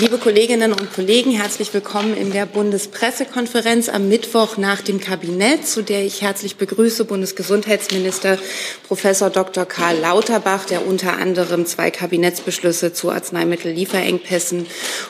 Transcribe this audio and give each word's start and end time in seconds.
Liebe 0.00 0.18
Kolleginnen 0.18 0.72
und 0.72 0.92
Kollegen, 0.94 1.32
herzlich 1.32 1.74
willkommen 1.74 2.16
in 2.16 2.30
der 2.30 2.46
Bundespressekonferenz 2.46 3.88
am 3.88 4.08
Mittwoch 4.08 4.56
nach 4.56 4.80
dem 4.80 5.00
Kabinett, 5.00 5.66
zu 5.66 5.82
der 5.82 6.04
ich 6.04 6.22
herzlich 6.22 6.54
begrüße 6.54 7.04
Bundesgesundheitsminister 7.04 8.38
Professor 8.86 9.28
Dr. 9.28 9.64
Karl 9.64 9.98
Lauterbach, 9.98 10.66
der 10.66 10.86
unter 10.86 11.14
anderem 11.14 11.66
zwei 11.66 11.90
Kabinettsbeschlüsse 11.90 12.92
zu 12.92 13.10
Arzneimittellieferengpässen 13.10 14.66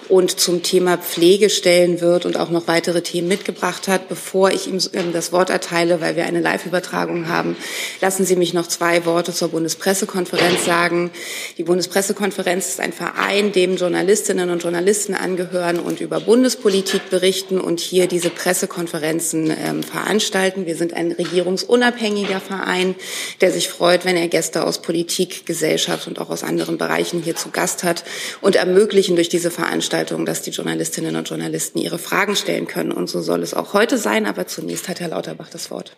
und 0.09 0.41
zum 0.41 0.63
Thema 0.63 0.97
Pflege 0.97 1.51
stellen 1.51 2.01
wird 2.01 2.25
und 2.25 2.39
auch 2.39 2.49
noch 2.49 2.67
weitere 2.67 3.03
Themen 3.03 3.29
mitgebracht 3.29 3.89
hat. 3.89 4.09
Bevor 4.09 4.53
ich 4.53 4.69
ihm 4.69 4.79
ähm, 4.95 5.13
das 5.13 5.33
Wort 5.33 5.51
erteile, 5.51 6.01
weil 6.01 6.17
wir 6.17 6.25
eine 6.25 6.41
Live-Übertragung 6.41 7.29
haben, 7.29 7.59
lassen 8.01 8.25
Sie 8.25 8.37
mich 8.37 8.55
noch 8.55 8.67
zwei 8.67 9.05
Worte 9.05 9.35
zur 9.35 9.49
Bundespressekonferenz 9.49 10.65
sagen. 10.65 11.11
Die 11.59 11.65
Bundespressekonferenz 11.65 12.69
ist 12.69 12.81
ein 12.81 12.95
Verein, 12.95 13.53
dem 13.53 13.77
Journalistinnen 13.77 14.49
und 14.49 14.63
Journalisten 14.63 14.78
Journalisten 14.79 15.15
angehören 15.15 15.81
und 15.81 16.01
über 16.01 16.21
Bundespolitik 16.21 17.11
berichten 17.11 17.61
und 17.61 17.81
hier 17.81 18.07
diese 18.07 18.31
Pressekonferenzen 18.31 19.51
ähm, 19.51 19.83
veranstalten. 19.83 20.67
Wir 20.67 20.77
sind 20.77 20.95
ein 20.95 21.11
regierungsunabhängiger 21.11 22.39
Verein, 22.39 22.95
der 23.41 23.51
sich 23.51 23.69
freut, 23.69 24.05
wenn 24.05 24.17
er 24.17 24.29
Gäste 24.29 24.65
aus 24.65 24.81
Politik, 24.81 25.47
Gesellschaft 25.47 26.07
und 26.07 26.21
auch 26.21 26.31
aus 26.31 26.45
anderen 26.45 26.79
Bereichen 26.79 27.21
hier 27.21 27.35
zu 27.35 27.51
Gast 27.51 27.83
hat 27.83 28.05
und 28.41 28.55
ermöglichen 28.55 29.17
durch 29.17 29.29
diese 29.29 29.51
Veranstaltung, 29.51 30.25
dass 30.25 30.43
die 30.43 30.51
Journalistinnen 30.51 31.17
und 31.17 31.29
Journalisten 31.29 31.81
ihre 31.81 31.99
Fragen 31.99 32.37
stellen 32.37 32.69
können. 32.69 32.93
Und 32.93 33.11
so 33.11 33.21
soll 33.21 33.43
es 33.43 33.55
auch 33.55 33.73
heute 33.73 33.99
sein. 33.99 34.27
Aber 34.27 34.47
zunächst 34.47 34.89
hat 34.89 35.01
Herr 35.01 35.09
Lauterbach 35.09 35.51
das 35.51 35.73
Wort. 35.73 35.97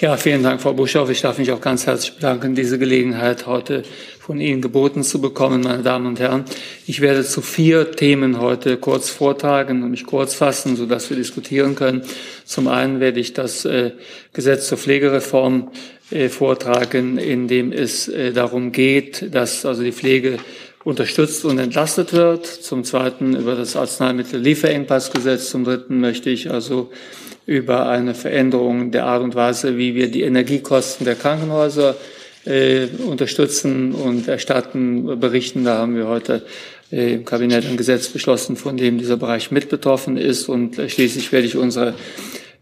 Ja, 0.00 0.16
vielen 0.16 0.42
Dank, 0.42 0.62
Frau 0.62 0.72
Buschow. 0.72 1.10
Ich 1.10 1.20
darf 1.20 1.38
mich 1.38 1.52
auch 1.52 1.60
ganz 1.60 1.86
herzlich 1.86 2.14
bedanken, 2.14 2.54
diese 2.54 2.78
Gelegenheit 2.78 3.46
heute 3.46 3.82
von 4.18 4.40
Ihnen 4.40 4.62
geboten 4.62 5.02
zu 5.02 5.20
bekommen, 5.20 5.60
meine 5.60 5.82
Damen 5.82 6.06
und 6.06 6.20
Herren. 6.20 6.44
Ich 6.86 7.00
werde 7.00 7.22
zu 7.22 7.42
vier 7.42 7.90
Themen 7.90 8.40
heute 8.40 8.78
kurz 8.78 9.10
vortragen 9.10 9.82
und 9.82 9.90
mich 9.90 10.06
kurz 10.06 10.34
fassen, 10.34 10.76
sodass 10.76 11.10
wir 11.10 11.18
diskutieren 11.18 11.74
können. 11.74 12.02
Zum 12.46 12.68
einen 12.68 13.00
werde 13.00 13.20
ich 13.20 13.34
das 13.34 13.66
äh, 13.66 13.90
Gesetz 14.32 14.68
zur 14.68 14.78
Pflegereform 14.78 15.70
äh, 16.10 16.30
vortragen, 16.30 17.18
in 17.18 17.46
dem 17.46 17.70
es 17.70 18.08
äh, 18.08 18.32
darum 18.32 18.72
geht, 18.72 19.34
dass 19.34 19.66
also 19.66 19.82
die 19.82 19.92
Pflege 19.92 20.38
unterstützt 20.84 21.44
und 21.44 21.58
entlastet 21.58 22.14
wird. 22.14 22.46
Zum 22.46 22.84
Zweiten 22.84 23.36
über 23.36 23.54
das 23.54 23.76
Arzneimittellieferengpassgesetz. 23.76 25.50
Zum 25.50 25.64
Dritten 25.64 26.00
möchte 26.00 26.30
ich 26.30 26.50
also 26.50 26.90
über 27.48 27.88
eine 27.88 28.14
Veränderung 28.14 28.90
der 28.90 29.06
Art 29.06 29.22
und 29.22 29.34
Weise, 29.34 29.78
wie 29.78 29.94
wir 29.94 30.10
die 30.10 30.20
Energiekosten 30.20 31.06
der 31.06 31.14
Krankenhäuser 31.14 31.96
äh, 32.44 32.88
unterstützen 33.06 33.94
und 33.94 34.28
erstatten, 34.28 35.18
berichten. 35.18 35.64
Da 35.64 35.78
haben 35.78 35.96
wir 35.96 36.08
heute 36.08 36.42
äh, 36.92 37.14
im 37.14 37.24
Kabinett 37.24 37.64
ein 37.64 37.78
Gesetz 37.78 38.08
beschlossen, 38.08 38.56
von 38.56 38.76
dem 38.76 38.98
dieser 38.98 39.16
Bereich 39.16 39.50
mit 39.50 39.70
betroffen 39.70 40.18
ist. 40.18 40.50
Und 40.50 40.78
äh, 40.78 40.90
schließlich 40.90 41.32
werde 41.32 41.46
ich 41.46 41.56
unsere 41.56 41.94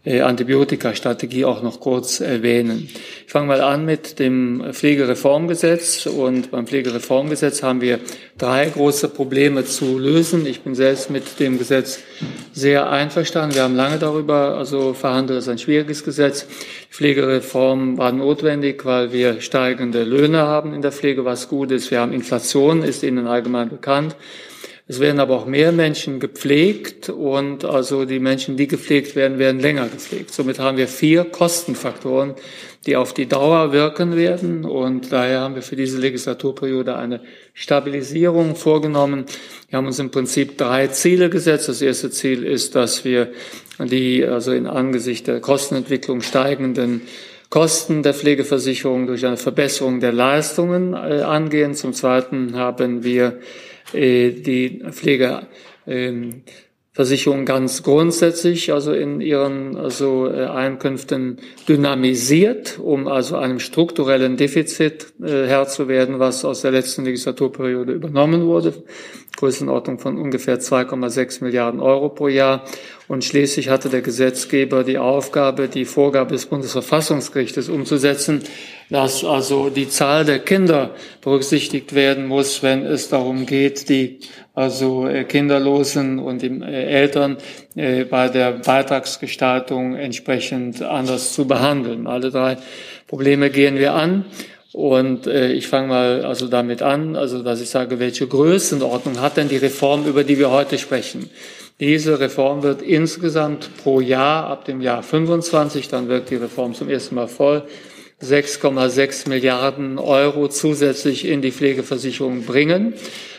Antibiotikastrategie 0.07 1.43
auch 1.43 1.61
noch 1.61 1.79
kurz 1.79 2.21
erwähnen. 2.21 2.89
Ich 3.25 3.31
fange 3.31 3.47
mal 3.47 3.61
an 3.61 3.85
mit 3.85 4.19
dem 4.19 4.63
Pflegereformgesetz. 4.71 6.05
Und 6.05 6.51
beim 6.51 6.65
Pflegereformgesetz 6.65 7.61
haben 7.61 7.81
wir 7.81 7.99
drei 8.37 8.69
große 8.69 9.09
Probleme 9.09 9.65
zu 9.65 9.99
lösen. 9.99 10.45
Ich 10.45 10.61
bin 10.61 10.75
selbst 10.75 11.09
mit 11.09 11.39
dem 11.39 11.57
Gesetz 11.57 11.99
sehr 12.53 12.89
einverstanden. 12.89 13.55
Wir 13.55 13.63
haben 13.63 13.75
lange 13.75 13.99
darüber 13.99 14.57
also 14.57 14.93
verhandelt. 14.93 15.37
Das 15.37 15.45
ist 15.45 15.51
ein 15.51 15.57
schwieriges 15.57 16.03
Gesetz. 16.03 16.47
Die 16.47 16.93
Pflegereform 16.93 17.97
war 17.97 18.13
notwendig, 18.13 18.85
weil 18.85 19.11
wir 19.11 19.41
steigende 19.41 20.03
Löhne 20.03 20.39
haben 20.39 20.73
in 20.73 20.81
der 20.81 20.93
Pflege, 20.93 21.25
was 21.25 21.49
gut 21.49 21.71
ist. 21.71 21.91
Wir 21.91 21.99
haben 21.99 22.13
Inflation, 22.13 22.81
ist 22.81 23.03
Ihnen 23.03 23.27
allgemein 23.27 23.69
bekannt. 23.69 24.15
Es 24.89 25.01
werden 25.01 25.19
aber 25.19 25.35
auch 25.35 25.45
mehr 25.45 25.73
Menschen 25.73 26.21
gepflegt 26.21 27.09
und 27.09 27.65
also 27.65 28.05
die 28.05 28.19
Menschen, 28.19 28.55
die 28.55 28.67
gepflegt 28.67 29.17
werden, 29.17 29.37
werden 29.37 29.59
länger 29.59 29.89
gepflegt. 29.89 30.33
Somit 30.33 30.59
haben 30.59 30.77
wir 30.77 30.87
vier 30.87 31.25
Kostenfaktoren, 31.25 32.35
die 32.85 32.95
auf 32.95 33.13
die 33.13 33.25
Dauer 33.25 33.73
wirken 33.73 34.15
werden 34.15 34.63
und 34.63 35.11
daher 35.11 35.41
haben 35.41 35.55
wir 35.55 35.61
für 35.61 35.75
diese 35.75 35.99
Legislaturperiode 35.99 36.95
eine 36.95 37.19
Stabilisierung 37.53 38.55
vorgenommen. 38.55 39.25
Wir 39.69 39.75
haben 39.75 39.87
uns 39.87 39.99
im 39.99 40.09
Prinzip 40.09 40.57
drei 40.57 40.87
Ziele 40.87 41.29
gesetzt. 41.29 41.67
Das 41.67 41.81
erste 41.81 42.09
Ziel 42.09 42.45
ist, 42.45 42.73
dass 42.75 43.03
wir 43.03 43.33
die 43.79 44.23
also 44.23 44.53
in 44.53 44.67
Angesicht 44.67 45.27
der 45.27 45.41
Kostenentwicklung 45.41 46.21
steigenden 46.21 47.01
Kosten 47.49 48.03
der 48.03 48.13
Pflegeversicherung 48.13 49.05
durch 49.07 49.25
eine 49.25 49.37
Verbesserung 49.37 49.99
der 49.99 50.13
Leistungen 50.13 50.93
äh, 50.93 51.23
angehen. 51.23 51.75
Zum 51.75 51.93
Zweiten 51.93 52.55
haben 52.55 53.03
wir 53.03 53.39
die 53.93 54.83
Pflegeversicherung 54.91 57.45
ganz 57.45 57.83
grundsätzlich, 57.83 58.73
also 58.73 58.93
in 58.93 59.21
ihren 59.21 59.77
also 59.77 60.27
äh, 60.27 60.45
Einkünften 60.45 61.37
dynamisiert, 61.67 62.79
um 62.79 63.07
also 63.07 63.37
einem 63.37 63.59
strukturellen 63.59 64.37
Defizit 64.37 65.13
äh, 65.21 65.45
Herr 65.45 65.67
zu 65.67 65.87
werden, 65.87 66.17
was 66.19 66.43
aus 66.43 66.61
der 66.61 66.71
letzten 66.71 67.05
Legislaturperiode 67.05 67.93
übernommen 67.93 68.45
wurde. 68.45 68.73
Größenordnung 69.35 69.99
von 69.99 70.17
ungefähr 70.17 70.59
2,6 70.59 71.43
Milliarden 71.43 71.79
Euro 71.79 72.09
pro 72.09 72.27
Jahr. 72.27 72.63
Und 73.07 73.23
schließlich 73.23 73.69
hatte 73.69 73.89
der 73.89 74.01
Gesetzgeber 74.01 74.83
die 74.83 74.97
Aufgabe, 74.97 75.67
die 75.67 75.85
Vorgabe 75.85 76.33
des 76.33 76.47
Bundesverfassungsgerichtes 76.47 77.69
umzusetzen, 77.69 78.43
dass 78.89 79.23
also 79.23 79.69
die 79.69 79.87
Zahl 79.89 80.25
der 80.25 80.39
Kinder 80.39 80.95
berücksichtigt 81.21 81.93
werden 81.93 82.27
muss, 82.27 82.63
wenn 82.63 82.83
es 82.85 83.09
darum 83.09 83.45
geht, 83.45 83.89
die 83.89 84.19
also 84.53 85.07
äh, 85.07 85.23
Kinderlosen 85.23 86.17
und 86.17 86.41
die 86.41 86.47
äh, 86.47 86.85
Eltern 86.85 87.37
äh, 87.75 88.05
bei 88.05 88.27
der 88.27 88.53
Beitragsgestaltung 88.53 89.95
entsprechend 89.95 90.81
anders 90.81 91.33
zu 91.33 91.45
behandeln. 91.45 92.07
Alle 92.07 92.31
drei 92.31 92.57
Probleme 93.07 93.51
gehen 93.51 93.77
wir 93.77 93.93
an. 93.93 94.25
Und 94.73 95.27
äh, 95.27 95.53
ich 95.53 95.67
fange 95.67 95.87
mal 95.87 96.25
also 96.25 96.47
damit 96.47 96.81
an, 96.81 97.15
also 97.15 97.41
dass 97.41 97.61
ich 97.61 97.69
sage, 97.69 97.99
welche 97.99 98.27
Größenordnung 98.27 99.21
hat 99.21 99.37
denn 99.37 99.49
die 99.49 99.57
Reform, 99.57 100.05
über 100.05 100.23
die 100.23 100.37
wir 100.37 100.51
heute 100.51 100.77
sprechen? 100.77 101.29
Diese 101.79 102.19
Reform 102.19 102.63
wird 102.63 102.81
insgesamt 102.81 103.69
pro 103.77 104.01
Jahr 104.01 104.47
ab 104.47 104.65
dem 104.65 104.81
Jahr 104.81 105.03
25, 105.03 105.87
dann 105.87 106.09
wirkt 106.09 106.31
die 106.31 106.35
Reform 106.35 106.73
zum 106.73 106.89
ersten 106.89 107.15
Mal 107.15 107.27
voll, 107.27 107.63
6,6 108.21 109.29
Milliarden 109.29 109.99
Euro 109.99 110.47
zusätzlich 110.47 111.25
in 111.25 111.43
die 111.43 111.51
Pflegeversicherung 111.51 112.45
bringen. 112.45 112.95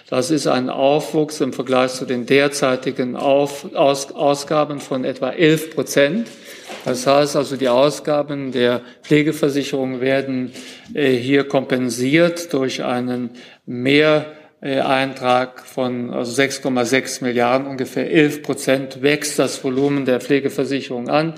Das 0.09 0.31
ist 0.31 0.47
ein 0.47 0.71
Aufwuchs 0.71 1.41
im 1.41 1.53
Vergleich 1.53 1.93
zu 1.93 2.07
den 2.07 2.27
derzeitigen 2.27 3.17
Auf, 3.17 3.75
Aus, 3.75 4.13
Ausgaben 4.13 4.79
von 4.79 5.05
etwa 5.05 5.31
11 5.31 5.75
Prozent. 5.75 6.29
Das 6.85 7.07
heißt 7.07 7.37
also, 7.37 7.57
die 7.57 7.69
Ausgaben 7.69 8.53
der 8.53 8.83
Pflegeversicherung 9.03 10.01
werden 10.01 10.53
äh, 10.95 11.13
hier 11.13 11.45
kompensiert 11.45 12.53
durch 12.53 12.85
einen 12.85 13.31
Mehreintrag 13.67 15.67
von 15.67 16.11
also 16.11 16.41
6,6 16.41 17.25
Milliarden, 17.25 17.67
ungefähr 17.67 18.11
11 18.11 18.43
Prozent 18.43 19.03
wächst 19.03 19.39
das 19.39 19.63
Volumen 19.63 20.05
der 20.05 20.21
Pflegeversicherung 20.21 21.09
an. 21.09 21.35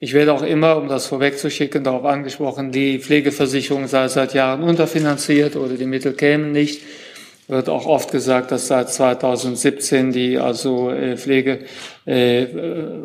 Ich 0.00 0.12
werde 0.12 0.34
auch 0.34 0.42
immer, 0.42 0.76
um 0.76 0.88
das 0.88 1.06
vorwegzuschicken, 1.06 1.82
darauf 1.82 2.04
angesprochen, 2.04 2.72
die 2.72 2.98
Pflegeversicherung 2.98 3.86
sei 3.86 4.08
seit 4.08 4.34
Jahren 4.34 4.62
unterfinanziert 4.62 5.56
oder 5.56 5.76
die 5.76 5.86
Mittel 5.86 6.12
kämen 6.12 6.52
nicht 6.52 6.82
wird 7.46 7.68
auch 7.68 7.86
oft 7.86 8.10
gesagt, 8.10 8.52
dass 8.52 8.68
seit 8.68 8.90
2017 8.90 10.12
die 10.12 10.38
also 10.38 10.90
äh, 10.90 11.16
Pflege, 11.16 11.60
äh, 12.06 12.46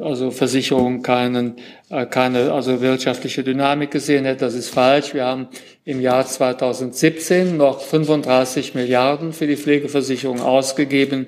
also 0.02 0.32
Versicherung 0.32 1.02
keinen, 1.02 1.58
äh, 1.90 2.06
keine 2.06 2.52
also 2.52 2.82
wirtschaftliche 2.82 3.44
Dynamik 3.44 3.92
gesehen 3.92 4.26
hätte. 4.26 4.46
Das 4.46 4.54
ist 4.54 4.70
falsch. 4.70 5.14
Wir 5.14 5.26
haben 5.26 5.48
im 5.84 6.00
Jahr 6.00 6.26
2017 6.26 7.58
noch 7.58 7.82
35 7.82 8.76
Milliarden 8.76 9.34
für 9.34 9.48
die 9.48 9.58
Pflegeversicherung 9.58 10.42
ausgegeben. 10.42 11.28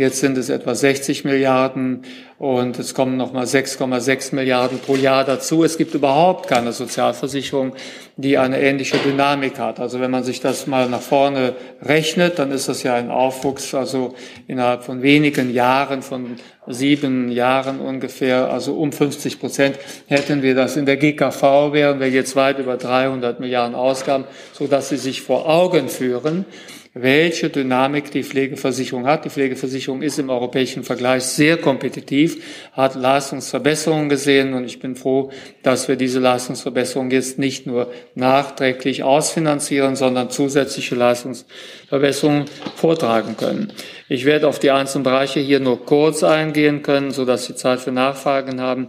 Jetzt 0.00 0.20
sind 0.20 0.38
es 0.38 0.48
etwa 0.48 0.74
60 0.74 1.26
Milliarden 1.26 2.04
und 2.38 2.78
es 2.78 2.94
kommen 2.94 3.18
nochmal 3.18 3.44
6,6 3.44 4.34
Milliarden 4.34 4.78
pro 4.78 4.96
Jahr 4.96 5.24
dazu. 5.24 5.62
Es 5.62 5.76
gibt 5.76 5.92
überhaupt 5.92 6.48
keine 6.48 6.72
Sozialversicherung, 6.72 7.74
die 8.16 8.38
eine 8.38 8.62
ähnliche 8.62 8.96
Dynamik 8.96 9.58
hat. 9.58 9.78
Also 9.78 10.00
wenn 10.00 10.10
man 10.10 10.24
sich 10.24 10.40
das 10.40 10.66
mal 10.66 10.88
nach 10.88 11.02
vorne 11.02 11.52
rechnet, 11.82 12.38
dann 12.38 12.50
ist 12.50 12.66
das 12.66 12.82
ja 12.82 12.94
ein 12.94 13.10
Aufwuchs, 13.10 13.74
also 13.74 14.14
innerhalb 14.48 14.84
von 14.84 15.02
wenigen 15.02 15.52
Jahren, 15.52 16.00
von 16.00 16.36
sieben 16.66 17.30
Jahren 17.30 17.78
ungefähr, 17.78 18.50
also 18.50 18.76
um 18.76 18.92
50 18.92 19.38
Prozent 19.38 19.78
hätten 20.06 20.40
wir 20.40 20.54
das 20.54 20.78
in 20.78 20.86
der 20.86 20.96
GKV, 20.96 21.74
wären 21.74 22.00
wir 22.00 22.08
jetzt 22.08 22.36
weit 22.36 22.58
über 22.58 22.78
300 22.78 23.38
Milliarden 23.38 23.74
Ausgaben, 23.74 24.24
so 24.54 24.66
dass 24.66 24.88
Sie 24.88 24.96
sich 24.96 25.20
vor 25.20 25.46
Augen 25.46 25.90
führen, 25.90 26.46
welche 26.92 27.50
Dynamik 27.50 28.10
die 28.10 28.24
Pflegeversicherung 28.24 29.06
hat. 29.06 29.24
Die 29.24 29.30
Pflegeversicherung 29.30 30.02
ist 30.02 30.18
im 30.18 30.28
europäischen 30.28 30.82
Vergleich 30.82 31.22
sehr 31.22 31.56
kompetitiv, 31.56 32.42
hat 32.72 32.96
Leistungsverbesserungen 32.96 34.08
gesehen 34.08 34.54
und 34.54 34.64
ich 34.64 34.80
bin 34.80 34.96
froh, 34.96 35.30
dass 35.62 35.86
wir 35.86 35.94
diese 35.94 36.18
Leistungsverbesserungen 36.18 37.12
jetzt 37.12 37.38
nicht 37.38 37.66
nur 37.66 37.92
nachträglich 38.16 39.04
ausfinanzieren, 39.04 39.94
sondern 39.94 40.30
zusätzliche 40.30 40.96
Leistungsverbesserungen 40.96 42.46
vortragen 42.74 43.36
können. 43.36 43.72
Ich 44.08 44.24
werde 44.24 44.48
auf 44.48 44.58
die 44.58 44.72
einzelnen 44.72 45.04
Bereiche 45.04 45.38
hier 45.38 45.60
nur 45.60 45.86
kurz 45.86 46.24
eingehen 46.24 46.82
können, 46.82 47.12
sodass 47.12 47.46
Sie 47.46 47.54
Zeit 47.54 47.80
für 47.80 47.92
Nachfragen 47.92 48.60
haben 48.60 48.88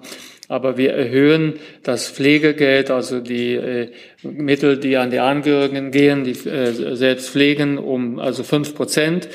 aber 0.51 0.75
wir 0.75 0.91
erhöhen 0.91 1.53
das 1.81 2.09
Pflegegeld, 2.09 2.91
also 2.91 3.21
die 3.21 3.53
äh, 3.53 3.87
Mittel, 4.21 4.77
die 4.77 4.97
an 4.97 5.09
die 5.09 5.19
Angehörigen 5.19 5.91
gehen, 5.91 6.25
die 6.25 6.31
äh, 6.31 6.93
selbst 6.93 7.29
pflegen, 7.29 7.77
um 7.77 8.19
also 8.19 8.43
fünf 8.43 8.75
Prozent. 8.75 9.29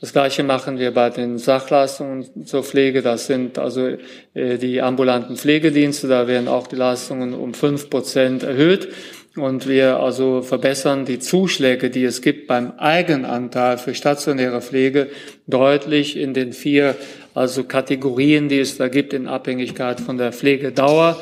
Das 0.00 0.12
Gleiche 0.12 0.44
machen 0.44 0.78
wir 0.78 0.92
bei 0.92 1.10
den 1.10 1.38
Sachleistungen 1.38 2.46
zur 2.46 2.62
Pflege. 2.62 3.02
Das 3.02 3.26
sind 3.26 3.58
also 3.58 3.96
äh, 4.34 4.58
die 4.58 4.80
ambulanten 4.80 5.36
Pflegedienste. 5.36 6.06
Da 6.06 6.28
werden 6.28 6.46
auch 6.46 6.68
die 6.68 6.76
Leistungen 6.76 7.34
um 7.34 7.52
fünf 7.52 7.90
Prozent 7.90 8.44
erhöht. 8.44 8.90
Und 9.36 9.68
wir 9.68 9.98
also 9.98 10.42
verbessern 10.42 11.04
die 11.04 11.18
Zuschläge, 11.18 11.90
die 11.90 12.04
es 12.04 12.22
gibt 12.22 12.46
beim 12.46 12.72
Eigenanteil 12.78 13.78
für 13.78 13.94
stationäre 13.94 14.60
Pflege 14.60 15.08
deutlich 15.48 16.16
in 16.16 16.32
den 16.32 16.52
vier 16.52 16.94
also 17.40 17.64
Kategorien, 17.64 18.50
die 18.50 18.60
es 18.60 18.76
da 18.76 18.88
gibt 18.88 19.14
in 19.14 19.26
Abhängigkeit 19.26 19.98
von 19.98 20.18
der 20.18 20.30
Pflegedauer. 20.30 21.18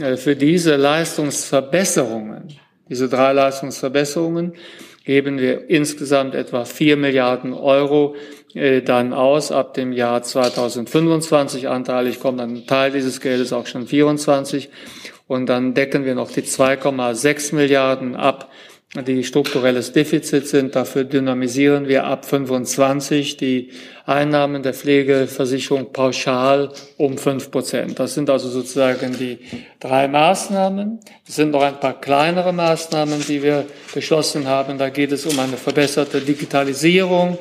Äh, 0.00 0.16
für 0.16 0.34
diese 0.34 0.74
Leistungsverbesserungen, 0.74 2.48
diese 2.88 3.08
drei 3.08 3.32
Leistungsverbesserungen, 3.32 4.54
geben 5.04 5.38
wir 5.38 5.70
insgesamt 5.70 6.34
etwa 6.34 6.64
vier 6.64 6.96
Milliarden 6.96 7.54
Euro 7.54 8.16
äh, 8.54 8.82
dann 8.82 9.12
aus 9.12 9.52
ab 9.52 9.74
dem 9.74 9.92
Jahr 9.92 10.24
2025 10.24 11.68
anteilig 11.68 12.18
kommt 12.18 12.40
ein 12.40 12.66
Teil 12.66 12.90
dieses 12.90 13.20
Geldes 13.20 13.52
auch 13.52 13.68
schon 13.68 13.86
24 13.86 14.70
und 15.28 15.46
dann 15.46 15.74
decken 15.74 16.04
wir 16.04 16.16
noch 16.16 16.32
die 16.32 16.42
2,6 16.42 17.54
Milliarden 17.54 18.16
ab, 18.16 18.50
die 18.94 19.22
strukturelles 19.22 19.92
Defizit 19.92 20.48
sind. 20.48 20.74
Dafür 20.74 21.04
dynamisieren 21.04 21.86
wir 21.86 22.04
ab 22.04 22.24
25 22.24 23.36
die 23.36 23.70
Einnahmen 24.04 24.64
der 24.64 24.74
Pflegeversicherung 24.74 25.92
pauschal 25.92 26.72
um 26.96 27.16
fünf 27.16 27.52
Prozent. 27.52 28.00
Das 28.00 28.14
sind 28.14 28.28
also 28.28 28.48
sozusagen 28.48 29.16
die 29.16 29.38
drei 29.78 30.08
Maßnahmen. 30.08 30.98
Es 31.26 31.36
sind 31.36 31.52
noch 31.52 31.62
ein 31.62 31.78
paar 31.78 32.00
kleinere 32.00 32.52
Maßnahmen, 32.52 33.24
die 33.28 33.44
wir 33.44 33.64
beschlossen 33.94 34.48
haben. 34.48 34.76
Da 34.76 34.88
geht 34.88 35.12
es 35.12 35.24
um 35.24 35.38
eine 35.38 35.56
verbesserte 35.56 36.20
Digitalisierung. 36.20 37.38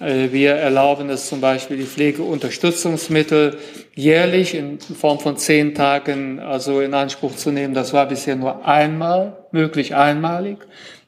Äh, 0.00 0.30
wir 0.32 0.50
erlauben 0.52 1.08
es 1.08 1.26
zum 1.30 1.40
Beispiel, 1.40 1.78
die 1.78 1.84
Pflegeunterstützungsmittel 1.84 3.56
jährlich 3.94 4.54
in 4.54 4.78
Form 4.78 5.18
von 5.18 5.38
zehn 5.38 5.74
Tagen 5.74 6.40
also 6.40 6.82
in 6.82 6.92
Anspruch 6.92 7.36
zu 7.36 7.52
nehmen. 7.52 7.72
Das 7.72 7.94
war 7.94 8.06
bisher 8.06 8.36
nur 8.36 8.66
einmal 8.66 9.39
möglich, 9.52 9.94
einmalig. 9.94 10.58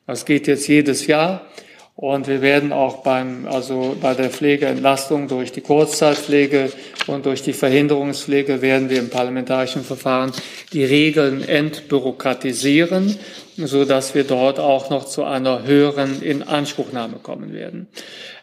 Das 0.07 0.25
geht 0.25 0.47
jetzt 0.47 0.67
jedes 0.69 1.07
Jahr. 1.07 1.47
Und 1.95 2.27
wir 2.27 2.41
werden 2.41 2.73
auch 2.73 3.03
beim, 3.03 3.47
also 3.47 3.97
bei 4.01 4.15
der 4.15 4.31
Pflegeentlastung 4.31 5.29
durch 5.29 5.53
die 5.53 5.61
Kurzzeitpflege 5.61 6.73
und 7.07 7.27
durch 7.27 7.43
die 7.43 7.53
Verhinderungspflege 7.53 8.63
werden 8.63 8.89
wir 8.89 8.99
im 8.99 9.11
parlamentarischen 9.11 9.85
Verfahren 9.85 10.33
die 10.73 10.85
Regeln 10.85 11.47
entbürokratisieren, 11.47 13.19
so 13.57 13.85
dass 13.85 14.15
wir 14.15 14.25
dort 14.25 14.59
auch 14.59 14.89
noch 14.89 15.05
zu 15.05 15.25
einer 15.25 15.65
höheren 15.65 16.23
Inanspruchnahme 16.23 17.19
kommen 17.23 17.53
werden. 17.53 17.89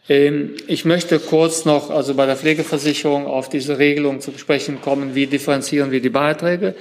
Ähm, 0.08 0.56
ich 0.68 0.86
möchte 0.86 1.20
kurz 1.20 1.66
noch, 1.66 1.90
also 1.90 2.14
bei 2.14 2.26
der 2.26 2.38
Pflegeversicherung 2.38 3.26
auf 3.26 3.50
diese 3.50 3.80
Regelung 3.80 4.22
zu 4.22 4.32
besprechen 4.32 4.80
kommen, 4.82 5.16
wie 5.16 5.28
differenzieren 5.28 5.92
wir 5.92 6.02
die 6.02 6.10
Beiträge. 6.10 6.76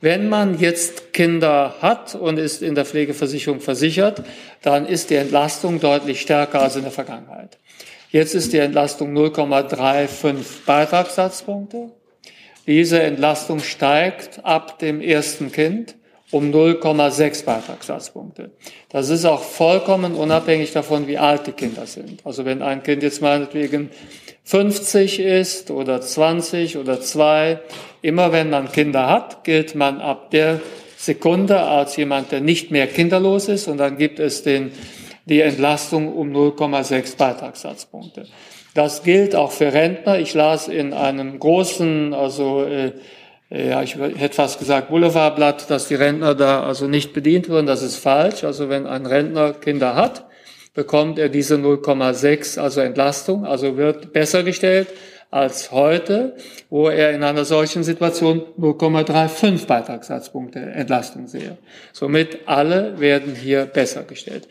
Wenn 0.00 0.28
man 0.28 0.58
jetzt 0.58 1.12
Kinder 1.12 1.74
hat 1.82 2.14
und 2.14 2.38
ist 2.38 2.62
in 2.62 2.74
der 2.74 2.86
Pflegeversicherung 2.86 3.60
versichert, 3.60 4.22
dann 4.62 4.86
ist 4.86 5.10
die 5.10 5.16
Entlastung 5.16 5.78
deutlich 5.78 6.22
stärker 6.22 6.62
als 6.62 6.76
in 6.76 6.82
der 6.82 6.92
Vergangenheit. 6.92 7.58
Jetzt 8.10 8.34
ist 8.34 8.52
die 8.52 8.58
Entlastung 8.58 9.16
0,35 9.16 10.64
Beitragssatzpunkte. 10.64 11.90
Diese 12.66 13.02
Entlastung 13.02 13.60
steigt 13.60 14.44
ab 14.44 14.78
dem 14.78 15.00
ersten 15.00 15.52
Kind 15.52 15.96
um 16.30 16.50
0,6 16.50 17.44
Beitragssatzpunkte. 17.44 18.52
Das 18.88 19.10
ist 19.10 19.24
auch 19.24 19.42
vollkommen 19.42 20.14
unabhängig 20.14 20.72
davon, 20.72 21.08
wie 21.08 21.18
alt 21.18 21.46
die 21.46 21.52
Kinder 21.52 21.86
sind. 21.86 22.24
Also 22.24 22.44
wenn 22.44 22.62
ein 22.62 22.82
Kind 22.82 23.02
jetzt 23.02 23.20
meinetwegen 23.20 23.90
50 24.44 25.20
ist 25.20 25.70
oder 25.70 26.00
20 26.00 26.78
oder 26.78 27.00
2, 27.00 27.60
immer 28.02 28.32
wenn 28.32 28.50
man 28.50 28.70
Kinder 28.70 29.08
hat, 29.08 29.44
gilt 29.44 29.74
man 29.74 30.00
ab 30.00 30.30
der 30.30 30.60
Sekunde 30.96 31.60
als 31.60 31.96
jemand, 31.96 32.30
der 32.30 32.40
nicht 32.40 32.70
mehr 32.70 32.86
kinderlos 32.86 33.48
ist 33.48 33.68
und 33.68 33.78
dann 33.78 33.96
gibt 33.96 34.20
es 34.20 34.42
den, 34.42 34.72
die 35.24 35.40
Entlastung 35.40 36.12
um 36.12 36.30
0,6 36.30 37.16
Beitragssatzpunkte. 37.16 38.26
Das 38.74 39.02
gilt 39.02 39.34
auch 39.34 39.50
für 39.50 39.72
Rentner. 39.72 40.18
Ich 40.18 40.34
las 40.34 40.68
in 40.68 40.92
einem 40.92 41.38
großen, 41.38 42.14
also 42.14 42.64
äh, 42.64 42.92
ja, 43.48 43.82
ich 43.82 43.96
hätte 43.96 44.34
fast 44.34 44.60
gesagt 44.60 44.90
Boulevardblatt, 44.90 45.70
dass 45.70 45.88
die 45.88 45.96
Rentner 45.96 46.34
da 46.34 46.62
also 46.62 46.86
nicht 46.86 47.12
bedient 47.12 47.48
wurden. 47.48 47.66
Das 47.66 47.82
ist 47.82 47.96
falsch. 47.96 48.44
Also 48.44 48.68
wenn 48.68 48.86
ein 48.86 49.06
Rentner 49.06 49.54
Kinder 49.54 49.96
hat, 49.96 50.26
bekommt 50.74 51.18
er 51.18 51.28
diese 51.28 51.56
0,6, 51.56 52.60
also 52.60 52.80
Entlastung, 52.80 53.44
also 53.44 53.76
wird 53.76 54.12
besser 54.12 54.44
gestellt 54.44 54.86
als 55.30 55.70
heute, 55.70 56.36
wo 56.70 56.88
er 56.88 57.12
in 57.12 57.22
einer 57.22 57.44
solchen 57.44 57.84
Situation 57.84 58.42
0,35 58.58 59.66
Beitragssatzpunkte 59.66 60.58
Entlastung 60.58 61.28
sehe. 61.28 61.56
Somit 61.92 62.40
alle 62.46 62.98
werden 62.98 63.34
hier 63.34 63.66
besser 63.66 64.02
gestellt. 64.02 64.48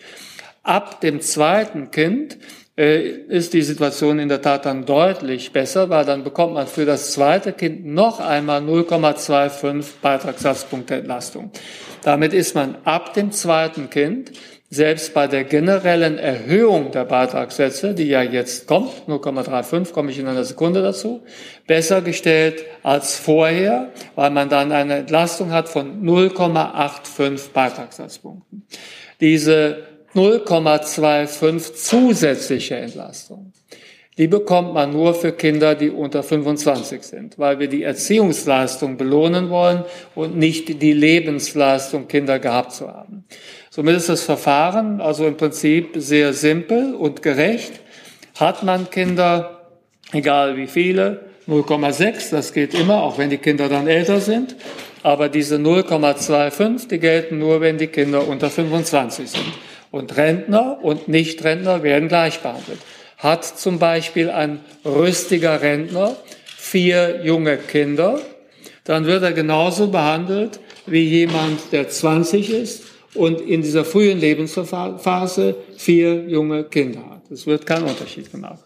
Ab 0.63 1.01
dem 1.01 1.19
zweiten 1.21 1.91
Kind 1.91 2.37
äh, 2.77 3.09
ist 3.09 3.53
die 3.53 3.61
Situation 3.61 4.19
in 4.19 4.29
der 4.29 4.41
Tat 4.41 4.65
dann 4.65 4.85
deutlich 4.85 5.51
besser, 5.51 5.89
weil 5.89 6.05
dann 6.05 6.23
bekommt 6.23 6.53
man 6.53 6.67
für 6.67 6.85
das 6.85 7.11
zweite 7.11 7.51
Kind 7.51 7.85
noch 7.85 8.21
einmal 8.21 8.61
0,25 8.61 9.85
Beitragssatzpunkte 10.01 10.95
Entlastung. 10.95 11.51
Damit 12.03 12.33
ist 12.33 12.55
man 12.55 12.77
ab 12.85 13.13
dem 13.13 13.31
zweiten 13.33 13.89
Kind 13.89 14.31
selbst 14.71 15.15
bei 15.15 15.27
der 15.27 15.45
generellen 15.45 16.19
Erhöhung 16.19 16.91
der 16.91 17.05
Beitragssätze, 17.05 17.95
die 17.95 18.07
ja 18.07 18.21
jetzt 18.21 18.67
kommt, 18.67 18.91
0,35, 19.07 19.91
komme 19.91 20.11
ich 20.11 20.19
in 20.19 20.27
einer 20.27 20.43
Sekunde 20.43 20.83
dazu, 20.83 21.21
besser 21.65 22.01
gestellt 22.01 22.63
als 22.83 23.15
vorher, 23.15 23.89
weil 24.15 24.29
man 24.29 24.47
dann 24.47 24.71
eine 24.71 24.97
Entlastung 24.97 25.51
hat 25.51 25.69
von 25.69 26.03
0,85 26.03 27.51
Beitragssatzpunkten. 27.51 28.67
Diese 29.19 29.87
0,25 30.13 31.73
zusätzliche 31.73 32.75
Entlastung, 32.75 33.53
die 34.19 34.27
bekommt 34.27 34.73
man 34.73 34.91
nur 34.91 35.15
für 35.15 35.31
Kinder, 35.31 35.75
die 35.75 35.89
unter 35.89 36.23
25 36.23 37.03
sind, 37.03 37.39
weil 37.39 37.57
wir 37.59 37.69
die 37.69 37.83
Erziehungsleistung 37.83 38.97
belohnen 38.97 39.49
wollen 39.49 39.85
und 40.13 40.37
nicht 40.37 40.81
die 40.81 40.93
Lebensleistung, 40.93 42.07
Kinder 42.07 42.37
gehabt 42.37 42.73
zu 42.73 42.89
haben. 42.89 43.23
Somit 43.71 43.97
ist 43.97 44.09
das 44.09 44.23
Verfahren 44.23 44.99
also 44.99 45.27
im 45.27 45.37
Prinzip 45.37 45.91
sehr 45.95 46.33
simpel 46.33 46.95
und 46.95 47.21
gerecht. 47.21 47.73
Hat 48.39 48.63
man 48.63 48.89
Kinder, 48.89 49.61
egal 50.11 50.57
wie 50.57 50.65
viele, 50.65 51.29
0,6, 51.47 52.31
das 52.31 52.53
geht 52.53 52.73
immer, 52.73 53.03
auch 53.03 53.17
wenn 53.17 53.29
die 53.29 53.37
Kinder 53.37 53.69
dann 53.69 53.87
älter 53.87 54.21
sind. 54.21 54.55
Aber 55.03 55.29
diese 55.29 55.57
0,25, 55.57 56.87
die 56.87 56.99
gelten 56.99 57.37
nur, 57.37 57.61
wenn 57.61 57.77
die 57.77 57.87
Kinder 57.87 58.27
unter 58.27 58.49
25 58.49 59.29
sind. 59.29 59.53
Und 59.91 60.17
Rentner 60.17 60.79
und 60.83 61.07
Nichtrentner 61.07 61.83
werden 61.83 62.09
gleich 62.09 62.39
behandelt. 62.39 62.79
Hat 63.17 63.45
zum 63.45 63.79
Beispiel 63.79 64.29
ein 64.29 64.59
rüstiger 64.83 65.61
Rentner 65.61 66.15
vier 66.57 67.21
junge 67.23 67.57
Kinder, 67.57 68.19
dann 68.83 69.05
wird 69.05 69.23
er 69.23 69.33
genauso 69.33 69.87
behandelt 69.87 70.59
wie 70.85 71.03
jemand, 71.03 71.71
der 71.71 71.89
20 71.89 72.49
ist 72.49 72.88
und 73.19 73.41
in 73.41 73.61
dieser 73.61 73.83
frühen 73.83 74.17
Lebensphase 74.19 75.55
vier 75.77 76.23
junge 76.23 76.63
Kinder 76.63 77.01
hat. 77.09 77.29
Es 77.29 77.45
wird 77.45 77.65
kein 77.65 77.83
Unterschied 77.83 78.31
gemacht. 78.31 78.59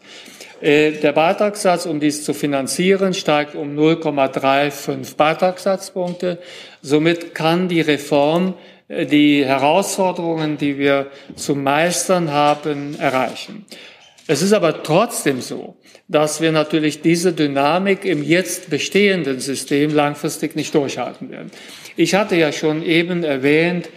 Äh, 0.62 0.92
der 0.92 1.12
Beitragssatz, 1.12 1.88
um 1.88 2.00
dies 2.00 2.24
zu 2.24 2.36
finanzieren, 2.36 3.16
steigt 3.16 3.56
um 3.56 3.76
0,35 3.76 5.16
Beitragssatzpunkte. 5.18 6.38
Somit 6.84 7.34
kann 7.34 7.68
die 7.68 7.82
Reform 7.82 8.54
äh, 8.88 9.08
die 9.08 9.44
Herausforderungen, 9.44 10.60
die 10.60 10.78
wir 10.78 11.08
zu 11.36 11.56
meistern 11.56 12.32
haben, 12.32 12.96
erreichen. 13.00 13.66
Es 14.28 14.44
ist 14.44 14.54
aber 14.54 14.84
trotzdem 14.84 15.42
so, 15.42 15.76
dass 16.08 16.42
wir 16.42 16.52
natürlich 16.52 17.02
diese 17.02 17.34
Dynamik 17.34 18.06
im 18.06 18.24
jetzt 18.24 18.70
bestehenden 18.70 19.40
System 19.40 19.94
langfristig 19.94 20.56
nicht 20.56 20.76
durchhalten 20.76 21.32
werden. 21.32 21.50
Ich 21.96 22.14
hatte 22.14 22.36
ja 22.36 22.52
schon 22.52 22.84
eben 22.84 23.24
erwähnt, 23.24 23.90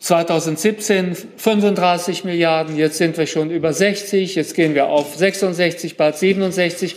2017 0.00 1.14
35 1.36 2.24
Milliarden, 2.24 2.76
jetzt 2.76 2.96
sind 2.96 3.18
wir 3.18 3.26
schon 3.26 3.50
über 3.50 3.72
60, 3.72 4.34
jetzt 4.34 4.54
gehen 4.54 4.74
wir 4.74 4.86
auf 4.86 5.14
66, 5.14 5.96
bald 5.96 6.16
67. 6.16 6.96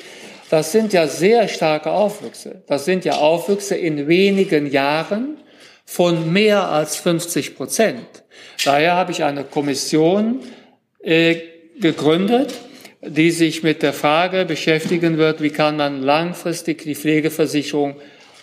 Das 0.49 0.71
sind 0.71 0.93
ja 0.93 1.07
sehr 1.07 1.47
starke 1.49 1.91
Aufwüchse. 1.91 2.61
Das 2.67 2.85
sind 2.85 3.03
ja 3.05 3.17
Aufwüchse 3.17 3.75
in 3.75 4.07
wenigen 4.07 4.71
Jahren 4.71 5.37
von 5.85 6.31
mehr 6.31 6.69
als 6.69 6.95
50 6.95 7.57
Prozent. 7.57 8.23
Daher 8.63 8.93
habe 8.93 9.11
ich 9.11 9.23
eine 9.23 9.43
Kommission 9.43 10.39
äh, 11.01 11.35
gegründet, 11.81 12.53
die 13.01 13.31
sich 13.31 13.63
mit 13.63 13.83
der 13.83 13.91
Frage 13.93 14.45
beschäftigen 14.45 15.17
wird, 15.17 15.41
wie 15.41 15.49
kann 15.49 15.75
man 15.75 16.01
langfristig 16.01 16.83
die 16.83 16.95
Pflegeversicherung 16.95 17.95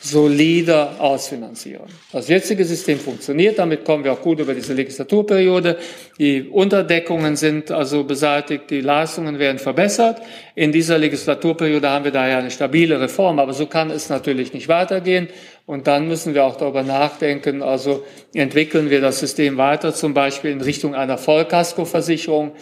solider 0.02 0.96
ausfinanzieren. 0.98 1.84
Das 2.10 2.26
jetzige 2.28 2.64
System 2.64 2.98
funktioniert, 2.98 3.58
damit 3.58 3.84
kommen 3.84 4.02
wir 4.02 4.14
auch 4.14 4.22
gut 4.22 4.40
über 4.40 4.54
diese 4.54 4.72
Legislaturperiode. 4.72 5.76
Die 6.18 6.42
Unterdeckungen 6.42 7.36
sind 7.36 7.70
also 7.70 8.04
beseitigt, 8.04 8.70
die 8.70 8.80
Leistungen 8.80 9.38
werden 9.38 9.58
verbessert. 9.58 10.22
In 10.54 10.72
dieser 10.72 10.96
Legislaturperiode 10.96 11.90
haben 11.90 12.06
wir 12.06 12.12
daher 12.12 12.38
eine 12.38 12.50
stabile 12.50 12.98
Reform, 12.98 13.38
aber 13.38 13.52
so 13.52 13.66
kann 13.66 13.90
es 13.90 14.08
natürlich 14.08 14.54
nicht 14.54 14.68
weitergehen. 14.68 15.28
Und 15.66 15.86
dann 15.86 16.08
müssen 16.08 16.32
wir 16.32 16.44
auch 16.44 16.56
darüber 16.56 16.82
nachdenken, 16.82 17.62
also 17.62 18.02
entwickeln 18.32 18.88
wir 18.88 19.02
das 19.02 19.20
System 19.20 19.58
weiter, 19.58 19.94
zum 19.94 20.14
Beispiel 20.14 20.50
in 20.50 20.62
Richtung 20.62 20.94
einer 20.94 21.18
Vollkaskoversicherung, 21.18 22.52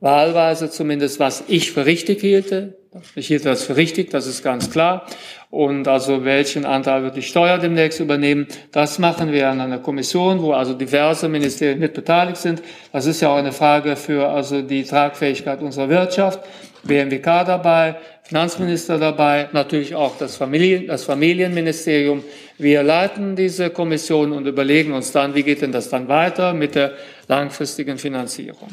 wahlweise 0.00 0.70
zumindest, 0.70 1.20
was 1.20 1.44
ich 1.46 1.70
für 1.70 1.86
richtig 1.86 2.20
hielte. 2.20 2.78
Ich 3.14 3.28
hielt 3.28 3.46
das 3.46 3.62
für 3.62 3.76
richtig, 3.76 4.10
das 4.10 4.26
ist 4.26 4.42
ganz 4.42 4.70
klar. 4.70 5.06
Und 5.50 5.88
also 5.88 6.24
welchen 6.24 6.64
Anteil 6.64 7.02
wird 7.02 7.16
die 7.16 7.22
Steuer 7.22 7.58
demnächst 7.58 7.98
übernehmen? 7.98 8.46
Das 8.70 9.00
machen 9.00 9.32
wir 9.32 9.48
an 9.48 9.60
einer 9.60 9.78
Kommission, 9.78 10.40
wo 10.42 10.52
also 10.52 10.74
diverse 10.74 11.28
Ministerien 11.28 11.80
mit 11.80 11.92
beteiligt 11.92 12.36
sind. 12.36 12.62
Das 12.92 13.06
ist 13.06 13.20
ja 13.20 13.30
auch 13.30 13.36
eine 13.38 13.50
Frage 13.50 13.96
für 13.96 14.28
also 14.28 14.62
die 14.62 14.84
Tragfähigkeit 14.84 15.60
unserer 15.60 15.88
Wirtschaft. 15.88 16.40
BMWK 16.84 17.44
dabei, 17.44 17.96
Finanzminister 18.22 18.96
dabei, 18.96 19.48
natürlich 19.52 19.94
auch 19.94 20.16
das, 20.18 20.36
Familien, 20.36 20.86
das 20.86 21.04
Familienministerium. 21.04 22.22
Wir 22.56 22.82
leiten 22.82 23.34
diese 23.34 23.70
Kommission 23.70 24.32
und 24.32 24.46
überlegen 24.46 24.92
uns 24.92 25.10
dann, 25.10 25.34
wie 25.34 25.42
geht 25.42 25.62
denn 25.62 25.72
das 25.72 25.90
dann 25.90 26.08
weiter 26.08 26.54
mit 26.54 26.76
der 26.76 26.92
langfristigen 27.26 27.98
Finanzierung. 27.98 28.68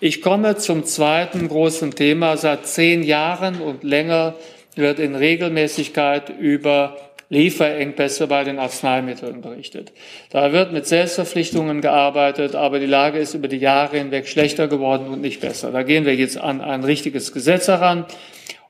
Ich 0.00 0.20
komme 0.20 0.56
zum 0.56 0.84
zweiten 0.84 1.48
großen 1.48 1.92
Thema. 1.94 2.36
Seit 2.36 2.66
zehn 2.66 3.02
Jahren 3.02 3.60
und 3.60 3.84
länger 3.84 4.34
wird 4.78 4.98
in 4.98 5.14
Regelmäßigkeit 5.14 6.30
über 6.38 6.96
Lieferengpässe 7.30 8.26
bei 8.26 8.42
den 8.44 8.58
Arzneimitteln 8.58 9.42
berichtet. 9.42 9.92
Da 10.30 10.52
wird 10.52 10.72
mit 10.72 10.86
Selbstverpflichtungen 10.86 11.82
gearbeitet, 11.82 12.54
aber 12.54 12.78
die 12.78 12.86
Lage 12.86 13.18
ist 13.18 13.34
über 13.34 13.48
die 13.48 13.58
Jahre 13.58 13.98
hinweg 13.98 14.26
schlechter 14.26 14.66
geworden 14.66 15.08
und 15.08 15.20
nicht 15.20 15.40
besser. 15.40 15.70
Da 15.70 15.82
gehen 15.82 16.06
wir 16.06 16.14
jetzt 16.14 16.38
an 16.38 16.62
ein 16.62 16.84
richtiges 16.84 17.32
Gesetz 17.32 17.68
heran. 17.68 18.06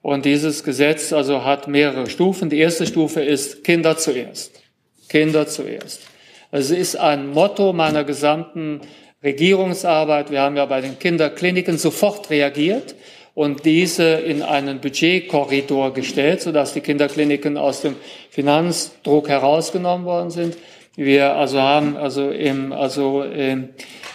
Und 0.03 0.25
dieses 0.25 0.65
Gesetz 0.65 1.13
also 1.13 1.45
hat 1.45 1.69
mehrere 1.69 2.09
Stufen. 2.11 2.51
Die 2.51 2.59
erste 2.59 2.87
Stufe 2.87 3.21
ist 3.21 3.63
Kinder 3.63 3.97
zuerst. 3.97 4.61
Kinder 5.09 5.47
zuerst. 5.47 6.03
Es 6.51 6.71
ist 6.71 6.97
ein 6.97 7.29
Motto 7.29 7.73
meiner 7.73 8.05
gesamten 8.05 8.81
Regierungsarbeit. 9.23 10.31
Wir 10.31 10.41
haben 10.41 10.57
ja 10.57 10.67
bei 10.67 10.81
den 10.81 10.99
Kinderkliniken 10.99 11.79
sofort 11.79 12.31
reagiert 12.31 12.95
und 13.39 13.65
diese 13.65 14.15
in 14.15 14.43
einen 14.43 14.81
Budgetkorridor 14.81 15.95
gestellt, 15.95 16.41
sodass 16.41 16.75
die 16.75 16.81
Kinderkliniken 16.81 17.57
aus 17.57 17.83
dem 17.83 17.95
Finanzdruck 18.31 19.29
herausgenommen 19.29 20.05
worden 20.05 20.33
sind. 20.33 20.57
Wir 20.97 21.37
also 21.37 21.61
haben 21.61 21.97
also 21.97 22.31
im 22.31 22.73
also 22.73 23.23
äh, 23.23 23.59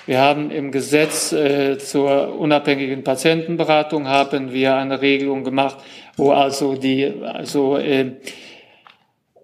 wir 0.06 0.20
haben 0.20 0.52
im 0.52 0.74
Gesetz 0.74 1.32
äh, 1.32 1.78
zur 1.78 2.38
unabhängigen 2.38 3.06
Patientenberatung 3.06 4.10
haben 4.10 4.52
wir 4.52 4.76
eine 4.76 5.00
Regelung 5.00 5.46
gemacht, 5.46 5.78
wo 6.18 6.32
also 6.32 6.76
die 6.76 7.10
also 7.24 7.78
äh, 7.78 8.18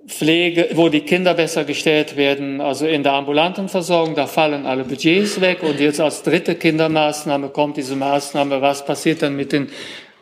Pflege, 0.09 0.69
wo 0.73 0.89
die 0.89 1.01
Kinder 1.01 1.35
besser 1.35 1.63
gestellt 1.63 2.17
werden, 2.17 2.61
also 2.61 2.87
in 2.87 3.03
der 3.03 3.13
ambulanten 3.13 3.69
Versorgung, 3.69 4.15
da 4.15 4.25
fallen 4.25 4.65
alle 4.65 4.83
Budgets 4.83 5.39
weg. 5.39 5.61
Und 5.61 5.79
jetzt 5.79 6.01
als 6.01 6.23
dritte 6.23 6.55
Kindermaßnahme 6.55 7.49
kommt 7.49 7.77
diese 7.77 7.95
Maßnahme, 7.95 8.61
was 8.61 8.83
passiert 8.83 9.21
dann 9.21 9.35
mit 9.35 9.51
den 9.51 9.69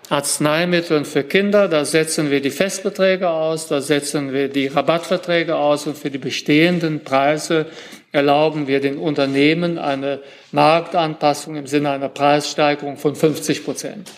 Arzneimitteln 0.10 1.06
für 1.06 1.24
Kinder? 1.24 1.70
Da 1.70 1.86
setzen 1.86 2.30
wir 2.30 2.42
die 2.42 2.52
Festbeträge 2.52 3.30
aus, 3.30 3.68
da 3.68 3.82
setzen 3.82 4.34
wir 4.34 4.50
die 4.50 4.68
Rabattverträge 4.68 5.56
aus 5.56 5.88
und 5.88 5.98
für 5.98 6.12
die 6.12 6.18
bestehenden 6.18 7.04
Preise 7.04 7.68
erlauben 8.12 8.68
wir 8.68 8.82
den 8.82 8.98
Unternehmen 8.98 9.78
eine 9.78 10.20
Marktanpassung 10.52 11.56
im 11.56 11.68
Sinne 11.68 11.92
einer 11.92 12.10
Preissteigerung 12.10 12.98
von 12.98 13.16
50 13.16 13.64
Prozent. 13.64 14.12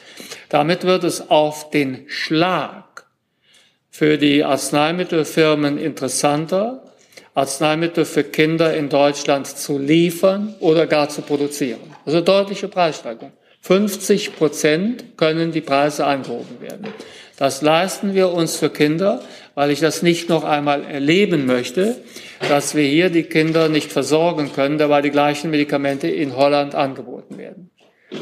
Damit 0.49 0.83
wird 0.83 1.03
es 1.03 1.29
auf 1.29 1.69
den 1.69 2.05
Schlag 2.07 2.88
für 3.99 4.17
die 4.17 4.45
Arzneimittelfirmen 4.45 5.77
interessanter, 5.77 6.83
Arzneimittel 7.33 8.05
für 8.05 8.23
Kinder 8.23 8.73
in 8.73 8.87
Deutschland 8.87 9.45
zu 9.45 9.77
liefern 9.77 10.55
oder 10.61 10.87
gar 10.87 11.09
zu 11.09 11.21
produzieren. 11.21 11.81
Also 12.05 12.21
deutliche 12.21 12.69
Preissteigerung. 12.69 13.33
50 13.59 14.37
Prozent 14.37 15.17
können 15.17 15.51
die 15.51 15.59
Preise 15.59 16.05
angehoben 16.05 16.61
werden. 16.61 16.87
Das 17.35 17.61
leisten 17.61 18.13
wir 18.15 18.29
uns 18.29 18.55
für 18.55 18.69
Kinder, 18.69 19.21
weil 19.53 19.69
ich 19.69 19.81
das 19.81 20.01
nicht 20.01 20.29
noch 20.29 20.45
einmal 20.45 20.85
erleben 20.85 21.45
möchte, 21.45 21.97
dass 22.47 22.75
wir 22.75 22.87
hier 22.87 23.09
die 23.09 23.23
Kinder 23.23 23.67
nicht 23.67 23.91
versorgen 23.91 24.53
können, 24.53 24.77
dabei 24.77 25.01
die 25.01 25.11
gleichen 25.11 25.51
Medikamente 25.51 26.07
in 26.07 26.37
Holland 26.37 26.73
angeboten 26.73 27.37
werden. 27.37 27.69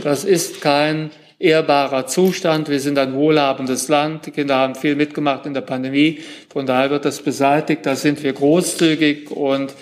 Das 0.02 0.24
ist 0.24 0.60
kein 0.60 1.12
ehrbarer 1.40 2.08
Zustand. 2.08 2.70
Wir 2.70 2.80
sind 2.80 2.98
ein 2.98 3.14
wohlhabendes 3.14 3.88
Land. 3.88 4.26
Die 4.26 4.32
Kinder 4.32 4.56
haben 4.56 4.76
viel 4.76 4.96
mitgemacht 4.96 5.46
in 5.46 5.54
der 5.54 5.62
Pandemie. 5.62 6.20
Von 6.50 6.66
daher 6.66 6.90
wird 6.90 7.06
das 7.06 7.22
beseitigt. 7.22 7.86
Da 7.86 7.96
sind 7.96 8.24
wir 8.24 8.34
großzügig 8.34 9.32
und 9.32 9.74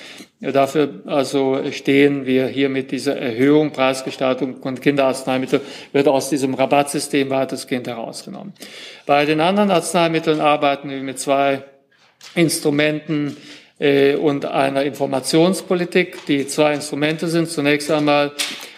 Dafür 0.42 1.02
also 1.06 1.62
stehen 1.72 2.26
wir 2.26 2.48
hier 2.48 2.68
mit 2.68 2.92
dieser 2.92 3.18
Erhöhung, 3.18 3.72
Preisgestaltung 3.72 4.62
von 4.62 4.80
Kinderarzneimitteln, 4.80 5.62
wird 5.94 6.08
aus 6.08 6.30
diesem 6.30 6.54
Rabattsystem 6.54 7.30
weitestgehend 7.30 7.88
herausgenommen. 7.88 8.54
Bei 9.06 9.26
den 9.26 9.40
anderen 9.40 9.72
Arzneimitteln 9.72 10.42
arbeiten 10.42 10.90
wir 10.90 11.02
mit 11.02 11.20
zwei 11.20 11.64
Instrumenten 12.36 13.38
äh, 13.80 14.16
und 14.16 14.46
einer 14.46 14.84
Informationspolitik. 14.84 16.26
Die 16.28 16.46
zwei 16.48 16.74
Instrumente 16.74 17.28
sind 17.28 17.50
zunächst 17.50 17.90
einmal 17.90 18.34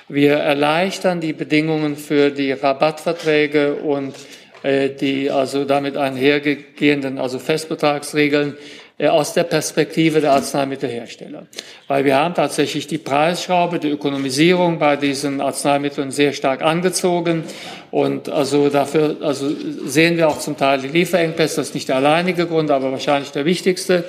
wir 0.10 0.34
erleichtern 0.34 1.20
die 1.20 1.34
Bedingungen 1.34 1.98
für 1.98 2.32
die 2.32 2.52
Rabattverträge 2.52 3.76
und 3.76 4.16
äh, 4.64 4.90
die 4.90 5.30
also 5.30 5.66
damit 5.66 5.98
einhergehenden, 5.98 7.18
also 7.18 7.40
Festbetragsregeln 7.40 8.56
äh, 8.98 9.08
aus 9.10 9.34
der 9.34 9.44
Perspektive 9.44 10.22
der 10.22 10.32
Arzneimittelhersteller. 10.32 11.46
Weil 11.88 12.06
wir 12.06 12.16
haben 12.16 12.34
tatsächlich 12.34 12.88
die 12.88 12.98
Preisschraube, 12.98 13.80
die 13.80 13.90
Ökonomisierung 13.90 14.80
bei 14.80 14.96
diesen 14.96 15.42
Arzneimitteln 15.42 16.12
sehr 16.12 16.34
stark 16.34 16.62
angezogen. 16.62 17.44
Und 17.92 18.30
also 18.30 18.70
dafür 18.70 19.18
also 19.22 19.50
sehen 19.86 20.18
wir 20.18 20.30
auch 20.30 20.40
zum 20.40 20.58
Teil 20.58 20.82
die 20.82 20.88
Lieferengpässe. 20.88 21.58
Das 21.58 21.68
ist 21.68 21.76
nicht 21.76 21.90
der 21.90 21.98
alleinige 21.98 22.48
Grund, 22.48 22.72
aber 22.72 22.92
wahrscheinlich 22.92 23.32
der 23.32 23.46
wichtigste. 23.46 24.06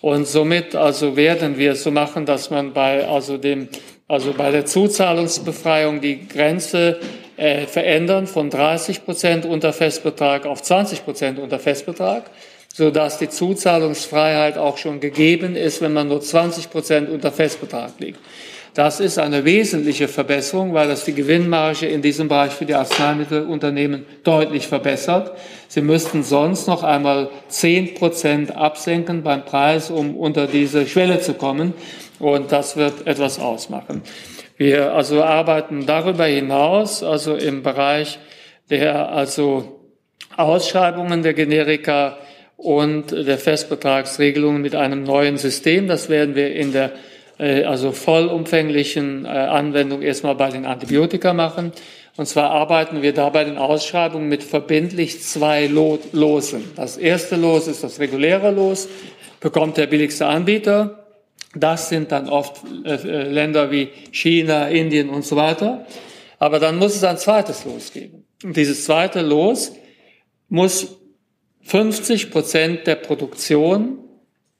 Und 0.00 0.28
somit 0.28 0.76
also 0.76 1.16
werden 1.16 1.58
wir 1.58 1.72
es 1.72 1.82
so 1.82 1.90
machen, 1.90 2.24
dass 2.24 2.50
man 2.50 2.72
bei 2.72 3.08
also 3.08 3.38
dem 3.38 3.68
also 4.08 4.32
bei 4.32 4.50
der 4.50 4.64
Zuzahlungsbefreiung 4.64 6.00
die 6.00 6.26
Grenze 6.26 6.98
äh, 7.36 7.66
verändern 7.66 8.26
von 8.26 8.48
30 8.48 9.04
Prozent 9.04 9.44
unter 9.44 9.72
Festbetrag 9.74 10.46
auf 10.46 10.62
20 10.62 11.04
Prozent 11.04 11.38
unter 11.38 11.58
Festbetrag, 11.58 12.30
so 12.72 12.90
dass 12.90 13.18
die 13.18 13.28
Zuzahlungsfreiheit 13.28 14.56
auch 14.56 14.78
schon 14.78 15.00
gegeben 15.00 15.54
ist, 15.54 15.82
wenn 15.82 15.92
man 15.92 16.08
nur 16.08 16.22
20 16.22 16.70
Prozent 16.70 17.10
unter 17.10 17.30
Festbetrag 17.30 17.92
liegt. 17.98 18.18
Das 18.74 19.00
ist 19.00 19.18
eine 19.18 19.44
wesentliche 19.44 20.06
Verbesserung, 20.08 20.72
weil 20.72 20.88
das 20.88 21.04
die 21.04 21.14
Gewinnmarge 21.14 21.86
in 21.86 22.00
diesem 22.00 22.28
Bereich 22.28 22.52
für 22.52 22.64
die 22.64 22.74
Arzneimittelunternehmen 22.74 24.06
deutlich 24.22 24.68
verbessert. 24.68 25.32
Sie 25.66 25.80
müssten 25.80 26.22
sonst 26.22 26.68
noch 26.68 26.84
einmal 26.84 27.28
10 27.48 27.94
Prozent 27.94 28.54
absenken 28.54 29.22
beim 29.22 29.44
Preis, 29.44 29.90
um 29.90 30.16
unter 30.16 30.46
diese 30.46 30.86
Schwelle 30.86 31.20
zu 31.20 31.34
kommen. 31.34 31.74
Und 32.18 32.52
das 32.52 32.76
wird 32.76 33.06
etwas 33.06 33.38
ausmachen. 33.38 34.02
Wir 34.56 34.92
also 34.92 35.22
arbeiten 35.22 35.86
darüber 35.86 36.24
hinaus, 36.24 37.02
also 37.02 37.36
im 37.36 37.62
Bereich 37.62 38.18
der 38.70 39.10
also 39.10 39.80
Ausschreibungen 40.36 41.22
der 41.22 41.34
Generika 41.34 42.18
und 42.56 43.12
der 43.12 43.38
Festbetragsregelungen 43.38 44.60
mit 44.60 44.74
einem 44.74 45.04
neuen 45.04 45.36
System. 45.36 45.86
Das 45.86 46.08
werden 46.08 46.34
wir 46.34 46.54
in 46.54 46.72
der 46.72 46.90
äh, 47.38 47.62
also 47.62 47.92
vollumfänglichen 47.92 49.24
äh, 49.24 49.28
Anwendung 49.28 50.02
erstmal 50.02 50.34
bei 50.34 50.50
den 50.50 50.66
Antibiotika 50.66 51.32
machen. 51.32 51.72
Und 52.16 52.26
zwar 52.26 52.50
arbeiten 52.50 53.00
wir 53.00 53.14
da 53.14 53.28
bei 53.28 53.44
den 53.44 53.58
Ausschreibungen 53.58 54.28
mit 54.28 54.42
verbindlich 54.42 55.22
zwei 55.22 55.68
Losen. 55.68 56.64
Das 56.74 56.96
erste 56.96 57.36
Los 57.36 57.68
ist 57.68 57.84
das 57.84 58.00
reguläre 58.00 58.50
Los, 58.50 58.88
bekommt 59.38 59.76
der 59.76 59.86
billigste 59.86 60.26
Anbieter 60.26 61.07
Das 61.54 61.88
sind 61.88 62.12
dann 62.12 62.28
oft 62.28 62.62
äh, 62.84 62.94
äh, 62.94 63.22
Länder 63.28 63.70
wie 63.70 63.88
China, 64.12 64.68
Indien 64.68 65.08
und 65.08 65.24
so 65.24 65.36
weiter. 65.36 65.86
Aber 66.38 66.58
dann 66.58 66.76
muss 66.76 66.94
es 66.94 67.04
ein 67.04 67.18
zweites 67.18 67.64
Los 67.64 67.92
geben. 67.92 68.24
Und 68.44 68.56
dieses 68.56 68.84
zweite 68.84 69.22
Los 69.22 69.72
muss 70.48 70.98
50 71.62 72.30
Prozent 72.30 72.86
der 72.86 72.96
Produktion 72.96 73.98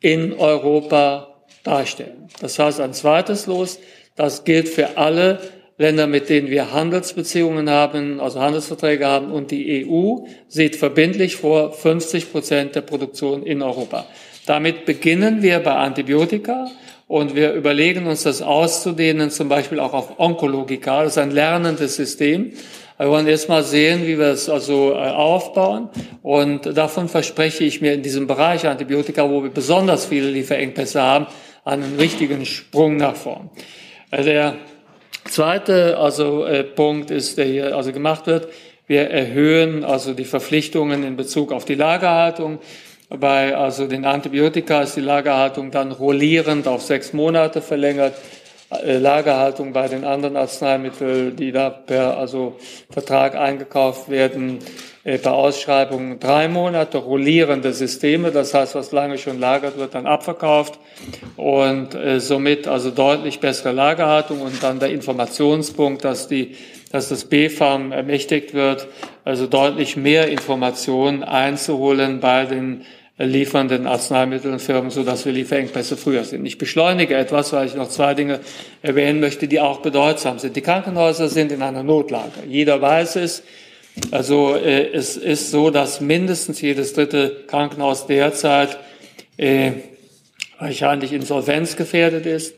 in 0.00 0.33
Europa 0.33 1.42
darstellen. 1.62 2.28
Das 2.40 2.59
heißt, 2.59 2.80
ein 2.80 2.92
zweites 2.92 3.47
Los, 3.47 3.78
das 4.16 4.45
gilt 4.45 4.68
für 4.68 4.97
alle 4.97 5.40
Länder, 5.78 6.09
mit 6.09 6.28
denen 6.28 6.50
wir 6.50 6.73
Handelsbeziehungen 6.73 7.71
haben, 7.71 8.18
also 8.21 8.40
Handelsverträge 8.40 9.07
haben 9.07 9.30
und 9.30 9.52
die 9.52 9.87
EU 9.87 10.26
sieht 10.49 10.75
verbindlich 10.75 11.37
vor 11.37 11.73
50 11.73 12.33
Prozent 12.33 12.75
der 12.75 12.80
Produktion 12.80 13.45
in 13.45 13.62
Europa. 13.62 14.04
Damit 14.49 14.87
beginnen 14.87 15.43
wir 15.43 15.59
bei 15.59 15.75
Antibiotika 15.75 16.71
und 17.07 17.37
wir 17.37 17.52
überlegen 17.52 18.07
uns 18.07 18.23
das 18.23 18.40
auszudehnen, 18.40 19.31
zum 19.31 19.50
Beispiel 19.50 19.78
auch 19.78 19.93
auf 19.93 20.19
Onkologika. 20.19 21.02
Das 21.02 21.12
ist 21.12 21.19
ein 21.19 21.33
lernendes 21.33 21.97
System. 21.97 22.52
Wir 22.97 23.11
wollen 23.11 23.26
erst 23.26 23.50
mal 23.50 23.62
sehen, 23.62 24.07
wie 24.07 24.19
wir 24.19 24.28
es 24.28 24.49
also 24.49 24.93
äh, 24.93 25.11
aufbauen. 25.11 25.90
Und 26.23 26.78
davon 26.78 27.11
verspreche 27.11 27.62
ich 27.64 27.83
mir 27.83 27.93
in 27.93 28.02
diesem 28.02 28.26
Bereich 28.26 28.67
Antibiotika, 28.67 29.28
wo 29.28 29.43
wir 29.43 29.50
besonders 29.50 30.07
viele 30.07 30.31
Lieferengpässe 30.31 31.02
haben, 31.02 31.26
einen 31.67 31.97
richtigen 31.97 32.47
Sprung 32.47 32.97
nach 32.97 33.17
vorn. 33.17 33.50
Äh, 34.11 34.23
der 34.23 34.57
zweite 35.26 35.99
also 35.99 36.47
äh, 36.47 36.64
Punkt 36.64 37.11
ist, 37.11 37.37
der 37.37 37.45
hier 37.45 37.76
also 37.76 37.93
gemacht 37.93 38.26
wird. 38.26 38.49
Wir 38.87 39.11
erhöhen 39.11 39.85
also 39.85 40.14
die 40.14 40.25
Verpflichtungen 40.25 41.05
in 41.05 41.17
Bezug 41.17 41.52
auf 41.52 41.67
die 41.67 41.75
Lagerhaltung. 41.75 42.61
Bei 43.09 43.57
also 43.57 43.87
den 43.87 44.05
Antibiotika 44.05 44.83
ist 44.83 44.97
die 44.97 45.00
Lagerhaltung 45.00 45.71
dann 45.71 45.93
rollierend 45.93 46.69
auf 46.69 46.83
sechs 46.83 47.15
Monate 47.15 47.62
verlängert. 47.62 48.15
Äh, 48.71 48.99
Lagerhaltung 48.99 49.73
bei 49.73 49.88
den 49.88 50.05
anderen 50.05 50.37
Arzneimitteln, 50.37 51.35
die 51.35 51.53
da 51.53 51.71
per 51.71 52.19
also 52.19 52.57
Vertrag 52.91 53.35
eingekauft 53.35 54.11
werden, 54.11 54.59
äh, 55.05 55.17
bei 55.17 55.31
Ausschreibungen 55.31 56.21
drei 56.21 56.49
Monate 56.49 56.99
rollierende 56.99 57.73
Systeme, 57.73 58.31
das 58.31 58.53
heißt, 58.53 58.75
was 58.75 58.93
lange 58.93 59.17
schon 59.17 59.41
lagert, 59.41 59.79
wird 59.79 59.95
dann 59.95 60.07
abverkauft 60.07 60.79
und 61.37 61.95
äh, 61.95 62.21
somit 62.21 62.69
also 62.69 62.91
deutlich 62.91 63.41
bessere 63.41 63.73
Lagerhaltung 63.73 64.43
und 64.43 64.62
dann 64.62 64.81
der 64.81 64.91
Informationspunkt, 64.91 66.05
dass 66.05 66.29
die 66.29 66.55
dass 66.91 67.11
das 67.11 67.27
BfArM 67.27 67.93
ermächtigt 67.93 68.55
wird, 68.55 68.88
also 69.25 69.47
deutlich 69.47 69.97
mehr 69.97 70.29
Informationen 70.29 71.23
einzuholen 71.23 72.21
bei 72.21 72.47
den 72.47 72.85
liefernden 73.19 73.87
Arzneimittelfirmen, 73.87 74.91
sodass 74.91 75.25
wir 75.25 75.33
Lieferengpässe 75.33 75.97
früher 75.97 76.25
sind. 76.25 76.47
Ich 76.47 76.57
beschleunige 76.57 77.17
etwas, 77.17 77.53
weil 77.53 77.67
ich 77.67 77.75
noch 77.75 77.89
zwei 77.89 78.15
Dinge 78.15 78.41
erwähnen 78.81 79.19
möchte, 79.21 79.49
die 79.49 79.61
auch 79.61 79.81
bedeutsam 79.81 80.39
sind. 80.39 80.55
Die 80.55 80.61
Krankenhäuser 80.61 81.29
sind 81.29 81.51
in 81.51 81.63
einer 81.63 81.83
Notlage. 81.83 82.45
Jeder 82.49 82.81
weiß 82.81 83.17
es. 83.17 83.43
Also 84.13 84.55
äh, 84.55 84.93
es 84.93 85.17
ist 85.17 85.51
so, 85.51 85.71
dass 85.71 86.01
mindestens 86.01 86.61
jedes 86.61 86.93
dritte 86.93 87.45
Krankenhaus 87.49 88.07
derzeit 88.07 88.79
äh, 89.37 89.73
wahrscheinlich 90.59 91.13
insolvenzgefährdet 91.13 92.25
ist. 92.25 92.55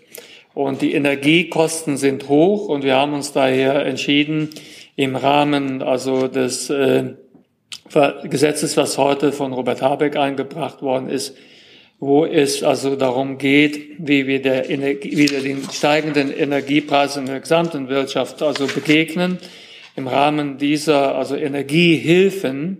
Und 0.52 0.82
die 0.82 0.92
Energiekosten 0.92 1.96
sind 1.96 2.28
hoch 2.28 2.68
und 2.68 2.84
wir 2.84 2.96
haben 2.96 3.14
uns 3.14 3.32
daher 3.32 3.86
entschieden, 3.86 4.50
im 4.96 5.16
Rahmen 5.16 5.80
also 5.80 6.28
des 6.28 6.68
äh, 6.68 7.14
Gesetzes, 8.24 8.76
was 8.76 8.98
heute 8.98 9.32
von 9.32 9.52
Robert 9.52 9.82
Habeck 9.82 10.16
eingebracht 10.16 10.80
worden 10.80 11.08
ist, 11.08 11.36
wo 11.98 12.24
es 12.24 12.62
also 12.62 12.96
darum 12.96 13.36
geht, 13.36 13.96
wie 13.98 14.26
wir 14.26 14.40
der 14.40 14.70
Energie, 14.70 15.16
wie 15.16 15.30
wir 15.30 15.40
den 15.40 15.62
steigenden 15.70 16.32
Energiepreisen 16.32 17.24
in 17.24 17.30
der 17.32 17.40
gesamten 17.40 17.88
Wirtschaft 17.88 18.42
also 18.42 18.66
begegnen. 18.66 19.38
Im 19.96 20.06
Rahmen 20.06 20.56
dieser 20.56 21.16
also 21.16 21.34
Energiehilfen 21.34 22.78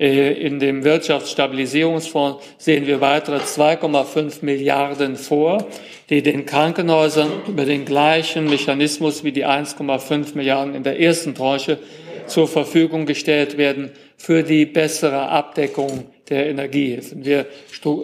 äh, 0.00 0.32
in 0.32 0.58
dem 0.58 0.82
Wirtschaftsstabilisierungsfonds 0.82 2.42
sehen 2.56 2.86
wir 2.86 3.00
weitere 3.00 3.36
2,5 3.36 4.44
Milliarden 4.44 5.16
vor, 5.16 5.68
die 6.08 6.22
den 6.22 6.46
Krankenhäusern 6.46 7.30
über 7.46 7.64
den 7.64 7.84
gleichen 7.84 8.46
Mechanismus 8.46 9.24
wie 9.24 9.32
die 9.32 9.44
1,5 9.44 10.34
Milliarden 10.34 10.74
in 10.74 10.84
der 10.84 10.98
ersten 10.98 11.34
Tranche 11.34 11.78
zur 12.26 12.48
Verfügung 12.48 13.06
gestellt 13.06 13.56
werden 13.56 13.90
für 14.18 14.42
die 14.42 14.66
bessere 14.66 15.28
Abdeckung 15.28 16.06
der 16.28 16.48
Energiehilfen. 16.50 17.24
Wir, 17.24 17.46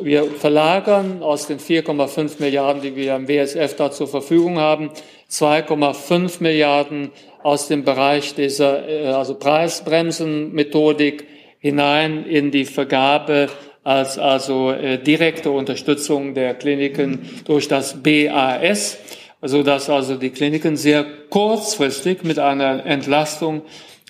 wir 0.02 0.24
verlagern 0.24 1.22
aus 1.22 1.48
den 1.48 1.58
4,5 1.58 2.40
Milliarden, 2.40 2.80
die 2.80 2.96
wir 2.96 3.14
am 3.14 3.28
WSF 3.28 3.76
da 3.76 3.90
zur 3.90 4.08
Verfügung 4.08 4.58
haben, 4.58 4.90
2,5 5.30 6.42
Milliarden 6.42 7.10
aus 7.42 7.68
dem 7.68 7.84
Bereich 7.84 8.34
dieser 8.34 8.88
äh, 8.88 9.06
also 9.08 9.34
Preisbremsenmethodik 9.34 11.26
hinein 11.58 12.24
in 12.24 12.50
die 12.50 12.64
Vergabe 12.64 13.48
als 13.82 14.16
also 14.16 14.70
äh, 14.70 14.98
direkte 14.98 15.50
Unterstützung 15.50 16.32
der 16.32 16.54
Kliniken 16.54 17.28
durch 17.44 17.68
das 17.68 18.02
BAS, 18.02 18.98
so 19.42 19.62
dass 19.62 19.90
also 19.90 20.16
die 20.16 20.30
Kliniken 20.30 20.76
sehr 20.76 21.04
kurzfristig 21.28 22.22
mit 22.22 22.38
einer 22.38 22.86
Entlastung 22.86 23.62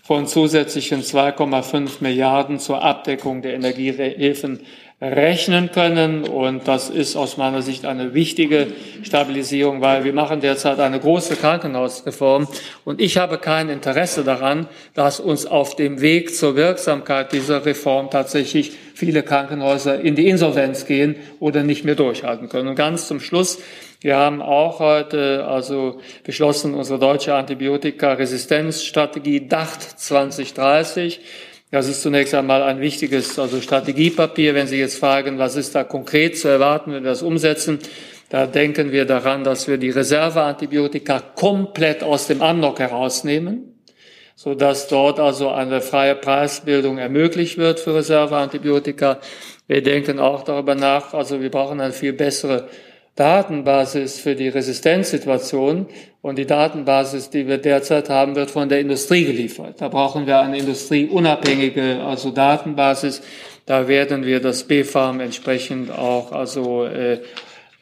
von 0.06 0.26
zusätzlichen 0.26 1.02
2,5 1.02 1.92
Milliarden 2.00 2.58
zur 2.58 2.82
Abdeckung 2.82 3.40
der 3.40 3.54
Energiehilfen 3.54 4.60
rechnen 5.00 5.70
können. 5.72 6.24
Und 6.24 6.68
das 6.68 6.90
ist 6.90 7.16
aus 7.16 7.38
meiner 7.38 7.62
Sicht 7.62 7.86
eine 7.86 8.12
wichtige 8.12 8.66
Stabilisierung, 9.02 9.80
weil 9.80 10.04
wir 10.04 10.12
machen 10.12 10.42
derzeit 10.42 10.78
eine 10.78 11.00
große 11.00 11.36
Krankenhausreform. 11.36 12.46
Und 12.84 13.00
ich 13.00 13.16
habe 13.16 13.38
kein 13.38 13.70
Interesse 13.70 14.24
daran, 14.24 14.68
dass 14.92 15.20
uns 15.20 15.46
auf 15.46 15.74
dem 15.74 16.02
Weg 16.02 16.36
zur 16.36 16.54
Wirksamkeit 16.54 17.32
dieser 17.32 17.64
Reform 17.64 18.10
tatsächlich 18.10 18.72
viele 18.92 19.22
Krankenhäuser 19.22 20.00
in 20.00 20.16
die 20.16 20.28
Insolvenz 20.28 20.84
gehen 20.84 21.16
oder 21.40 21.62
nicht 21.62 21.86
mehr 21.86 21.96
durchhalten 21.96 22.50
können. 22.50 22.68
Und 22.68 22.76
ganz 22.76 23.08
zum 23.08 23.20
Schluss 23.20 23.58
wir 24.04 24.16
haben 24.18 24.42
auch 24.42 24.80
heute 24.80 25.46
also 25.46 25.98
beschlossen, 26.24 26.74
unsere 26.74 26.98
deutsche 26.98 27.34
Antibiotika-Resistenzstrategie 27.36 29.48
DACHT 29.48 29.80
2030. 29.80 31.20
Das 31.70 31.88
ist 31.88 32.02
zunächst 32.02 32.34
einmal 32.34 32.62
ein 32.64 32.80
wichtiges 32.80 33.38
also 33.38 33.62
Strategiepapier. 33.62 34.54
Wenn 34.54 34.66
Sie 34.66 34.76
jetzt 34.76 34.98
fragen, 34.98 35.38
was 35.38 35.56
ist 35.56 35.74
da 35.74 35.84
konkret 35.84 36.36
zu 36.36 36.48
erwarten, 36.48 36.92
wenn 36.92 37.02
wir 37.02 37.12
das 37.12 37.22
umsetzen, 37.22 37.78
da 38.28 38.46
denken 38.46 38.92
wir 38.92 39.06
daran, 39.06 39.42
dass 39.42 39.68
wir 39.68 39.78
die 39.78 39.88
Reserveantibiotika 39.88 41.20
komplett 41.34 42.02
aus 42.02 42.26
dem 42.26 42.42
Amnok 42.42 42.80
herausnehmen, 42.80 43.80
so 44.34 44.54
dass 44.54 44.86
dort 44.88 45.18
also 45.18 45.48
eine 45.48 45.80
freie 45.80 46.14
Preisbildung 46.14 46.98
ermöglicht 46.98 47.56
wird 47.56 47.80
für 47.80 47.94
Reserveantibiotika. 47.94 49.18
Wir 49.66 49.82
denken 49.82 50.18
auch 50.18 50.42
darüber 50.42 50.74
nach, 50.74 51.14
also 51.14 51.40
wir 51.40 51.50
brauchen 51.50 51.80
eine 51.80 51.94
viel 51.94 52.12
bessere 52.12 52.68
Datenbasis 53.16 54.18
für 54.18 54.34
die 54.34 54.48
Resistenzsituation 54.48 55.86
und 56.20 56.36
die 56.36 56.46
Datenbasis, 56.46 57.30
die 57.30 57.46
wir 57.46 57.58
derzeit 57.58 58.10
haben, 58.10 58.34
wird 58.34 58.50
von 58.50 58.68
der 58.68 58.80
Industrie 58.80 59.24
geliefert. 59.24 59.80
Da 59.80 59.86
brauchen 59.88 60.26
wir 60.26 60.40
eine 60.40 60.58
industrieunabhängige, 60.58 62.00
also 62.04 62.32
Datenbasis. 62.32 63.22
Da 63.66 63.86
werden 63.86 64.24
wir 64.24 64.40
das 64.40 64.64
BfArM 64.64 65.20
entsprechend 65.20 65.92
auch 65.92 66.32
also 66.32 66.86
äh, 66.86 67.20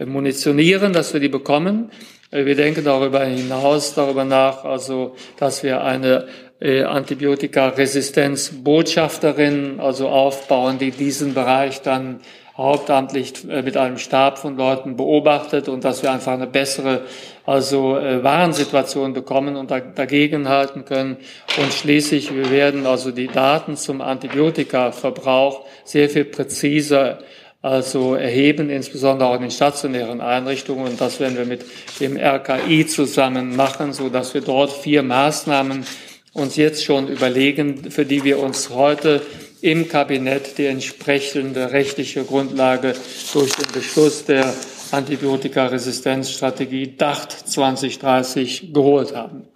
munitionieren, 0.05 0.93
dass 0.93 1.15
wir 1.15 1.21
die 1.21 1.29
bekommen. 1.29 1.91
Äh, 2.31 2.45
wir 2.45 2.55
denken 2.55 2.85
darüber 2.85 3.25
hinaus 3.25 3.95
darüber 3.95 4.25
nach, 4.25 4.65
also 4.65 5.17
dass 5.39 5.63
wir 5.63 5.83
eine 5.83 6.27
äh, 6.61 6.83
Antibiotika-Resistenzbotschafterin 6.83 9.81
also 9.81 10.09
aufbauen, 10.09 10.79
die 10.79 10.91
diesen 10.91 11.33
Bereich 11.35 11.81
dann 11.81 12.21
hauptamtlich 12.57 13.49
äh, 13.49 13.63
mit 13.63 13.77
einem 13.77 13.99
Stab 13.99 14.39
von 14.39 14.57
Leuten 14.57 14.97
beobachtet 14.97 15.69
und 15.69 15.85
dass 15.85 16.03
wir 16.03 16.13
einfach 16.13 16.33
eine 16.33 16.47
bessere 16.47 17.03
also 17.47 17.97
äh, 17.97 18.23
Warensituation 18.23 19.15
bekommen 19.15 19.57
und 19.57 19.71
da, 19.71 19.81
dagegen 19.81 20.49
halten 20.49 20.85
können. 20.85 21.17
Und 21.59 21.73
schließlich, 21.73 22.35
wir 22.35 22.51
werden 22.51 22.87
also 22.87 23.11
die 23.11 23.29
Daten 23.29 23.77
zum 23.77 24.01
Antibiotikaverbrauch 24.01 25.65
sehr 25.85 26.09
viel 26.11 26.25
präziser 26.25 27.19
also 27.63 28.17
erheben, 28.17 28.71
insbesondere 28.71 29.29
auch 29.29 29.37
in 29.37 29.43
den 29.43 29.51
stationären 29.53 30.21
Einrichtungen. 30.21 30.89
Und 30.89 31.01
das 31.01 31.21
werden 31.21 31.39
wir 31.39 31.45
mit 31.45 31.65
dem 32.01 32.17
RKI 32.17 32.87
zusammen 32.87 33.55
machen, 33.55 33.93
so 33.93 34.09
dass 34.09 34.35
wir 34.35 34.41
dort 34.41 34.73
vier 34.73 35.05
Maßnahmen 35.05 35.85
uns 36.33 36.57
jetzt 36.57 36.85
schon 36.85 37.09
überlegen, 37.09 37.91
für 37.91 38.05
die 38.05 38.25
wir 38.25 38.41
uns 38.41 38.71
heute 38.71 39.23
im 39.63 39.89
Kabinett 39.89 40.59
die 40.59 40.67
entsprechende 40.67 41.73
rechtliche 41.73 42.25
Grundlage 42.25 42.95
durch 43.33 43.55
den 43.55 43.73
Beschluss 43.73 44.25
der 44.25 44.53
Antibiotikaresistenzstrategie 44.91 46.97
DACHT 46.97 47.33
2030 47.33 48.75
geholt 48.75 49.15
haben. 49.15 49.47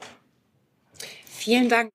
Vielen 1.27 1.69
Dank. 1.69 1.91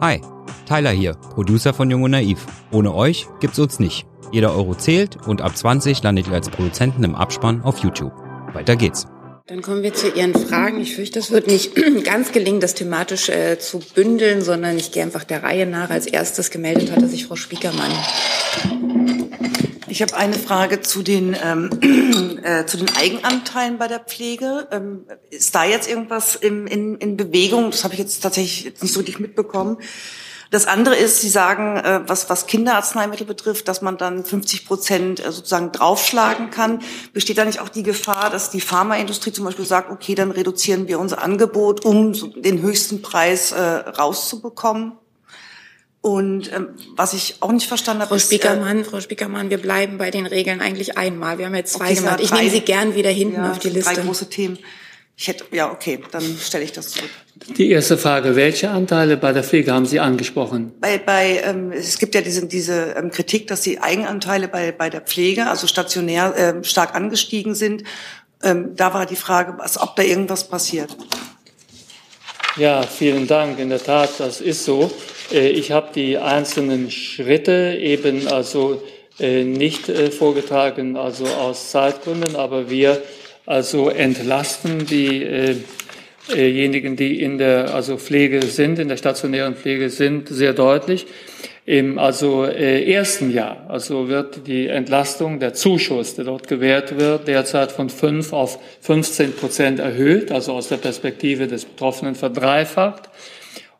Hi, 0.00 0.20
Tyler 0.66 0.90
hier, 0.90 1.12
Producer 1.12 1.74
von 1.74 1.90
Jung 1.90 2.02
und 2.02 2.12
Naiv. 2.12 2.46
Ohne 2.72 2.94
euch 2.94 3.26
gibt's 3.40 3.58
uns 3.58 3.78
nicht. 3.78 4.06
Jeder 4.32 4.56
Euro 4.56 4.74
zählt 4.74 5.18
und 5.26 5.42
ab 5.42 5.56
20 5.56 6.02
landet 6.02 6.28
ihr 6.28 6.32
als 6.32 6.48
Produzenten 6.48 7.04
im 7.04 7.14
Abspann 7.14 7.62
auf 7.62 7.78
YouTube. 7.78 8.12
Weiter 8.54 8.76
geht's. 8.76 9.06
Dann 9.48 9.60
kommen 9.60 9.82
wir 9.82 9.92
zu 9.92 10.08
Ihren 10.08 10.34
Fragen. 10.34 10.80
Ich 10.80 10.94
fürchte, 10.94 11.18
es 11.18 11.32
wird 11.32 11.48
nicht 11.48 11.74
ganz 12.04 12.30
gelingen, 12.30 12.60
das 12.60 12.74
thematisch 12.74 13.28
äh, 13.28 13.58
zu 13.58 13.80
bündeln, 13.80 14.40
sondern 14.40 14.76
ich 14.76 14.92
gehe 14.92 15.02
einfach 15.02 15.24
der 15.24 15.42
Reihe 15.42 15.66
nach. 15.66 15.90
Als 15.90 16.06
erstes 16.06 16.50
gemeldet 16.50 16.92
hatte 16.92 17.08
sich 17.08 17.26
Frau 17.26 17.34
Spiekermann. 17.34 17.90
Ich 19.88 20.00
habe 20.00 20.16
eine 20.16 20.34
Frage 20.34 20.80
zu 20.80 21.02
den, 21.02 21.36
ähm, 21.42 22.38
äh, 22.44 22.66
zu 22.66 22.76
den 22.76 22.88
Eigenanteilen 22.96 23.78
bei 23.78 23.88
der 23.88 23.98
Pflege. 23.98 24.68
Ähm, 24.70 25.06
ist 25.30 25.52
da 25.56 25.64
jetzt 25.64 25.88
irgendwas 25.88 26.36
im, 26.36 26.68
in, 26.68 26.96
in 26.98 27.16
Bewegung? 27.16 27.72
Das 27.72 27.82
habe 27.82 27.94
ich 27.94 28.00
jetzt 28.00 28.20
tatsächlich 28.20 28.80
nicht 28.80 28.94
so 28.94 29.00
richtig 29.00 29.18
mitbekommen. 29.18 29.78
Das 30.52 30.66
andere 30.66 30.96
ist, 30.96 31.22
Sie 31.22 31.30
sagen, 31.30 31.78
äh, 31.78 32.02
was, 32.06 32.28
was 32.28 32.46
Kinderarzneimittel 32.46 33.26
betrifft, 33.26 33.68
dass 33.68 33.80
man 33.80 33.96
dann 33.96 34.22
50 34.22 34.66
Prozent 34.66 35.18
äh, 35.18 35.32
sozusagen 35.32 35.72
draufschlagen 35.72 36.50
kann. 36.50 36.82
Besteht 37.14 37.38
da 37.38 37.46
nicht 37.46 37.60
auch 37.60 37.70
die 37.70 37.82
Gefahr, 37.82 38.28
dass 38.28 38.50
die 38.50 38.60
Pharmaindustrie 38.60 39.32
zum 39.32 39.46
Beispiel 39.46 39.64
sagt, 39.64 39.90
okay, 39.90 40.14
dann 40.14 40.30
reduzieren 40.30 40.88
wir 40.88 41.00
unser 41.00 41.22
Angebot, 41.22 41.86
um 41.86 42.12
den 42.42 42.60
höchsten 42.60 43.00
Preis 43.00 43.52
äh, 43.52 43.60
rauszubekommen? 43.62 44.92
Und 46.02 46.52
ähm, 46.52 46.68
was 46.96 47.14
ich 47.14 47.36
auch 47.40 47.52
nicht 47.52 47.66
verstanden 47.66 48.02
habe, 48.02 48.10
Frau 48.10 48.18
Spiekermann, 48.18 48.80
ist, 48.80 48.88
äh, 48.88 48.90
Frau 48.90 49.00
Spiekermann, 49.00 49.48
wir 49.48 49.58
bleiben 49.58 49.96
bei 49.96 50.10
den 50.10 50.26
Regeln 50.26 50.60
eigentlich 50.60 50.98
einmal. 50.98 51.38
Wir 51.38 51.46
haben 51.46 51.54
jetzt 51.54 51.72
zwei 51.72 51.86
okay, 51.86 51.94
gemacht. 51.94 52.20
Ich 52.20 52.30
nehme 52.30 52.50
Sie 52.50 52.60
gern 52.60 52.94
wieder 52.94 53.10
hinten 53.10 53.42
ja, 53.42 53.52
auf 53.52 53.58
die 53.58 53.70
Liste. 53.70 53.94
Drei 53.94 54.02
große 54.02 54.28
Themen. 54.28 54.58
Ich 55.16 55.28
hätte, 55.28 55.44
ja, 55.52 55.70
okay, 55.70 56.00
dann 56.10 56.22
stelle 56.40 56.64
ich 56.64 56.72
das 56.72 56.90
zurück. 56.90 57.10
Die 57.56 57.70
erste 57.70 57.98
Frage, 57.98 58.34
welche 58.36 58.70
Anteile 58.70 59.16
bei 59.16 59.32
der 59.32 59.44
Pflege 59.44 59.72
haben 59.72 59.86
Sie 59.86 60.00
angesprochen? 60.00 60.72
Bei, 60.80 60.98
bei 60.98 61.42
ähm, 61.44 61.72
es 61.72 61.98
gibt 61.98 62.14
ja 62.14 62.20
diese, 62.20 62.46
diese 62.46 62.94
ähm, 62.96 63.10
Kritik, 63.10 63.46
dass 63.46 63.62
die 63.62 63.80
Eigenanteile 63.80 64.48
bei, 64.48 64.72
bei 64.72 64.90
der 64.90 65.00
Pflege, 65.00 65.46
also 65.48 65.66
stationär, 65.66 66.34
ähm, 66.36 66.64
stark 66.64 66.94
angestiegen 66.94 67.54
sind. 67.54 67.84
Ähm, 68.42 68.74
da 68.74 68.94
war 68.94 69.06
die 69.06 69.16
Frage, 69.16 69.54
was, 69.58 69.80
ob 69.80 69.96
da 69.96 70.02
irgendwas 70.02 70.48
passiert. 70.48 70.96
Ja, 72.56 72.82
vielen 72.82 73.26
Dank. 73.26 73.58
In 73.58 73.70
der 73.70 73.82
Tat, 73.82 74.10
das 74.18 74.40
ist 74.40 74.64
so. 74.64 74.90
Äh, 75.32 75.48
ich 75.48 75.72
habe 75.72 75.88
die 75.94 76.18
einzelnen 76.18 76.90
Schritte 76.90 77.78
eben 77.80 78.28
also 78.28 78.82
äh, 79.18 79.44
nicht 79.44 79.88
äh, 79.88 80.10
vorgetragen, 80.10 80.96
also 80.96 81.26
aus 81.26 81.70
Zeitgründen, 81.70 82.36
aber 82.36 82.68
wir 82.70 83.02
also 83.46 83.88
entlasten 83.88 84.86
diejenigen, 84.86 86.96
die 86.96 87.20
in 87.20 87.38
der 87.38 87.74
also 87.74 87.96
Pflege 87.96 88.42
sind, 88.42 88.78
in 88.78 88.86
der 88.88 88.96
stationären 88.96 89.56
Pflege 89.56 89.90
sind, 89.90 90.28
sehr 90.28 90.52
deutlich. 90.52 91.06
Im 91.64 92.00
also 92.00 92.44
äh, 92.44 92.92
ersten 92.92 93.30
Jahr 93.30 93.66
also 93.68 94.08
wird 94.08 94.48
die 94.48 94.66
Entlastung, 94.66 95.38
der 95.38 95.54
Zuschuss, 95.54 96.16
der 96.16 96.24
dort 96.24 96.48
gewährt 96.48 96.98
wird, 96.98 97.28
derzeit 97.28 97.70
von 97.70 97.88
5 97.88 98.32
auf 98.32 98.58
15 98.80 99.36
Prozent 99.36 99.78
erhöht, 99.78 100.32
also 100.32 100.54
aus 100.54 100.66
der 100.68 100.78
Perspektive 100.78 101.46
des 101.46 101.64
Betroffenen 101.64 102.16
verdreifacht. 102.16 103.10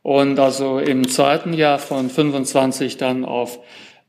Und 0.02 0.38
also 0.38 0.78
im 0.78 1.08
zweiten 1.08 1.54
Jahr 1.54 1.80
von 1.80 2.08
25 2.08 2.98
dann 2.98 3.24
auf 3.24 3.58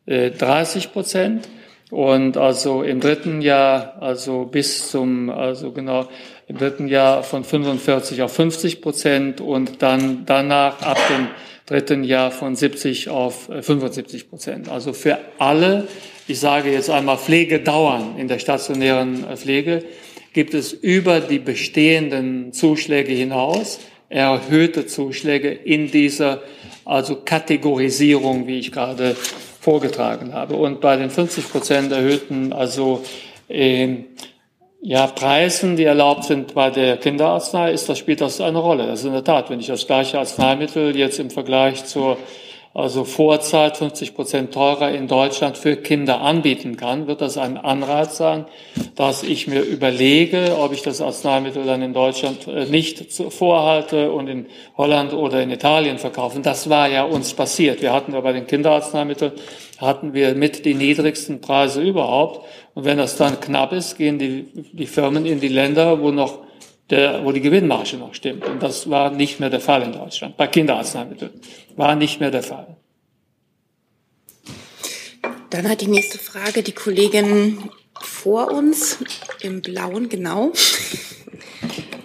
äh, 0.06 0.30
30 0.30 0.92
Prozent. 0.92 1.48
Und 1.94 2.38
also 2.38 2.82
im 2.82 3.00
dritten 3.00 3.44
Jahr, 3.44 4.02
also 4.02 4.46
bis 4.46 4.90
zum, 4.90 5.30
also 5.30 5.72
genau, 5.72 6.08
im 6.48 6.58
dritten 6.58 6.88
Jahr 6.88 7.22
von 7.22 7.44
45 7.44 8.24
auf 8.24 8.34
50 8.34 8.82
Prozent 8.82 9.42
und 9.42 9.84
dann 9.84 10.24
danach 10.26 10.82
ab 10.82 10.98
dem 11.08 11.28
dritten 11.68 12.04
Jahr 12.04 12.32
von 12.32 12.56
70 12.56 13.10
auf 13.10 13.48
75 13.62 14.24
äh, 14.24 14.26
Prozent. 14.26 14.70
Also 14.70 14.92
für 14.92 15.20
alle, 15.38 15.88
ich 16.28 16.40
sage 16.40 16.72
jetzt 16.72 16.90
einmal 16.90 17.20
Pflegedauern 17.20 18.18
in 18.18 18.28
der 18.28 18.40
stationären 18.40 19.30
äh, 19.30 19.38
Pflege, 19.38 19.84
gibt 20.34 20.56
es 20.56 20.74
über 20.74 21.20
die 21.20 21.38
bestehenden 21.38 22.54
Zuschläge 22.54 23.14
hinaus 23.14 23.80
erhöhte 24.10 24.88
Zuschläge 24.88 25.52
in 25.52 25.92
dieser 25.92 26.42
also 26.86 27.18
Kategorisierung, 27.24 28.48
wie 28.48 28.58
ich 28.58 28.72
gerade 28.72 29.16
vorgetragen 29.64 30.34
habe. 30.34 30.56
Und 30.56 30.82
bei 30.82 30.98
den 30.98 31.10
50 31.10 31.50
Prozent 31.50 31.92
erhöhten 31.92 32.52
also 32.52 33.04
äh, 33.48 33.96
ja, 34.82 35.08
Preisen, 35.08 35.78
die 35.78 35.86
erlaubt 35.86 36.26
sind 36.26 36.54
bei 36.54 36.70
der 36.70 36.98
Kinderarznei, 36.98 37.72
ist 37.72 37.88
das, 37.88 37.98
spielt 37.98 38.20
das 38.20 38.42
eine 38.42 38.58
Rolle. 38.58 38.88
Das 38.88 39.00
ist 39.00 39.06
in 39.06 39.14
der 39.14 39.24
Tat, 39.24 39.50
wenn 39.50 39.62
ich 39.62 39.68
das 39.68 39.88
gleiche 39.88 40.20
Arzneimittel 40.20 40.96
jetzt 40.98 41.20
im 41.20 41.30
Vergleich 41.30 41.86
zur 41.86 42.18
also 42.76 43.04
Vorzeit 43.04 43.78
50 43.78 44.16
Prozent 44.16 44.54
teurer 44.54 44.92
in 44.92 45.08
Deutschland 45.08 45.58
für 45.58 45.76
Kinder 45.76 46.22
anbieten 46.22 46.76
kann, 46.76 47.06
wird 47.06 47.22
das 47.22 47.38
ein 47.38 47.58
Anreiz 47.58 48.18
sein, 48.18 48.46
dass 48.96 49.22
ich 49.22 49.48
mir 49.48 49.62
überlege, 49.62 50.58
ob 50.58 50.74
ich 50.74 50.82
das 50.82 51.00
Arzneimittel 51.00 51.66
dann 51.66 51.84
in 51.84 51.94
Deutschland 51.94 52.48
äh, 52.48 52.66
nicht 52.66 53.14
vorhalte 53.14 54.12
und 54.12 54.28
in 54.28 54.48
Holland 54.76 55.14
oder 55.14 55.44
in 55.44 55.52
Italien 55.52 56.00
verkaufen. 56.00 56.42
Das 56.42 56.68
war 56.68 56.90
ja 56.90 57.04
uns 57.04 57.34
passiert. 57.34 57.82
Wir 57.84 57.94
hatten 57.94 58.14
ja 58.14 58.22
bei 58.22 58.34
den 58.34 58.48
Kinderarzneimitteln 58.48 59.34
hatten 59.78 60.14
wir 60.14 60.34
mit 60.34 60.66
die 60.66 60.74
niedrigsten 60.74 61.42
Preise 61.42 61.82
überhaupt. 61.82 62.46
Und 62.74 62.86
wenn 62.86 62.98
das 62.98 63.18
dann 63.18 63.40
knapp 63.40 63.74
ist, 63.74 63.98
gehen 63.98 64.18
die, 64.18 64.48
die 64.72 64.88
Firmen 64.88 65.26
in 65.26 65.40
die 65.40 65.48
Länder, 65.48 66.02
wo 66.02 66.12
noch 66.12 66.40
der, 66.90 67.24
wo 67.24 67.32
die 67.32 67.42
Gewinnmarge 67.42 67.98
noch 67.98 68.14
stimmt. 68.14 68.46
Und 68.46 68.62
das 68.62 68.90
war 68.90 69.12
nicht 69.12 69.40
mehr 69.40 69.50
der 69.50 69.60
Fall 69.60 69.84
in 69.84 69.94
Deutschland. 69.94 70.38
Bei 70.38 70.48
Kinderarzneimitteln 70.48 71.32
war 71.76 71.96
nicht 71.96 72.20
mehr 72.20 72.32
der 72.32 72.44
Fall. 72.44 72.76
Dann 75.50 75.70
hat 75.70 75.82
die 75.82 75.88
nächste 75.88 76.18
Frage 76.18 76.64
die 76.64 76.72
Kollegin 76.72 77.70
vor 78.02 78.52
uns 78.52 78.98
im 79.42 79.62
Blauen, 79.62 80.10
genau. 80.10 80.52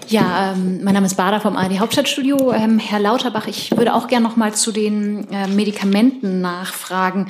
Ja, 0.09 0.53
ähm, 0.53 0.83
mein 0.83 0.95
Name 0.95 1.07
ist 1.07 1.17
Bader 1.17 1.41
vom 1.41 1.57
ARD 1.57 1.81
Hauptstadtstudio. 1.81 2.53
Ähm, 2.53 2.79
Herr 2.79 2.99
Lauterbach, 2.99 3.47
ich 3.47 3.77
würde 3.77 3.95
auch 3.95 4.09
gerne 4.09 4.27
noch 4.27 4.37
mal 4.37 4.55
zu 4.55 4.73
den 4.73 5.31
äh, 5.31 5.47
Medikamenten 5.49 6.41
nachfragen. 6.41 7.29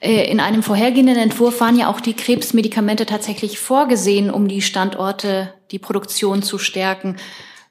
Äh, 0.00 0.30
in 0.30 0.40
einem 0.40 0.62
vorhergehenden 0.62 1.16
Entwurf 1.16 1.60
waren 1.60 1.78
ja 1.78 1.88
auch 1.88 2.00
die 2.00 2.14
Krebsmedikamente 2.14 3.06
tatsächlich 3.06 3.58
vorgesehen, 3.58 4.30
um 4.30 4.48
die 4.48 4.62
Standorte, 4.62 5.54
die 5.70 5.78
Produktion 5.78 6.42
zu 6.42 6.58
stärken. 6.58 7.16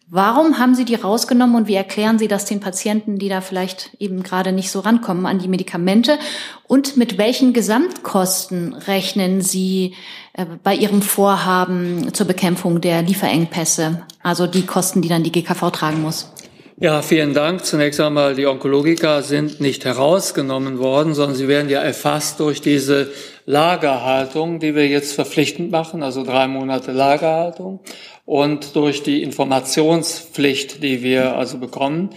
Warum 0.07 0.59
haben 0.59 0.75
Sie 0.75 0.85
die 0.85 0.93
rausgenommen 0.93 1.55
und 1.55 1.67
wie 1.67 1.73
erklären 1.73 2.19
Sie 2.19 2.27
das 2.27 2.45
den 2.45 2.59
Patienten, 2.59 3.17
die 3.17 3.27
da 3.27 3.41
vielleicht 3.41 3.89
eben 3.97 4.21
gerade 4.21 4.51
nicht 4.51 4.69
so 4.69 4.81
rankommen 4.81 5.25
an 5.25 5.39
die 5.39 5.47
Medikamente? 5.47 6.19
Und 6.67 6.95
mit 6.95 7.17
welchen 7.17 7.53
Gesamtkosten 7.53 8.73
rechnen 8.73 9.41
Sie 9.41 9.95
äh, 10.33 10.45
bei 10.63 10.75
Ihrem 10.75 11.01
Vorhaben 11.01 12.13
zur 12.13 12.27
Bekämpfung 12.27 12.81
der 12.81 13.01
Lieferengpässe? 13.01 14.03
Also 14.21 14.45
die 14.45 14.67
Kosten, 14.67 15.01
die 15.01 15.09
dann 15.09 15.23
die 15.23 15.31
GKV 15.31 15.71
tragen 15.71 16.03
muss? 16.03 16.31
Ja, 16.77 17.01
vielen 17.01 17.33
Dank. 17.33 17.63
Zunächst 17.63 18.01
einmal, 18.01 18.35
die 18.35 18.47
Onkologiker 18.47 19.21
sind 19.21 19.61
nicht 19.61 19.85
herausgenommen 19.85 20.77
worden, 20.77 21.13
sondern 21.13 21.37
sie 21.37 21.47
werden 21.47 21.69
ja 21.69 21.79
erfasst 21.79 22.41
durch 22.41 22.59
diese 22.59 23.11
Lagerhaltung, 23.45 24.59
die 24.59 24.75
wir 24.75 24.85
jetzt 24.85 25.13
verpflichtend 25.13 25.71
machen, 25.71 26.03
also 26.03 26.25
drei 26.25 26.49
Monate 26.49 26.91
Lagerhaltung 26.91 27.79
und 28.25 28.75
durch 28.75 29.03
die 29.03 29.23
Informationspflicht, 29.23 30.83
die 30.83 31.01
wir 31.01 31.37
also 31.37 31.59
bekommen. 31.59 32.09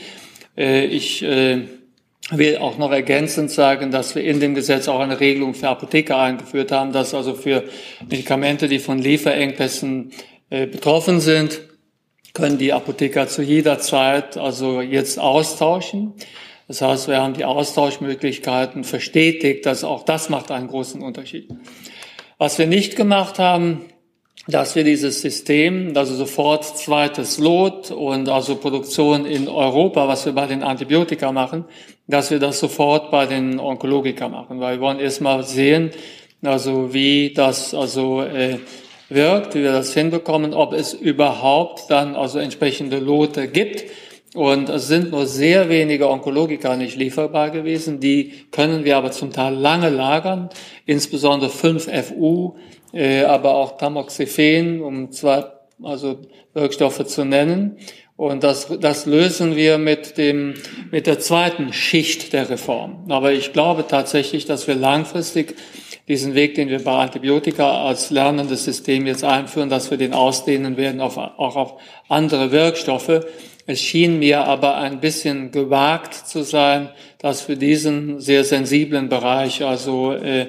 Äh, 0.56 0.86
ich 0.86 1.22
äh, 1.22 1.68
will 2.32 2.56
auch 2.58 2.78
noch 2.78 2.90
ergänzend 2.90 3.52
sagen, 3.52 3.92
dass 3.92 4.16
wir 4.16 4.24
in 4.24 4.40
dem 4.40 4.56
Gesetz 4.56 4.88
auch 4.88 4.98
eine 4.98 5.20
Regelung 5.20 5.54
für 5.54 5.68
Apotheker 5.68 6.18
eingeführt 6.18 6.72
haben, 6.72 6.90
dass 6.90 7.14
also 7.14 7.34
für 7.34 7.62
Medikamente, 8.10 8.66
die 8.66 8.80
von 8.80 8.98
Lieferengpässen 8.98 10.10
äh, 10.50 10.66
betroffen 10.66 11.20
sind, 11.20 11.60
können 12.38 12.56
die 12.56 12.72
Apotheker 12.72 13.26
zu 13.26 13.42
jeder 13.42 13.80
Zeit 13.80 14.36
also 14.36 14.80
jetzt 14.80 15.18
austauschen. 15.18 16.14
Das 16.68 16.80
heißt, 16.82 17.08
wir 17.08 17.20
haben 17.20 17.34
die 17.34 17.44
Austauschmöglichkeiten 17.44 18.84
verstetigt, 18.84 19.66
dass 19.66 19.82
auch 19.82 20.04
das 20.04 20.28
macht 20.28 20.52
einen 20.52 20.68
großen 20.68 21.02
Unterschied. 21.02 21.48
Was 22.38 22.56
wir 22.60 22.68
nicht 22.68 22.94
gemacht 22.94 23.40
haben, 23.40 23.86
dass 24.46 24.76
wir 24.76 24.84
dieses 24.84 25.20
System, 25.20 25.92
also 25.96 26.14
sofort 26.14 26.64
zweites 26.64 27.38
Lot 27.38 27.90
und 27.90 28.28
also 28.28 28.54
Produktion 28.54 29.26
in 29.26 29.48
Europa, 29.48 30.06
was 30.06 30.24
wir 30.24 30.32
bei 30.32 30.46
den 30.46 30.62
Antibiotika 30.62 31.32
machen, 31.32 31.64
dass 32.06 32.30
wir 32.30 32.38
das 32.38 32.60
sofort 32.60 33.10
bei 33.10 33.26
den 33.26 33.58
Onkologika 33.58 34.28
machen, 34.28 34.60
weil 34.60 34.76
wir 34.76 34.80
wollen 34.80 35.00
erstmal 35.00 35.42
sehen, 35.42 35.90
also 36.44 36.94
wie 36.94 37.32
das 37.34 37.74
also 37.74 38.22
äh, 38.22 38.58
wirkt, 39.08 39.54
wie 39.54 39.62
wir 39.62 39.72
das 39.72 39.94
hinbekommen, 39.94 40.54
ob 40.54 40.72
es 40.72 40.92
überhaupt 40.92 41.90
dann 41.90 42.14
also 42.14 42.38
entsprechende 42.38 42.98
Lote 42.98 43.48
gibt. 43.48 43.84
Und 44.34 44.68
es 44.68 44.88
sind 44.88 45.10
nur 45.10 45.26
sehr 45.26 45.68
wenige 45.68 46.08
Onkologika 46.08 46.76
nicht 46.76 46.96
lieferbar 46.96 47.50
gewesen. 47.50 47.98
Die 47.98 48.32
können 48.50 48.84
wir 48.84 48.96
aber 48.96 49.10
zum 49.10 49.32
Teil 49.32 49.54
lange 49.54 49.88
lagern, 49.88 50.50
insbesondere 50.84 51.50
5FU, 51.50 52.54
äh, 52.92 53.22
aber 53.22 53.54
auch 53.54 53.78
Tamoxifen, 53.78 54.82
um 54.82 55.10
zwei 55.12 55.44
also 55.82 56.18
Wirkstoffe 56.54 57.04
zu 57.06 57.24
nennen. 57.24 57.78
Und 58.16 58.42
das, 58.42 58.66
das 58.80 59.06
lösen 59.06 59.54
wir 59.54 59.78
mit 59.78 60.18
dem, 60.18 60.54
mit 60.90 61.06
der 61.06 61.20
zweiten 61.20 61.72
Schicht 61.72 62.32
der 62.32 62.50
Reform. 62.50 63.04
Aber 63.08 63.32
ich 63.32 63.52
glaube 63.52 63.86
tatsächlich, 63.86 64.44
dass 64.44 64.66
wir 64.66 64.74
langfristig 64.74 65.54
diesen 66.08 66.34
Weg, 66.34 66.54
den 66.54 66.68
wir 66.68 66.82
bei 66.82 66.92
Antibiotika 66.92 67.84
als 67.86 68.10
lernendes 68.10 68.64
System 68.64 69.06
jetzt 69.06 69.24
einführen, 69.24 69.68
dass 69.68 69.90
wir 69.90 69.98
den 69.98 70.14
ausdehnen 70.14 70.76
werden 70.76 71.00
auf, 71.00 71.18
auch 71.18 71.56
auf 71.56 71.74
andere 72.08 72.50
Wirkstoffe. 72.50 73.20
Es 73.66 73.80
schien 73.80 74.18
mir 74.18 74.44
aber 74.44 74.78
ein 74.78 75.00
bisschen 75.00 75.50
gewagt 75.50 76.14
zu 76.14 76.42
sein, 76.42 76.88
das 77.18 77.42
für 77.42 77.56
diesen 77.56 78.18
sehr 78.18 78.42
sensiblen 78.42 79.10
Bereich 79.10 79.62
also 79.62 80.12
äh, 80.12 80.46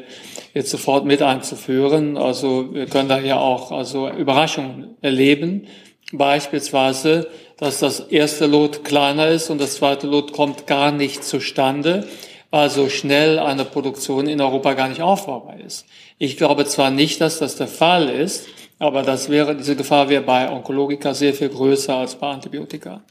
jetzt 0.54 0.70
sofort 0.70 1.04
mit 1.04 1.22
einzuführen. 1.22 2.16
Also 2.16 2.74
wir 2.74 2.86
können 2.86 3.10
da 3.10 3.20
ja 3.20 3.38
auch 3.38 3.74
also 3.74 4.10
Überraschungen 4.10 4.96
erleben. 5.02 5.68
Beispielsweise, 6.14 7.28
dass 7.58 7.80
das 7.80 8.00
erste 8.00 8.46
Lot 8.46 8.86
kleiner 8.86 9.28
ist 9.28 9.50
und 9.50 9.60
das 9.60 9.76
zweite 9.76 10.08
Lot 10.08 10.32
kommt 10.32 10.66
gar 10.66 10.94
nicht 10.94 11.26
zustande, 11.26 12.08
weil 12.52 12.70
so 12.70 12.90
schnell 12.90 13.40
eine 13.40 13.66
Produktion 13.66 14.28
in 14.28 14.42
Europa 14.42 14.74
gar 14.74 14.88
nicht 14.88 15.02
aufbaubar 15.02 15.60
ist. 15.60 15.86
Ich 16.18 16.38
glaube 16.38 16.66
zwar 16.66 16.90
nicht, 16.90 17.22
dass 17.22 17.40
das 17.40 17.56
der 17.56 17.68
Fall 17.68 18.10
ist, 18.10 18.48
aber 18.80 19.04
das 19.04 19.30
wäre, 19.30 19.56
diese 19.56 19.76
Gefahr 19.76 20.10
wäre 20.10 20.24
bei 20.24 20.50
Onkologika 20.50 21.14
sehr 21.14 21.34
viel 21.34 21.50
größer 21.50 21.96
als 21.96 22.16
bei 22.16 22.28
Antibiotika. 22.28 23.02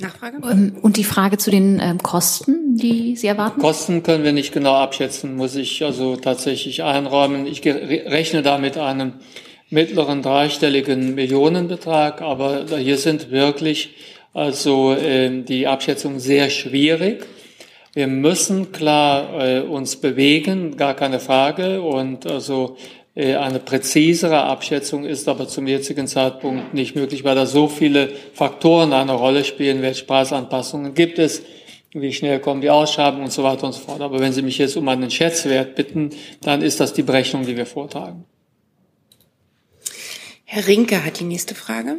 Nachfrage? 0.00 0.38
Ähm, 0.50 0.76
und 0.80 0.96
die 0.96 1.04
Frage 1.04 1.38
zu 1.38 1.50
den 1.50 1.80
ähm, 1.80 1.98
Kosten, 1.98 2.76
die 2.76 3.16
Sie 3.16 3.26
erwarten? 3.26 3.60
Kosten 3.60 4.02
können 4.02 4.24
wir 4.24 4.32
nicht 4.32 4.52
genau 4.52 4.74
abschätzen, 4.74 5.36
muss 5.36 5.54
ich 5.56 5.84
also 5.84 6.16
tatsächlich 6.16 6.82
einräumen. 6.82 7.46
Ich 7.46 7.64
rechne 7.64 8.42
da 8.42 8.58
mit 8.58 8.78
einem 8.78 9.14
mittleren 9.70 10.22
dreistelligen 10.22 11.14
Millionenbetrag, 11.14 12.20
aber 12.20 12.66
hier 12.78 12.98
sind 12.98 13.30
wirklich 13.30 13.94
also 14.34 14.92
äh, 14.92 15.42
die 15.42 15.66
Abschätzungen 15.66 16.20
sehr 16.20 16.50
schwierig. 16.50 17.26
Wir 17.94 18.06
müssen 18.06 18.72
klar 18.72 19.46
äh, 19.46 19.60
uns 19.60 19.96
bewegen, 19.96 20.78
gar 20.78 20.94
keine 20.94 21.20
Frage. 21.20 21.82
Und 21.82 22.26
also 22.26 22.76
äh, 23.14 23.34
eine 23.34 23.58
präzisere 23.58 24.44
Abschätzung 24.44 25.04
ist 25.04 25.28
aber 25.28 25.46
zum 25.46 25.66
jetzigen 25.66 26.06
Zeitpunkt 26.06 26.72
nicht 26.72 26.96
möglich, 26.96 27.22
weil 27.24 27.34
da 27.34 27.44
so 27.44 27.68
viele 27.68 28.08
Faktoren 28.32 28.94
eine 28.94 29.12
Rolle 29.12 29.44
spielen. 29.44 29.82
Welche 29.82 30.06
Preisanpassungen 30.06 30.94
gibt 30.94 31.18
es? 31.18 31.42
Wie 31.92 32.14
schnell 32.14 32.40
kommen 32.40 32.62
die 32.62 32.70
Ausschreibungen 32.70 33.24
und 33.24 33.32
so 33.32 33.42
weiter 33.42 33.66
und 33.66 33.74
so 33.74 33.80
fort. 33.80 34.00
Aber 34.00 34.20
wenn 34.20 34.32
Sie 34.32 34.40
mich 34.40 34.56
jetzt 34.56 34.78
um 34.78 34.88
einen 34.88 35.10
Schätzwert 35.10 35.74
bitten, 35.74 36.10
dann 36.40 36.62
ist 36.62 36.80
das 36.80 36.94
die 36.94 37.02
Berechnung, 37.02 37.44
die 37.44 37.58
wir 37.58 37.66
vortragen. 37.66 38.24
Herr 40.44 40.66
Rinke 40.66 41.04
hat 41.04 41.20
die 41.20 41.24
nächste 41.24 41.54
Frage. 41.54 41.98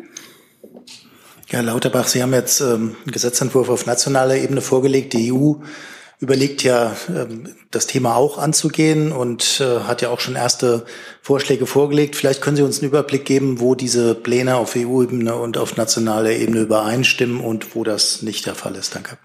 Herr 1.53 1.61
Lauterbach, 1.61 2.07
Sie 2.07 2.23
haben 2.23 2.33
jetzt 2.33 2.61
ähm, 2.61 2.95
einen 3.03 3.11
Gesetzentwurf 3.11 3.69
auf 3.69 3.85
nationaler 3.85 4.37
Ebene 4.37 4.59
vorgelegt. 4.59 5.13
Die 5.13 5.31
EU 5.31 5.53
überlegt 6.19 6.63
ja, 6.63 6.95
ähm, 7.09 7.47
das 7.69 7.85
Thema 7.85 8.15
auch 8.15 8.39
anzugehen 8.39 9.11
und 9.11 9.61
äh, 9.61 9.81
hat 9.81 10.01
ja 10.01 10.09
auch 10.09 10.19
schon 10.19 10.35
erste 10.35 10.83
Vorschläge 11.21 11.67
vorgelegt. 11.67 12.15
Vielleicht 12.15 12.41
können 12.41 12.55
Sie 12.55 12.63
uns 12.63 12.79
einen 12.79 12.89
Überblick 12.89 13.25
geben, 13.25 13.59
wo 13.59 13.75
diese 13.75 14.15
Pläne 14.15 14.55
auf 14.55 14.75
EU-Ebene 14.75 15.35
und 15.35 15.59
auf 15.59 15.77
nationaler 15.77 16.31
Ebene 16.31 16.61
übereinstimmen 16.61 17.39
und 17.39 17.75
wo 17.75 17.83
das 17.83 18.23
nicht 18.23 18.47
der 18.47 18.55
Fall 18.55 18.75
ist. 18.75 18.95
Danke. 18.95 19.19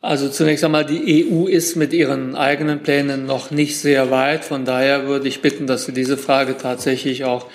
Also 0.00 0.30
zunächst 0.30 0.64
einmal, 0.64 0.86
die 0.86 1.30
EU 1.30 1.44
ist 1.44 1.76
mit 1.76 1.92
ihren 1.92 2.36
eigenen 2.36 2.82
Plänen 2.82 3.26
noch 3.26 3.50
nicht 3.50 3.78
sehr 3.78 4.10
weit. 4.10 4.46
Von 4.46 4.64
daher 4.64 5.06
würde 5.06 5.28
ich 5.28 5.42
bitten, 5.42 5.66
dass 5.66 5.84
Sie 5.84 5.92
diese 5.92 6.16
Frage 6.16 6.56
tatsächlich 6.56 7.26
auch 7.26 7.48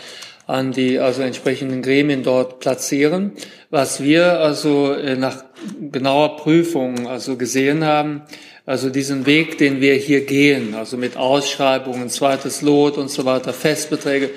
an 0.47 0.71
die 0.71 0.99
also 0.99 1.21
entsprechenden 1.21 1.81
Gremien 1.81 2.23
dort 2.23 2.59
platzieren. 2.59 3.31
Was 3.69 4.03
wir 4.03 4.39
also 4.39 4.93
äh, 4.93 5.15
nach 5.15 5.43
genauer 5.91 6.37
Prüfung 6.37 7.07
also 7.07 7.35
gesehen 7.35 7.83
haben, 7.83 8.23
also 8.65 8.89
diesen 8.89 9.25
Weg, 9.25 9.57
den 9.57 9.81
wir 9.81 9.95
hier 9.95 10.25
gehen, 10.25 10.75
also 10.75 10.97
mit 10.97 11.17
Ausschreibungen, 11.17 12.09
zweites 12.09 12.61
Lot 12.61 12.97
und 12.97 13.09
so 13.09 13.25
weiter, 13.25 13.53
Festbeträge, 13.53 14.31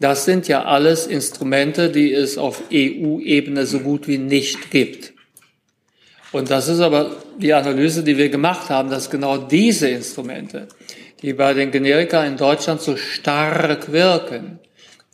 das 0.00 0.24
sind 0.24 0.46
ja 0.46 0.64
alles 0.64 1.06
Instrumente, 1.06 1.90
die 1.90 2.12
es 2.12 2.38
auf 2.38 2.62
EU-Ebene 2.72 3.66
so 3.66 3.80
gut 3.80 4.06
wie 4.06 4.18
nicht 4.18 4.70
gibt. 4.70 5.12
Und 6.30 6.50
das 6.50 6.68
ist 6.68 6.80
aber 6.80 7.16
die 7.38 7.52
Analyse, 7.52 8.04
die 8.04 8.16
wir 8.16 8.28
gemacht 8.28 8.68
haben, 8.68 8.90
dass 8.90 9.10
genau 9.10 9.38
diese 9.38 9.88
Instrumente, 9.88 10.68
die 11.22 11.32
bei 11.32 11.54
den 11.54 11.70
Generika 11.70 12.24
in 12.24 12.36
Deutschland 12.36 12.80
so 12.80 12.96
stark 12.96 13.90
wirken, 13.90 14.60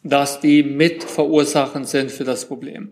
dass 0.05 0.40
die 0.40 0.62
mitverursachend 0.62 1.88
sind 1.88 2.12
für 2.12 2.25
das 2.25 2.45
Problem. 2.45 2.90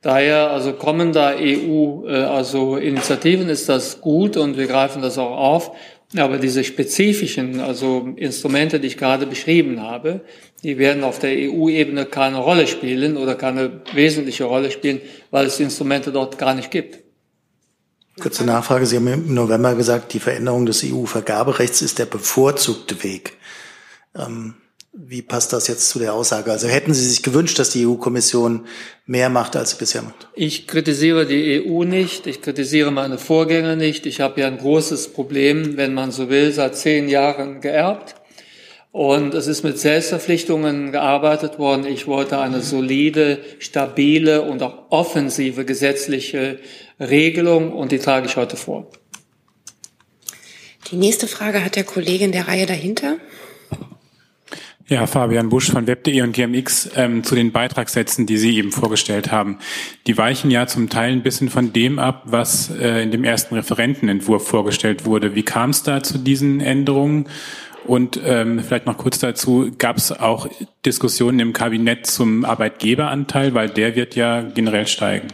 Daher 0.00 0.50
also 0.50 0.72
kommen 0.72 1.12
da 1.12 1.34
EU 1.36 2.06
äh, 2.06 2.24
also 2.24 2.76
Initiativen 2.76 3.48
ist 3.48 3.68
das 3.68 4.00
gut 4.00 4.36
und 4.36 4.56
wir 4.56 4.66
greifen 4.66 5.02
das 5.02 5.18
auch 5.18 5.36
auf. 5.36 5.76
Aber 6.16 6.38
diese 6.38 6.64
spezifischen 6.64 7.60
also 7.60 8.08
Instrumente, 8.16 8.80
die 8.80 8.88
ich 8.88 8.96
gerade 8.96 9.26
beschrieben 9.26 9.82
habe, 9.82 10.20
die 10.62 10.78
werden 10.78 11.04
auf 11.04 11.18
der 11.18 11.30
EU-Ebene 11.30 12.06
keine 12.06 12.38
Rolle 12.38 12.66
spielen 12.66 13.16
oder 13.16 13.34
keine 13.34 13.82
wesentliche 13.92 14.44
Rolle 14.44 14.70
spielen, 14.70 15.00
weil 15.30 15.46
es 15.46 15.60
Instrumente 15.60 16.12
dort 16.12 16.38
gar 16.38 16.54
nicht 16.54 16.70
gibt. 16.70 17.00
Kurze 18.20 18.44
Nachfrage. 18.44 18.86
Sie 18.86 18.96
haben 18.96 19.08
im 19.08 19.34
November 19.34 19.74
gesagt, 19.74 20.12
die 20.12 20.20
Veränderung 20.20 20.66
des 20.66 20.84
EU-Vergaberechts 20.84 21.82
ist 21.82 21.98
der 21.98 22.06
bevorzugte 22.06 23.02
Weg. 23.02 23.36
Ähm 24.16 24.54
wie 24.96 25.22
passt 25.22 25.52
das 25.52 25.66
jetzt 25.66 25.88
zu 25.88 25.98
der 25.98 26.14
Aussage? 26.14 26.52
Also 26.52 26.68
hätten 26.68 26.94
Sie 26.94 27.04
sich 27.04 27.24
gewünscht, 27.24 27.58
dass 27.58 27.70
die 27.70 27.84
EU-Kommission 27.84 28.66
mehr 29.06 29.28
macht, 29.28 29.56
als 29.56 29.70
sie 29.70 29.76
bisher 29.76 30.02
macht? 30.02 30.28
Ich 30.34 30.68
kritisiere 30.68 31.26
die 31.26 31.64
EU 31.66 31.82
nicht. 31.82 32.28
Ich 32.28 32.40
kritisiere 32.40 32.92
meine 32.92 33.18
Vorgänger 33.18 33.74
nicht. 33.74 34.06
Ich 34.06 34.20
habe 34.20 34.40
ja 34.40 34.46
ein 34.46 34.58
großes 34.58 35.08
Problem, 35.08 35.76
wenn 35.76 35.94
man 35.94 36.12
so 36.12 36.30
will, 36.30 36.52
seit 36.52 36.76
zehn 36.76 37.08
Jahren 37.08 37.60
geerbt. 37.60 38.14
Und 38.92 39.34
es 39.34 39.48
ist 39.48 39.64
mit 39.64 39.80
Selbstverpflichtungen 39.80 40.92
gearbeitet 40.92 41.58
worden. 41.58 41.86
Ich 41.86 42.06
wollte 42.06 42.38
eine 42.38 42.60
solide, 42.60 43.40
stabile 43.58 44.42
und 44.42 44.62
auch 44.62 44.90
offensive 44.90 45.64
gesetzliche 45.64 46.60
Regelung 47.00 47.72
und 47.72 47.90
die 47.90 47.98
trage 47.98 48.26
ich 48.26 48.36
heute 48.36 48.56
vor. 48.56 48.88
Die 50.92 50.96
nächste 50.96 51.26
Frage 51.26 51.64
hat 51.64 51.74
der 51.74 51.82
Kollege 51.82 52.24
in 52.24 52.30
der 52.30 52.46
Reihe 52.46 52.66
dahinter. 52.66 53.16
Ja, 54.86 55.06
Fabian 55.06 55.48
Busch 55.48 55.70
von 55.70 55.86
Web.de 55.86 56.20
und 56.20 56.32
GMX 56.32 56.90
ähm, 56.94 57.24
zu 57.24 57.34
den 57.34 57.52
Beitragssätzen, 57.52 58.26
die 58.26 58.36
Sie 58.36 58.58
eben 58.58 58.70
vorgestellt 58.70 59.32
haben. 59.32 59.58
Die 60.06 60.18
weichen 60.18 60.50
ja 60.50 60.66
zum 60.66 60.90
Teil 60.90 61.12
ein 61.12 61.22
bisschen 61.22 61.48
von 61.48 61.72
dem 61.72 61.98
ab, 61.98 62.24
was 62.26 62.68
äh, 62.70 63.02
in 63.02 63.10
dem 63.10 63.24
ersten 63.24 63.54
Referentenentwurf 63.54 64.46
vorgestellt 64.46 65.06
wurde. 65.06 65.34
Wie 65.34 65.42
kam 65.42 65.70
es 65.70 65.84
da 65.84 66.02
zu 66.02 66.18
diesen 66.18 66.60
Änderungen? 66.60 67.28
Und 67.86 68.20
ähm, 68.22 68.60
vielleicht 68.60 68.84
noch 68.84 68.98
kurz 68.98 69.18
dazu, 69.18 69.70
gab 69.78 69.96
es 69.96 70.12
auch 70.12 70.48
Diskussionen 70.84 71.40
im 71.40 71.52
Kabinett 71.54 72.06
zum 72.06 72.44
Arbeitgeberanteil, 72.44 73.54
weil 73.54 73.70
der 73.70 73.96
wird 73.96 74.16
ja 74.16 74.42
generell 74.42 74.86
steigen. 74.86 75.28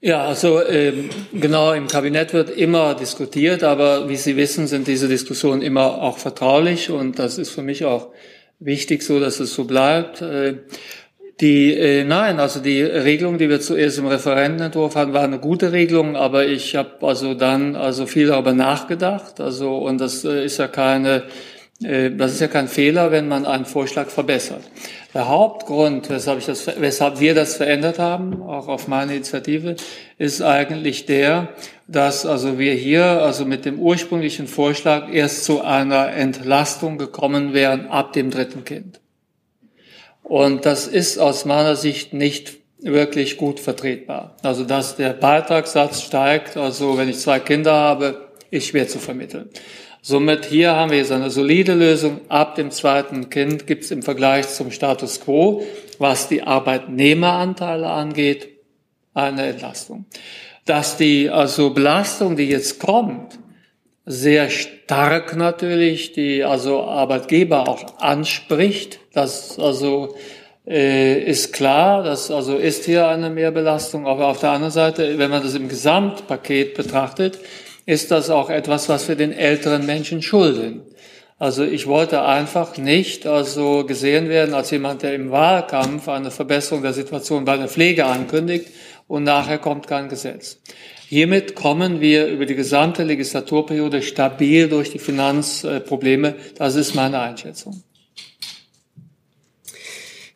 Ja, 0.00 0.26
also 0.26 0.64
ähm, 0.64 1.10
genau 1.32 1.72
im 1.72 1.88
Kabinett 1.88 2.32
wird 2.32 2.50
immer 2.50 2.94
diskutiert, 2.94 3.64
aber 3.64 4.08
wie 4.08 4.14
Sie 4.14 4.36
wissen, 4.36 4.68
sind 4.68 4.86
diese 4.86 5.08
Diskussionen 5.08 5.60
immer 5.60 6.00
auch 6.00 6.18
vertraulich 6.18 6.90
und 6.90 7.18
das 7.18 7.36
ist 7.36 7.50
für 7.50 7.62
mich 7.62 7.84
auch 7.84 8.12
wichtig, 8.60 9.02
so 9.02 9.18
dass 9.18 9.40
es 9.40 9.54
so 9.54 9.64
bleibt. 9.64 10.22
Äh, 10.22 10.58
die 11.40 11.74
äh, 11.74 12.04
nein, 12.04 12.38
also 12.38 12.60
die 12.60 12.80
Regelung, 12.82 13.38
die 13.38 13.48
wir 13.48 13.60
zuerst 13.60 13.98
im 13.98 14.06
Referentenentwurf 14.06 14.94
hatten, 14.94 15.14
war 15.14 15.24
eine 15.24 15.40
gute 15.40 15.72
Regelung, 15.72 16.14
aber 16.14 16.46
ich 16.46 16.76
habe 16.76 17.04
also 17.04 17.34
dann 17.34 17.74
also 17.74 18.06
viel 18.06 18.28
darüber 18.28 18.52
nachgedacht. 18.52 19.40
Also 19.40 19.78
und 19.78 20.00
das 20.00 20.24
äh, 20.24 20.44
ist 20.44 20.58
ja 20.58 20.68
keine 20.68 21.24
das 21.80 22.32
ist 22.32 22.40
ja 22.40 22.48
kein 22.48 22.66
Fehler, 22.66 23.12
wenn 23.12 23.28
man 23.28 23.46
einen 23.46 23.64
Vorschlag 23.64 24.08
verbessert. 24.08 24.62
Der 25.14 25.28
Hauptgrund, 25.28 26.10
weshalb, 26.10 26.44
das, 26.44 26.66
weshalb 26.80 27.20
wir 27.20 27.34
das 27.34 27.56
verändert 27.56 28.00
haben, 28.00 28.42
auch 28.42 28.66
auf 28.66 28.88
meine 28.88 29.14
Initiative, 29.14 29.76
ist 30.18 30.42
eigentlich 30.42 31.06
der, 31.06 31.50
dass 31.86 32.26
also 32.26 32.58
wir 32.58 32.74
hier 32.74 33.04
also 33.04 33.44
mit 33.44 33.64
dem 33.64 33.78
ursprünglichen 33.78 34.48
Vorschlag 34.48 35.12
erst 35.12 35.44
zu 35.44 35.62
einer 35.62 36.08
Entlastung 36.08 36.98
gekommen 36.98 37.54
wären 37.54 37.86
ab 37.86 38.12
dem 38.12 38.32
dritten 38.32 38.64
Kind. 38.64 39.00
Und 40.24 40.66
das 40.66 40.88
ist 40.88 41.18
aus 41.18 41.44
meiner 41.44 41.76
Sicht 41.76 42.12
nicht 42.12 42.58
wirklich 42.80 43.36
gut 43.36 43.60
vertretbar. 43.60 44.36
Also 44.42 44.64
dass 44.64 44.96
der 44.96 45.10
Beitragssatz 45.10 46.02
steigt, 46.02 46.56
also 46.56 46.98
wenn 46.98 47.08
ich 47.08 47.18
zwei 47.18 47.38
Kinder 47.38 47.72
habe, 47.72 48.28
ist 48.50 48.66
schwer 48.66 48.88
zu 48.88 48.98
vermitteln. 48.98 49.48
Somit 50.08 50.46
hier 50.46 50.74
haben 50.74 50.90
wir 50.90 50.96
jetzt 50.96 51.12
eine 51.12 51.28
solide 51.28 51.74
Lösung. 51.74 52.22
Ab 52.30 52.54
dem 52.54 52.70
zweiten 52.70 53.28
Kind 53.28 53.66
gibt 53.66 53.84
es 53.84 53.90
im 53.90 54.02
Vergleich 54.02 54.48
zum 54.48 54.70
Status 54.70 55.20
quo, 55.20 55.62
was 55.98 56.28
die 56.28 56.44
Arbeitnehmeranteile 56.44 57.86
angeht, 57.86 58.48
eine 59.12 59.48
Entlastung. 59.48 60.06
Dass 60.64 60.96
die 60.96 61.28
also 61.28 61.74
Belastung, 61.74 62.36
die 62.36 62.48
jetzt 62.48 62.78
kommt, 62.78 63.38
sehr 64.06 64.48
stark 64.48 65.36
natürlich 65.36 66.12
die 66.14 66.42
also 66.42 66.84
Arbeitgeber 66.84 67.68
auch 67.68 68.00
anspricht. 68.00 69.00
Das 69.12 69.58
also 69.58 70.16
äh, 70.66 71.22
ist 71.22 71.52
klar, 71.52 72.02
das 72.02 72.30
also 72.30 72.56
ist 72.56 72.86
hier 72.86 73.08
eine 73.08 73.28
Mehrbelastung. 73.28 74.06
Aber 74.06 74.28
auf 74.28 74.40
der 74.40 74.52
anderen 74.52 74.72
Seite, 74.72 75.18
wenn 75.18 75.30
man 75.30 75.42
das 75.42 75.54
im 75.54 75.68
Gesamtpaket 75.68 76.72
betrachtet, 76.72 77.38
ist 77.88 78.10
das 78.10 78.28
auch 78.28 78.50
etwas, 78.50 78.90
was 78.90 79.08
wir 79.08 79.16
den 79.16 79.32
älteren 79.32 79.86
Menschen 79.86 80.20
schulden. 80.20 80.82
Also 81.38 81.64
ich 81.64 81.86
wollte 81.86 82.20
einfach 82.20 82.76
nicht 82.76 83.26
also 83.26 83.86
gesehen 83.86 84.28
werden 84.28 84.52
als 84.52 84.70
jemand, 84.72 85.02
der 85.02 85.14
im 85.14 85.30
Wahlkampf 85.30 86.06
eine 86.06 86.30
Verbesserung 86.30 86.82
der 86.82 86.92
Situation 86.92 87.46
bei 87.46 87.56
der 87.56 87.68
Pflege 87.68 88.04
ankündigt 88.04 88.66
und 89.06 89.24
nachher 89.24 89.56
kommt 89.56 89.86
kein 89.86 90.10
Gesetz. 90.10 90.58
Hiermit 91.08 91.54
kommen 91.54 92.02
wir 92.02 92.26
über 92.26 92.44
die 92.44 92.56
gesamte 92.56 93.04
Legislaturperiode 93.04 94.02
stabil 94.02 94.68
durch 94.68 94.90
die 94.90 94.98
Finanzprobleme. 94.98 96.34
Das 96.58 96.74
ist 96.74 96.94
meine 96.94 97.20
Einschätzung. 97.20 97.82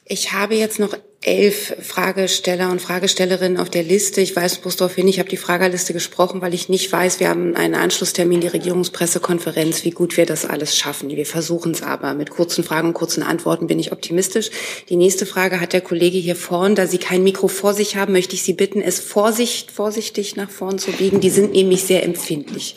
Ich 0.06 0.32
habe 0.32 0.54
jetzt 0.54 0.80
noch 0.80 0.96
elf 1.22 1.74
Fragesteller 1.80 2.70
und 2.70 2.82
Fragestellerinnen 2.82 3.58
auf 3.58 3.70
der 3.70 3.85
Liste. 3.85 4.20
Ich 4.20 4.35
weiß 4.35 4.58
bloß 4.58 4.76
darauf 4.76 4.94
hin, 4.94 5.06
ich 5.06 5.18
habe 5.18 5.28
die 5.28 5.37
Fragerliste 5.37 5.92
gesprochen, 5.92 6.40
weil 6.40 6.52
ich 6.52 6.68
nicht 6.68 6.90
weiß, 6.90 7.20
wir 7.20 7.28
haben 7.28 7.54
einen 7.54 7.74
Anschlusstermin, 7.74 8.40
die 8.40 8.48
Regierungspressekonferenz, 8.48 9.85
wie 9.85 9.90
gut 9.90 10.16
wir 10.16 10.26
das 10.26 10.44
alles 10.44 10.76
schaffen. 10.76 11.08
Wir 11.11 11.26
versuchen 11.26 11.72
es 11.72 11.82
aber. 11.82 12.14
Mit 12.14 12.30
kurzen 12.30 12.64
Fragen 12.64 12.88
und 12.88 12.94
kurzen 12.94 13.22
Antworten 13.22 13.68
bin 13.68 13.78
ich 13.78 13.92
optimistisch. 13.92 14.50
Die 14.88 14.96
nächste 14.96 15.24
Frage 15.24 15.61
hat 15.61 15.72
der 15.72 15.80
Kollege 15.80 16.18
hier 16.18 16.37
vorn. 16.37 16.74
Da 16.74 16.87
Sie 16.87 16.98
kein 16.98 17.22
Mikro 17.22 17.48
vor 17.48 17.72
sich 17.72 17.96
haben, 17.96 18.12
möchte 18.12 18.35
ich 18.35 18.42
Sie 18.42 18.54
bitten, 18.54 18.82
es 18.82 18.98
vorsicht, 18.98 19.70
vorsichtig 19.70 20.35
nach 20.35 20.50
vorn 20.50 20.78
zu 20.78 20.90
biegen. 20.90 21.20
Die 21.20 21.30
sind 21.30 21.52
nämlich 21.52 21.85
sehr 21.85 22.02
empfindlich. 22.02 22.76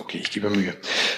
Okay, 0.00 0.20
ich 0.22 0.30
gebe 0.30 0.48
Mühe. 0.48 0.74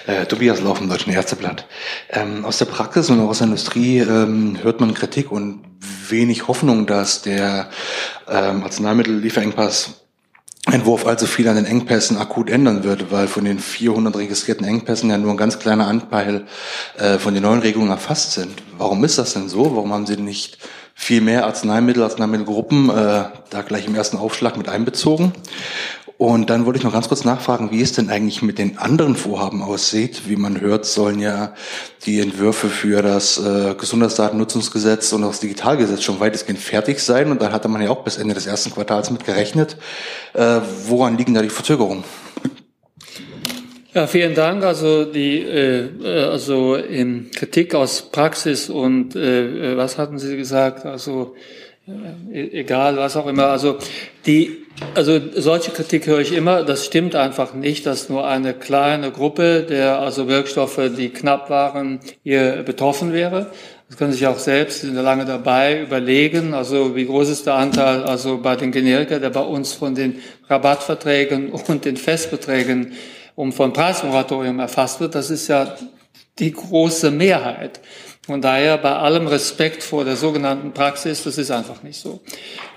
Äh, 0.06 0.26
Tobias 0.26 0.60
Lauf 0.60 0.80
im 0.80 0.88
Deutschen 0.88 1.12
Ärzteblatt. 1.12 1.66
Ähm, 2.10 2.44
aus 2.44 2.58
der 2.58 2.64
Praxis 2.66 3.08
und 3.10 3.20
auch 3.20 3.28
aus 3.28 3.38
der 3.38 3.46
Industrie 3.46 3.98
ähm, 3.98 4.58
hört 4.62 4.80
man 4.80 4.94
Kritik 4.94 5.30
und 5.30 5.75
wenig 6.08 6.48
Hoffnung, 6.48 6.86
dass 6.86 7.22
der 7.22 7.68
ähm, 8.28 8.62
Arzneimittellieferengpass 8.62 10.02
Entwurf 10.72 11.06
allzu 11.06 11.26
viel 11.26 11.46
an 11.46 11.54
den 11.54 11.64
Engpässen 11.64 12.16
akut 12.16 12.50
ändern 12.50 12.82
wird, 12.82 13.12
weil 13.12 13.28
von 13.28 13.44
den 13.44 13.60
400 13.60 14.16
registrierten 14.16 14.66
Engpässen 14.66 15.10
ja 15.10 15.16
nur 15.16 15.30
ein 15.30 15.36
ganz 15.36 15.60
kleiner 15.60 15.86
Anteil 15.86 16.46
äh, 16.98 17.18
von 17.18 17.34
den 17.34 17.44
neuen 17.44 17.60
Regelungen 17.60 17.92
erfasst 17.92 18.32
sind. 18.32 18.64
Warum 18.76 19.04
ist 19.04 19.16
das 19.16 19.34
denn 19.34 19.48
so? 19.48 19.76
Warum 19.76 19.92
haben 19.92 20.06
Sie 20.06 20.16
nicht 20.16 20.58
viel 20.98 21.20
mehr 21.20 21.44
Arzneimittel, 21.44 22.02
Arzneimittelgruppen 22.02 22.88
äh, 22.88 22.92
da 23.50 23.62
gleich 23.64 23.86
im 23.86 23.94
ersten 23.94 24.16
Aufschlag 24.16 24.56
mit 24.56 24.68
einbezogen? 24.68 25.32
Und 26.18 26.48
dann 26.48 26.64
wollte 26.64 26.78
ich 26.78 26.84
noch 26.84 26.94
ganz 26.94 27.08
kurz 27.08 27.24
nachfragen, 27.24 27.70
wie 27.70 27.82
es 27.82 27.92
denn 27.92 28.08
eigentlich 28.08 28.40
mit 28.40 28.58
den 28.58 28.78
anderen 28.78 29.16
Vorhaben 29.16 29.62
aussieht. 29.62 30.22
Wie 30.26 30.36
man 30.36 30.58
hört, 30.62 30.86
sollen 30.86 31.20
ja 31.20 31.52
die 32.06 32.20
Entwürfe 32.20 32.70
für 32.70 33.02
das 33.02 33.38
äh, 33.38 33.74
Gesundheitsdatennutzungsgesetz 33.74 35.12
und 35.12 35.20
das 35.20 35.40
Digitalgesetz 35.40 36.02
schon 36.02 36.18
weitestgehend 36.18 36.58
fertig 36.58 37.00
sein. 37.00 37.30
Und 37.30 37.42
da 37.42 37.52
hatte 37.52 37.68
man 37.68 37.82
ja 37.82 37.90
auch 37.90 38.02
bis 38.02 38.16
Ende 38.16 38.32
des 38.32 38.46
ersten 38.46 38.70
Quartals 38.70 39.10
mit 39.10 39.26
gerechnet. 39.26 39.76
Äh, 40.32 40.60
woran 40.86 41.18
liegen 41.18 41.34
da 41.34 41.42
die 41.42 41.50
Verzögerungen? 41.50 42.02
Ja, 43.96 44.06
vielen 44.06 44.34
Dank. 44.34 44.62
Also 44.62 45.06
die 45.06 45.40
äh, 45.40 45.88
also 46.30 46.74
in 46.74 47.30
Kritik 47.30 47.74
aus 47.74 48.02
Praxis 48.02 48.68
und 48.68 49.16
äh, 49.16 49.74
was 49.74 49.96
hatten 49.96 50.18
Sie 50.18 50.36
gesagt? 50.36 50.84
Also 50.84 51.34
äh, 52.30 52.60
egal, 52.60 52.98
was 52.98 53.16
auch 53.16 53.26
immer. 53.26 53.46
Also 53.46 53.78
die 54.26 54.66
also 54.94 55.18
solche 55.34 55.70
Kritik 55.70 56.06
höre 56.06 56.18
ich 56.18 56.32
immer. 56.32 56.62
Das 56.62 56.84
stimmt 56.84 57.14
einfach 57.14 57.54
nicht, 57.54 57.86
dass 57.86 58.10
nur 58.10 58.28
eine 58.28 58.52
kleine 58.52 59.12
Gruppe 59.12 59.62
der 59.62 59.98
also 59.98 60.28
Wirkstoffe, 60.28 60.90
die 60.94 61.08
knapp 61.08 61.48
waren, 61.48 62.00
hier 62.22 62.64
betroffen 62.66 63.14
wäre. 63.14 63.46
Das 63.88 63.96
können 63.96 64.12
Sie 64.12 64.18
sich 64.18 64.26
auch 64.26 64.38
selbst, 64.38 64.82
sind 64.82 64.94
lange 64.96 65.24
dabei, 65.24 65.80
überlegen. 65.80 66.52
Also 66.52 66.96
wie 66.96 67.06
groß 67.06 67.30
ist 67.30 67.46
der 67.46 67.54
Anteil 67.54 68.02
also 68.02 68.36
bei 68.42 68.56
den 68.56 68.72
Generika, 68.72 69.18
der 69.18 69.30
bei 69.30 69.40
uns 69.40 69.72
von 69.72 69.94
den 69.94 70.20
Rabattverträgen 70.50 71.48
und 71.48 71.86
den 71.86 71.96
Festbeträgen 71.96 72.92
um 73.36 73.52
von 73.52 73.72
Preismoratorium 73.72 74.58
erfasst 74.58 74.98
wird. 74.98 75.14
Das 75.14 75.30
ist 75.30 75.46
ja 75.46 75.76
die 76.38 76.50
große 76.50 77.10
Mehrheit. 77.10 77.80
Von 78.26 78.42
daher 78.42 78.76
bei 78.78 78.92
allem 78.92 79.28
Respekt 79.28 79.84
vor 79.84 80.04
der 80.04 80.16
sogenannten 80.16 80.72
Praxis, 80.72 81.22
das 81.22 81.38
ist 81.38 81.52
einfach 81.52 81.84
nicht 81.84 82.00
so. 82.00 82.20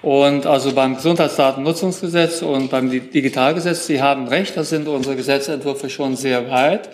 Und 0.04 0.45
also 0.45 0.74
beim 0.74 0.95
Gesundheitsdatennutzungsgesetz 0.95 2.43
und 2.43 2.69
beim 2.69 2.91
Digitalgesetz, 2.91 3.88
Sie 3.88 4.00
haben 4.00 4.28
recht, 4.28 4.56
da 4.56 4.63
sind 4.63 4.88
unsere 4.88 5.15
Gesetzentwürfe 5.15 5.89
schon 5.89 6.15
sehr 6.15 6.52
weit. 6.52 6.89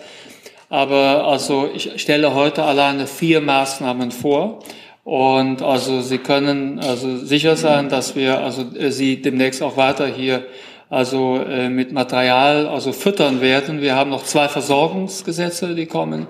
Aber 0.70 1.26
also 1.26 1.68
ich 1.74 2.00
stelle 2.00 2.34
heute 2.34 2.62
alleine 2.62 3.06
vier 3.06 3.42
Maßnahmen 3.42 4.10
vor. 4.10 4.60
Und 5.04 5.60
also 5.60 6.00
Sie 6.00 6.18
können 6.18 6.80
also 6.80 7.18
sicher 7.18 7.56
sein, 7.56 7.90
dass 7.90 8.16
wir 8.16 8.40
also 8.40 8.64
Sie 8.88 9.20
demnächst 9.20 9.62
auch 9.62 9.76
weiter 9.76 10.06
hier 10.06 10.46
also 10.88 11.38
äh, 11.38 11.68
mit 11.68 11.92
Material 11.92 12.66
also 12.68 12.92
füttern 12.92 13.40
werden. 13.40 13.80
Wir 13.80 13.94
haben 13.94 14.10
noch 14.10 14.24
zwei 14.24 14.48
Versorgungsgesetze, 14.48 15.74
die 15.74 15.86
kommen 15.86 16.26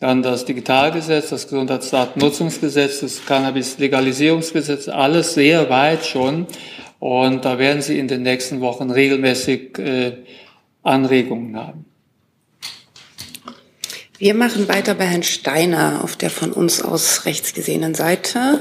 dann 0.00 0.22
das 0.22 0.44
Digitalgesetz, 0.44 1.30
das 1.30 1.44
Gesundheitsdatennutzungsgesetz, 1.44 3.00
das 3.00 3.24
Cannabis-Legalisierungsgesetz, 3.24 4.88
alles 4.88 5.34
sehr 5.34 5.70
weit 5.70 6.04
schon. 6.04 6.46
Und 6.98 7.44
da 7.44 7.58
werden 7.58 7.80
Sie 7.80 7.98
in 7.98 8.08
den 8.08 8.22
nächsten 8.22 8.60
Wochen 8.60 8.90
regelmäßig 8.90 9.78
äh, 9.78 10.12
Anregungen 10.82 11.56
haben. 11.56 11.84
Wir 14.18 14.34
machen 14.34 14.68
weiter 14.68 14.94
bei 14.94 15.06
Herrn 15.06 15.22
Steiner 15.22 16.02
auf 16.02 16.16
der 16.16 16.30
von 16.30 16.52
uns 16.52 16.82
aus 16.82 17.24
rechts 17.24 17.52
gesehenen 17.52 17.94
Seite. 17.94 18.60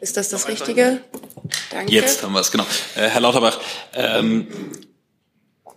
Ist 0.00 0.16
das 0.16 0.30
das 0.30 0.48
Richtige? 0.48 1.00
Danke. 1.70 1.92
Jetzt 1.92 2.22
haben 2.22 2.32
wir 2.32 2.40
es, 2.40 2.50
genau. 2.50 2.66
Äh, 2.94 3.08
Herr 3.08 3.20
Lauterbach, 3.20 3.60
ähm, 3.94 4.46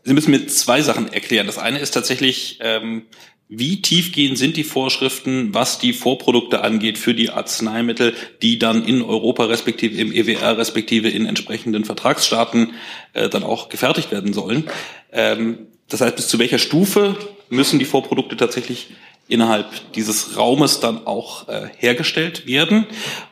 Sie 0.04 0.14
müssen 0.14 0.32
mir 0.32 0.48
zwei 0.48 0.82
Sachen 0.82 1.12
erklären. 1.12 1.46
Das 1.46 1.58
eine 1.58 1.80
ist 1.80 1.92
tatsächlich, 1.92 2.58
ähm, 2.62 3.04
wie 3.48 3.82
tiefgehend 3.82 4.38
sind 4.38 4.58
die 4.58 4.64
Vorschriften, 4.64 5.54
was 5.54 5.80
die 5.80 5.94
Vorprodukte 5.94 6.62
angeht 6.62 6.98
für 6.98 7.14
die 7.14 7.32
Arzneimittel, 7.32 8.16
die 8.42 8.60
dann 8.60 8.86
in 8.86 9.02
Europa 9.02 9.46
respektive 9.46 10.00
im 10.00 10.12
EWR 10.12 10.58
respektive 10.58 11.10
in 11.10 11.26
entsprechenden 11.26 11.86
Vertragsstaaten 11.86 12.74
äh, 13.14 13.28
dann 13.28 13.44
auch 13.44 13.70
gefertigt 13.70 14.12
werden 14.12 14.34
sollen? 14.34 14.70
Ähm, 15.12 15.68
das 15.90 16.02
heißt, 16.02 16.16
bis 16.16 16.28
zu 16.28 16.40
welcher 16.40 16.60
Stufe 16.60 17.18
müssen 17.50 17.80
die 17.80 17.86
Vorprodukte 17.86 18.38
tatsächlich 18.38 18.92
innerhalb 19.30 19.94
dieses 19.94 20.36
Raumes 20.36 20.82
dann 20.82 21.08
auch 21.08 21.48
äh, 21.48 21.70
hergestellt 21.78 22.46
werden? 22.46 22.86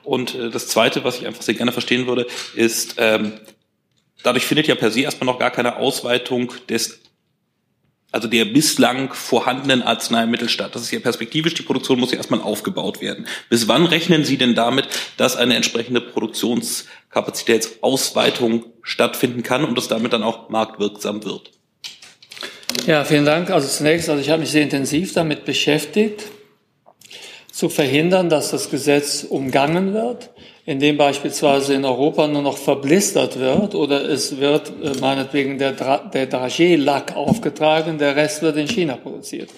Und 0.03 0.35
äh, 0.35 0.49
das 0.49 0.67
Zweite, 0.67 1.03
was 1.03 1.17
ich 1.17 1.27
einfach 1.27 1.41
sehr 1.41 1.55
gerne 1.55 1.73
verstehen 1.73 2.07
würde, 2.07 2.27
ist, 2.55 2.95
ähm, 2.97 3.33
dadurch 4.23 4.45
findet 4.45 4.67
ja 4.67 4.75
per 4.75 4.91
se 4.91 5.01
erstmal 5.01 5.25
noch 5.25 5.39
gar 5.39 5.51
keine 5.51 5.77
Ausweitung 5.77 6.53
des 6.69 7.01
also 8.11 8.27
der 8.29 8.45
bislang 8.45 9.13
vorhandenen 9.13 9.83
Arzneimittel 9.83 10.49
statt. 10.49 10.73
Das 10.73 10.81
ist 10.81 10.89
ja 10.91 10.99
perspektivisch, 10.99 11.53
die 11.55 11.63
Produktion 11.63 11.99
muss 11.99 12.11
ja 12.11 12.17
erstmal 12.17 12.41
aufgebaut 12.41 13.01
werden. 13.01 13.27
Bis 13.49 13.67
wann 13.67 13.85
rechnen 13.85 14.23
Sie 14.23 14.37
denn 14.37 14.55
damit, 14.55 14.87
dass 15.17 15.35
eine 15.35 15.55
entsprechende 15.55 15.99
Produktionskapazitätsausweitung 15.99 18.63
stattfinden 18.81 19.43
kann 19.43 19.65
und 19.65 19.77
das 19.77 19.89
damit 19.89 20.13
dann 20.13 20.23
auch 20.23 20.47
marktwirksam 20.49 21.25
wird? 21.25 21.51
Ja, 22.85 23.03
vielen 23.03 23.25
Dank. 23.25 23.49
Also 23.49 23.67
zunächst, 23.67 24.09
also 24.09 24.21
ich 24.21 24.29
habe 24.29 24.41
mich 24.41 24.51
sehr 24.51 24.63
intensiv 24.63 25.13
damit 25.13 25.45
beschäftigt, 25.45 26.23
zu 27.51 27.69
verhindern, 27.69 28.29
dass 28.29 28.51
das 28.51 28.69
Gesetz 28.69 29.23
umgangen 29.23 29.93
wird 29.93 30.29
in 30.67 30.81
dem 30.81 30.97
beispielsweise 30.97 31.75
in 31.75 31.85
Europa 31.85 32.27
nur 32.27 32.41
noch 32.41 32.57
verblistert 32.57 33.39
wird 33.39 33.73
oder 33.73 34.01
es 34.01 34.37
wird 34.37 34.69
äh, 34.83 34.99
meinetwegen 34.99 35.57
der, 35.57 35.71
Dra 35.71 35.99
der 36.13 36.29
Dragé-Lack 36.29 37.15
aufgetragen, 37.15 37.97
der 37.97 38.17
Rest 38.17 38.41
wird 38.41 38.57
in 38.57 38.67
China 38.67 38.97
produziert. 38.97 39.49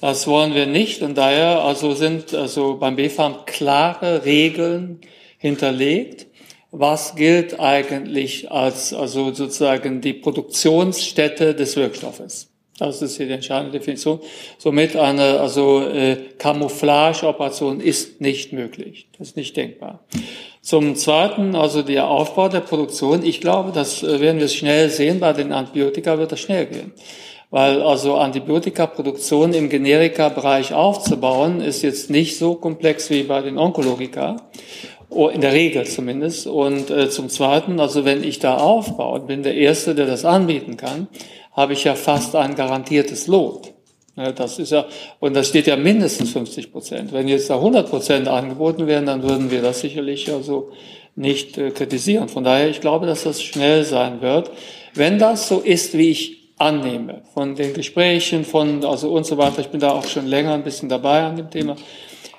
Das 0.00 0.28
wollen 0.28 0.54
wir 0.54 0.66
nicht 0.66 1.02
und 1.02 1.18
daher 1.18 1.64
also 1.64 1.94
sind 1.94 2.32
also 2.34 2.76
beim 2.76 2.94
BfArM 2.94 3.46
klare 3.46 4.24
Regeln 4.24 5.00
hinterlegt. 5.38 6.28
Was 6.76 7.14
gilt 7.14 7.60
eigentlich 7.60 8.50
als 8.50 8.92
also 8.92 9.32
sozusagen 9.32 10.00
die 10.00 10.12
Produktionsstätte 10.12 11.54
des 11.54 11.76
Wirkstoffes? 11.76 12.50
Das 12.78 13.00
ist 13.00 13.16
hier 13.16 13.26
die 13.26 13.32
entscheidende 13.32 13.78
Definition. 13.78 14.18
Somit 14.58 14.96
eine 14.96 15.38
also 15.38 15.82
äh, 15.82 16.16
Camouflage-Operation 16.36 17.78
ist 17.78 18.20
nicht 18.20 18.52
möglich. 18.52 19.06
Das 19.16 19.28
ist 19.28 19.36
nicht 19.36 19.56
denkbar. 19.56 20.00
Zum 20.62 20.96
Zweiten, 20.96 21.54
also 21.54 21.82
der 21.82 22.08
Aufbau 22.08 22.48
der 22.48 22.58
Produktion. 22.58 23.24
Ich 23.24 23.40
glaube, 23.40 23.70
das 23.70 24.02
äh, 24.02 24.18
werden 24.20 24.40
wir 24.40 24.48
schnell 24.48 24.90
sehen. 24.90 25.20
Bei 25.20 25.32
den 25.32 25.52
Antibiotika 25.52 26.18
wird 26.18 26.32
das 26.32 26.40
schnell 26.40 26.66
gehen. 26.66 26.92
Weil 27.50 27.82
also 27.82 28.16
Antibiotikaproduktion 28.16 29.54
im 29.54 29.68
Generika-Bereich 29.68 30.74
aufzubauen, 30.74 31.60
ist 31.60 31.82
jetzt 31.82 32.10
nicht 32.10 32.36
so 32.36 32.56
komplex 32.56 33.10
wie 33.10 33.22
bei 33.22 33.42
den 33.42 33.58
Onkologika. 33.58 34.38
In 35.14 35.40
der 35.40 35.52
Regel 35.52 35.86
zumindest. 35.86 36.46
Und 36.46 36.90
äh, 36.90 37.08
zum 37.10 37.28
Zweiten, 37.28 37.80
also 37.80 38.04
wenn 38.04 38.24
ich 38.24 38.38
da 38.38 38.56
aufbaue 38.56 39.20
und 39.20 39.26
bin 39.26 39.42
der 39.42 39.54
Erste, 39.54 39.94
der 39.94 40.06
das 40.06 40.24
anbieten 40.24 40.76
kann, 40.76 41.08
habe 41.52 41.72
ich 41.72 41.84
ja 41.84 41.94
fast 41.94 42.34
ein 42.34 42.54
garantiertes 42.54 43.26
Lot. 43.26 43.74
Das 44.16 44.60
ist 44.60 44.70
ja, 44.70 44.86
und 45.18 45.34
das 45.34 45.48
steht 45.48 45.66
ja 45.66 45.76
mindestens 45.76 46.30
50 46.30 46.70
Prozent. 46.70 47.12
Wenn 47.12 47.26
jetzt 47.26 47.50
da 47.50 47.56
100 47.56 47.90
Prozent 47.90 48.28
angeboten 48.28 48.86
werden, 48.86 49.06
dann 49.06 49.22
würden 49.24 49.50
wir 49.50 49.60
das 49.60 49.80
sicherlich 49.80 50.32
also 50.32 50.70
nicht 51.16 51.58
äh, 51.58 51.70
kritisieren. 51.70 52.28
Von 52.28 52.44
daher, 52.44 52.68
ich 52.68 52.80
glaube, 52.80 53.06
dass 53.06 53.24
das 53.24 53.42
schnell 53.42 53.84
sein 53.84 54.20
wird. 54.20 54.50
Wenn 54.94 55.18
das 55.18 55.48
so 55.48 55.58
ist, 55.58 55.98
wie 55.98 56.10
ich 56.10 56.44
annehme, 56.58 57.22
von 57.34 57.56
den 57.56 57.74
Gesprächen, 57.74 58.44
von, 58.44 58.84
also 58.84 59.10
und 59.10 59.26
so 59.26 59.36
weiter, 59.36 59.60
ich 59.60 59.68
bin 59.68 59.80
da 59.80 59.90
auch 59.90 60.06
schon 60.06 60.26
länger 60.26 60.54
ein 60.54 60.62
bisschen 60.62 60.88
dabei 60.88 61.22
an 61.24 61.36
dem 61.36 61.50
Thema, 61.50 61.74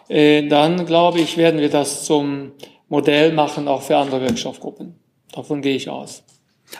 dann 0.09 0.85
glaube 0.85 1.19
ich, 1.19 1.37
werden 1.37 1.59
wir 1.59 1.69
das 1.69 2.05
zum 2.05 2.51
Modell 2.89 3.33
machen, 3.33 3.67
auch 3.67 3.81
für 3.81 3.97
andere 3.97 4.21
Wirkstoffgruppen. 4.21 4.95
Davon 5.33 5.61
gehe 5.61 5.75
ich 5.75 5.89
aus. 5.89 6.23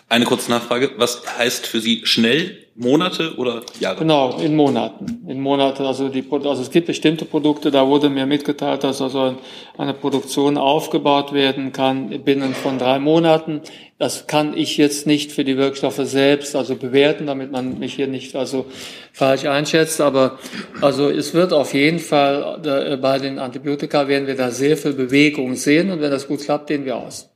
Eine 0.09 0.25
kurze 0.25 0.51
Nachfrage. 0.51 0.91
Was 0.97 1.23
heißt 1.37 1.67
für 1.67 1.79
Sie 1.79 2.01
schnell? 2.05 2.65
Monate 2.77 3.35
oder 3.37 3.61
Jahre? 3.79 3.99
Genau, 3.99 4.37
in 4.37 4.53
Monaten. 4.53 5.25
In 5.29 5.39
Monaten. 5.39 5.83
Also, 5.83 6.09
die, 6.09 6.25
also 6.29 6.61
es 6.61 6.69
gibt 6.69 6.87
bestimmte 6.87 7.23
Produkte, 7.23 7.71
da 7.71 7.87
wurde 7.87 8.09
mir 8.09 8.25
mitgeteilt, 8.25 8.83
dass 8.83 9.01
also 9.01 9.37
eine 9.77 9.93
Produktion 9.93 10.57
aufgebaut 10.57 11.31
werden 11.31 11.71
kann 11.71 12.09
binnen 12.23 12.53
von 12.53 12.77
drei 12.77 12.99
Monaten. 12.99 13.61
Das 13.97 14.27
kann 14.27 14.57
ich 14.57 14.75
jetzt 14.75 15.07
nicht 15.07 15.31
für 15.31 15.45
die 15.45 15.55
Wirkstoffe 15.55 16.01
selbst 16.03 16.53
also 16.55 16.75
bewerten, 16.75 17.27
damit 17.27 17.51
man 17.51 17.79
mich 17.79 17.93
hier 17.93 18.07
nicht 18.07 18.35
also 18.35 18.65
falsch 19.13 19.45
einschätzt. 19.45 20.01
Aber 20.01 20.37
also 20.81 21.09
es 21.09 21.33
wird 21.33 21.53
auf 21.53 21.73
jeden 21.73 21.99
Fall 21.99 22.59
äh, 22.65 22.97
bei 22.97 23.19
den 23.19 23.39
Antibiotika 23.39 24.09
werden 24.09 24.27
wir 24.27 24.35
da 24.35 24.51
sehr 24.51 24.75
viel 24.75 24.93
Bewegung 24.93 25.55
sehen 25.55 25.91
und 25.91 26.01
wenn 26.01 26.11
das 26.11 26.27
gut 26.27 26.41
klappt, 26.41 26.67
gehen 26.67 26.83
wir 26.83 26.97
aus. 26.97 27.29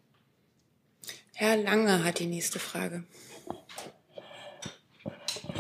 Herr 1.42 1.56
Lange 1.56 2.04
hat 2.04 2.20
die 2.20 2.26
nächste 2.26 2.60
Frage. 2.60 3.06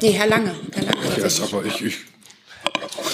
Nee, 0.01 0.11
Herr 0.11 0.27
Lange. 0.27 0.53
Herr 0.73 0.83
Lange 0.83 1.15
yes, 1.15 1.41
aber 1.41 1.63
ich, 1.63 1.81
ich 1.81 1.99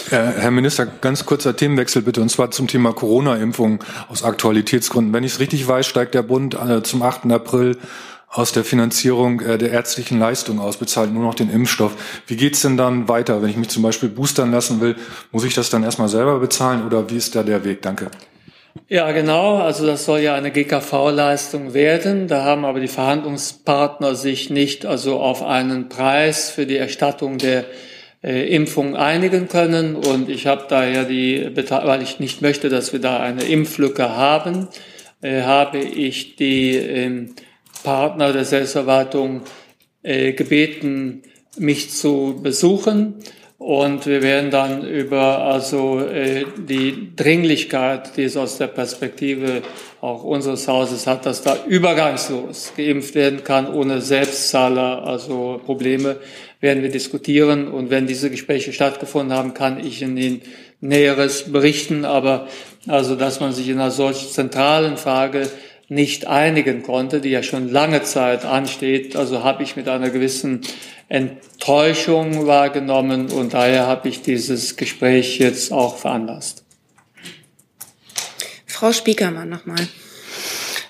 Herr 0.10 0.50
Minister, 0.50 0.88
ganz 0.88 1.28
kurzer 1.28 1.56
Themenwechsel 1.56 2.02
bitte, 2.02 2.24
und 2.24 2.30
zwar 2.30 2.50
zum 2.50 2.68
Thema 2.68 2.92
Corona-Impfung 2.92 3.84
aus 4.10 4.24
Aktualitätsgründen. 4.24 5.14
Wenn 5.14 5.24
ich 5.24 5.34
es 5.34 5.40
richtig 5.40 5.68
weiß, 5.68 5.86
steigt 5.86 6.16
der 6.16 6.24
Bund 6.24 6.56
äh, 6.56 6.82
zum 6.82 7.04
8. 7.04 7.32
April 7.32 7.78
aus 8.30 8.52
der 8.52 8.64
Finanzierung 8.64 9.42
äh, 9.42 9.60
der 9.60 9.70
ärztlichen 9.70 10.18
Leistung 10.18 10.60
aus, 10.60 10.78
bezahlt 10.78 11.14
nur 11.14 11.22
noch 11.22 11.36
den 11.36 11.52
Impfstoff. 11.52 11.96
Wie 12.26 12.36
geht's 12.36 12.62
denn 12.62 12.78
dann 12.78 13.08
weiter? 13.08 13.44
Wenn 13.44 13.50
ich 13.52 13.58
mich 13.58 13.70
zum 13.70 13.84
Beispiel 13.84 14.10
boostern 14.10 14.52
lassen 14.52 14.82
will, 14.82 14.96
muss 15.32 15.44
ich 15.44 15.54
das 15.54 15.70
dann 15.70 15.84
erstmal 15.84 16.10
selber 16.10 16.40
bezahlen 16.40 16.84
oder 16.84 17.12
wie 17.12 17.18
ist 17.18 17.36
da 17.36 17.44
der 17.44 17.64
Weg? 17.64 17.84
Danke. 17.84 18.10
Ja, 18.88 19.12
genau. 19.14 19.58
Also 19.58 19.86
das 19.86 20.06
soll 20.06 20.20
ja 20.20 20.36
eine 20.36 20.52
GKV-Leistung 20.52 21.74
werden. 21.74 22.28
Da 22.28 22.44
haben 22.44 22.66
aber 22.66 22.80
die 22.80 22.88
Verhandlungspartner 22.88 24.16
sich 24.16 24.50
nicht 24.50 24.86
also 24.86 25.20
auf 25.20 25.42
einen 25.42 25.90
Preis 25.90 26.52
für 26.52 26.66
die 26.68 26.78
Erstattung 26.78 27.40
der 27.40 27.66
äh, 28.24 28.48
Impfung 28.54 28.96
einigen 28.96 29.48
können. 29.48 29.96
Und 29.96 30.30
ich 30.30 30.46
habe 30.46 30.66
daher 30.70 31.06
die, 31.06 31.50
weil 31.56 32.02
ich 32.04 32.20
nicht 32.20 32.42
möchte, 32.42 32.70
dass 32.70 32.94
wir 32.94 33.00
da 33.00 33.20
eine 33.20 33.44
Impflücke 33.44 34.16
haben, 34.16 34.68
äh, 35.22 35.42
habe 35.42 35.80
ich 35.80 36.36
die 36.36 36.76
äh, 36.76 37.28
Partner 37.84 38.34
der 38.34 38.46
Selbstverwaltung 38.46 39.42
äh, 40.04 40.34
gebeten, 40.34 41.24
mich 41.58 41.92
zu 41.92 42.40
besuchen 42.44 43.16
und 43.58 44.06
wir 44.06 44.22
werden 44.22 44.52
dann 44.52 44.86
über 44.86 45.40
also 45.40 46.00
äh, 46.00 46.46
die 46.58 47.16
Dringlichkeit, 47.16 48.18
die 48.18 48.24
es 48.24 48.36
aus 48.36 48.58
der 48.58 48.68
Perspektive 48.68 49.62
auch 50.02 50.24
unseres 50.24 50.68
Hauses 50.68 51.08
hat, 51.08 51.26
dass 51.26 51.42
da 51.42 51.58
übergangslos 51.66 52.74
geimpft 52.76 53.16
werden 53.16 53.44
kann 53.44 53.74
ohne 53.74 54.02
Selbstzahler, 54.02 55.04
also 55.06 55.62
Probleme, 55.66 56.18
werden 56.60 56.84
wir 56.84 56.90
diskutieren. 56.90 57.68
Und 57.70 57.90
wenn 57.90 58.08
diese 58.08 58.30
Gespräche 58.30 58.74
stattgefunden 58.74 59.36
haben, 59.36 59.54
kann 59.54 59.80
ich 59.80 60.02
Ihnen 60.02 60.42
Näheres 60.82 61.52
berichten. 61.52 62.04
Aber 62.04 62.48
also, 62.88 63.16
dass 63.16 63.40
man 63.40 63.54
sich 63.54 63.70
in 63.70 63.80
einer 63.80 63.92
solch 63.92 64.32
zentralen 64.32 64.98
Frage 64.98 65.50
nicht 65.88 66.28
einigen 66.28 66.84
konnte, 66.84 67.22
die 67.22 67.30
ja 67.30 67.44
schon 67.44 67.70
lange 67.70 68.04
Zeit 68.04 68.46
ansteht, 68.46 69.16
also 69.16 69.44
habe 69.44 69.64
ich 69.64 69.76
mit 69.76 69.88
einer 69.88 70.10
gewissen 70.10 70.62
Enttäuschung 71.10 72.48
wahrgenommen 72.48 73.32
und 73.32 73.54
daher 73.54 73.86
habe 73.86 74.10
ich 74.10 74.22
dieses 74.22 74.78
Gespräch 74.78 75.38
jetzt 75.38 75.72
auch 75.72 75.98
veranlasst. 75.98 76.64
Frau 78.66 78.92
Spiekermann 78.92 79.50
nochmal. 79.50 79.88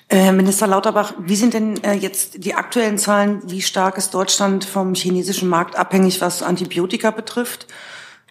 Herr 0.07 0.29
äh, 0.29 0.31
Minister 0.31 0.67
Lauterbach, 0.67 1.13
wie 1.19 1.35
sind 1.35 1.53
denn 1.53 1.83
äh, 1.83 1.93
jetzt 1.93 2.45
die 2.45 2.53
aktuellen 2.53 2.97
Zahlen? 2.97 3.41
Wie 3.45 3.61
stark 3.61 3.97
ist 3.97 4.13
Deutschland 4.13 4.63
vom 4.63 4.93
chinesischen 4.93 5.49
Markt 5.49 5.75
abhängig, 5.75 6.21
was 6.21 6.41
Antibiotika 6.41 7.11
betrifft? 7.11 7.67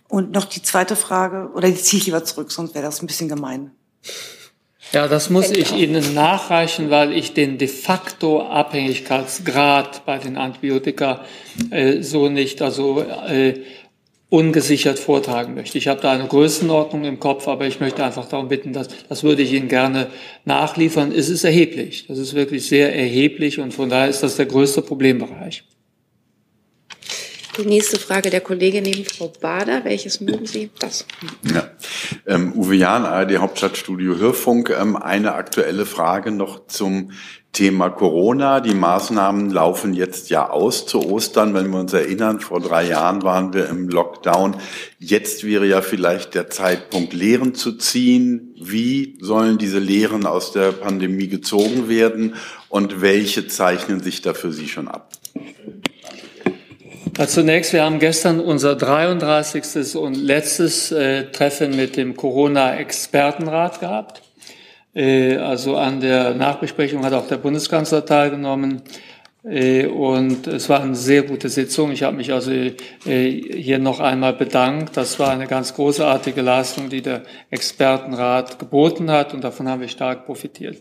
Und 0.09 0.31
noch 0.31 0.45
die 0.45 0.63
zweite 0.63 0.97
Frage, 0.97 1.51
oder 1.55 1.69
die 1.69 1.75
ziehe 1.75 2.01
ich 2.01 2.07
lieber 2.07 2.25
zurück, 2.25 2.53
sonst 2.53 2.75
wäre 2.75 2.85
das 2.85 3.03
ein 3.03 3.07
bisschen 3.07 3.29
gemein. 3.29 3.73
Ja, 4.95 5.09
das 5.09 5.29
muss 5.29 5.51
ich 5.51 5.75
Ihnen 5.75 6.15
nachreichen, 6.15 6.89
weil 6.89 7.13
ich 7.13 7.35
den 7.35 7.59
de 7.59 7.67
facto 7.67 8.43
Abhängigkeitsgrad 8.43 10.07
bei 10.07 10.19
den 10.19 10.37
Antibiotika 10.37 11.25
äh, 11.73 12.01
so 12.01 12.29
nicht, 12.29 12.63
also 12.63 13.01
äh, 13.01 13.55
ungesichert 14.31 15.01
vortragen 15.01 15.57
möchte. 15.57 15.79
Ich 15.79 15.89
habe 15.89 16.01
da 16.01 16.13
eine 16.13 16.29
Größenordnung 16.29 17.03
im 17.07 17.19
Kopf, 17.19 17.49
aber 17.49 17.67
ich 17.67 17.81
möchte 17.81 18.05
einfach 18.05 18.29
darum 18.29 18.47
bitten, 18.47 18.73
dass 18.73 18.87
das 19.09 19.25
würde 19.25 19.43
ich 19.43 19.53
Ihnen 19.53 19.67
gerne 19.67 20.07
nachliefern. 20.45 21.11
Es 21.11 21.29
ist 21.29 21.43
erheblich. 21.43 22.07
Das 22.07 22.19
ist 22.19 22.35
wirklich 22.35 22.69
sehr 22.69 22.95
erheblich 22.95 23.59
und 23.59 23.75
von 23.75 23.89
daher 23.89 24.09
ist 24.09 24.23
das 24.23 24.37
der 24.37 24.47
größte 24.47 24.81
Problembereich. 24.81 25.65
Die 27.57 27.67
nächste 27.67 27.99
Frage 27.99 28.31
der 28.31 28.41
Kollegin 28.41 28.83
neben 28.83 29.05
Frau 29.05 29.33
Bader. 29.41 29.85
Welches 29.85 30.21
mögen 30.21 30.47
Sie? 30.47 30.71
Das. 30.79 31.07
Ja. 31.55 31.71
Ähm, 32.27 32.53
Uwe 32.55 32.75
Jahn, 32.75 33.05
ARD 33.05 33.39
Hauptstadtstudio 33.39 34.17
Hörfunk. 34.17 34.71
Ähm, 34.71 34.97
eine 34.97 35.35
aktuelle 35.35 35.87
Frage 35.87 36.33
noch 36.33 36.67
zum 36.67 37.13
Thema 37.53 37.91
Corona. 37.91 38.61
Die 38.61 38.75
Maßnahmen 38.75 39.51
laufen 39.51 39.95
jetzt 39.95 40.31
ja 40.31 40.51
aus 40.51 40.87
zu 40.87 41.09
Ostern. 41.09 41.55
Wenn 41.55 41.71
wir 41.71 41.79
uns 41.79 41.93
erinnern, 41.93 42.41
vor 42.41 42.61
drei 42.61 42.89
Jahren 42.89 43.23
waren 43.23 43.55
wir 43.55 43.69
im 43.69 43.89
Lockdown. 43.89 44.57
Jetzt 44.99 45.45
wäre 45.45 45.67
ja 45.67 45.81
vielleicht 45.81 46.35
der 46.35 46.51
Zeitpunkt, 46.51 47.13
Lehren 47.13 47.55
zu 47.55 47.79
ziehen. 47.79 48.55
Wie 48.61 49.17
sollen 49.21 49.59
diese 49.59 49.79
Lehren 49.79 50.27
aus 50.27 50.51
der 50.51 50.73
Pandemie 50.73 51.29
gezogen 51.29 51.89
werden 51.89 52.35
und 52.69 53.01
welche 53.01 53.47
zeichnen 53.47 54.03
sich 54.03 54.21
da 54.21 54.35
für 54.35 54.53
Sie 54.53 54.67
schon 54.67 54.89
ab? 54.89 55.13
Zunächst, 57.17 57.73
wir 57.73 57.85
haben 57.85 58.01
gestern 58.01 58.41
unser 58.41 58.75
33. 58.75 59.95
und 59.95 60.17
letztes 60.17 60.91
äh, 60.91 61.31
Treffen 61.31 61.77
mit 61.77 61.97
dem 61.97 62.17
Corona-Expertenrat 62.17 63.79
gehabt. 63.79 64.23
Äh, 64.95 65.37
also 65.37 65.77
an 65.77 66.01
der 66.01 66.35
Nachbesprechung 66.35 67.05
hat 67.05 67.13
auch 67.13 67.29
der 67.29 67.37
Bundeskanzler 67.37 68.05
teilgenommen. 68.05 68.83
Äh, 69.45 69.87
und 69.87 70.49
es 70.49 70.69
war 70.69 70.83
eine 70.83 70.97
sehr 70.97 71.23
gute 71.23 71.49
Sitzung. 71.49 71.93
Ich 71.93 72.03
habe 72.03 72.17
mich 72.17 72.33
also 72.33 72.51
äh, 72.51 72.73
hier 73.05 73.79
noch 73.79 74.01
einmal 74.01 74.33
bedankt. 74.33 74.97
Das 74.97 75.21
war 75.21 75.31
eine 75.31 75.47
ganz 75.47 75.73
großartige 75.75 76.43
Leistung, 76.43 76.89
die 76.89 77.01
der 77.01 77.23
Expertenrat 77.49 78.59
geboten 78.59 79.09
hat 79.13 79.35
und 79.35 79.45
davon 79.45 79.69
haben 79.69 79.81
wir 79.81 79.89
stark 79.89 80.27
profitiert. 80.27 80.79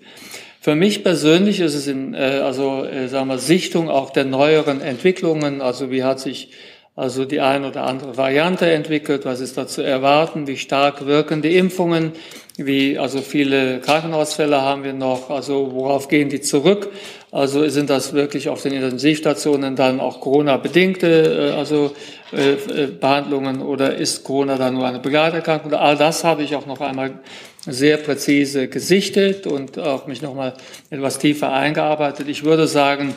Für 0.63 0.75
mich 0.75 1.03
persönlich 1.03 1.59
ist 1.59 1.75
es 1.75 1.87
in, 1.87 2.13
äh, 2.13 2.39
also 2.41 2.85
äh, 2.85 3.09
sagen 3.09 3.27
wir, 3.27 3.37
Sichtung 3.37 3.89
auch 3.89 4.11
der 4.11 4.23
neueren 4.23 4.79
Entwicklungen, 4.79 5.59
also 5.59 5.91
wie 5.91 6.05
hat 6.05 6.21
sich 6.21 6.51
also 6.95 7.25
die 7.25 7.41
eine 7.41 7.67
oder 7.67 7.83
andere 7.83 8.15
Variante 8.15 8.71
entwickelt, 8.71 9.25
was 9.25 9.41
ist 9.41 9.57
da 9.57 9.67
zu 9.67 9.81
erwarten, 9.81 10.47
wie 10.47 10.55
stark 10.55 11.05
wirken 11.05 11.41
die 11.41 11.57
Impfungen, 11.57 12.13
wie 12.55 12.97
also 12.97 13.19
viele 13.19 13.81
Krankenhausfälle 13.81 14.61
haben 14.61 14.85
wir 14.85 14.93
noch, 14.93 15.29
also 15.29 15.73
worauf 15.73 16.07
gehen 16.07 16.29
die 16.29 16.39
zurück? 16.39 16.93
Also 17.33 17.67
sind 17.67 17.89
das 17.89 18.13
wirklich 18.13 18.47
auf 18.47 18.61
den 18.61 18.73
Intensivstationen 18.73 19.75
dann 19.75 19.99
auch 19.99 20.19
Corona-bedingte 20.19 21.51
äh, 21.51 21.57
also 21.57 21.95
äh, 22.31 22.51
äh, 22.51 22.87
Behandlungen 22.87 23.63
oder 23.63 23.95
ist 23.95 24.23
Corona 24.23 24.55
dann 24.55 24.75
nur 24.75 24.85
eine 24.85 24.99
Begleiterkrankung? 24.99 25.73
All 25.73 25.97
das 25.97 26.23
habe 26.23 26.43
ich 26.43 26.55
auch 26.55 26.67
noch 26.67 26.79
einmal 26.79 27.21
sehr 27.65 27.97
präzise 27.97 28.67
gesichtet 28.67 29.47
und 29.47 29.79
auch 29.79 30.05
mich 30.05 30.21
nochmal 30.21 30.53
etwas 30.91 31.17
tiefer 31.17 31.51
eingearbeitet. 31.51 32.27
Ich 32.29 32.43
würde 32.43 32.67
sagen, 32.67 33.15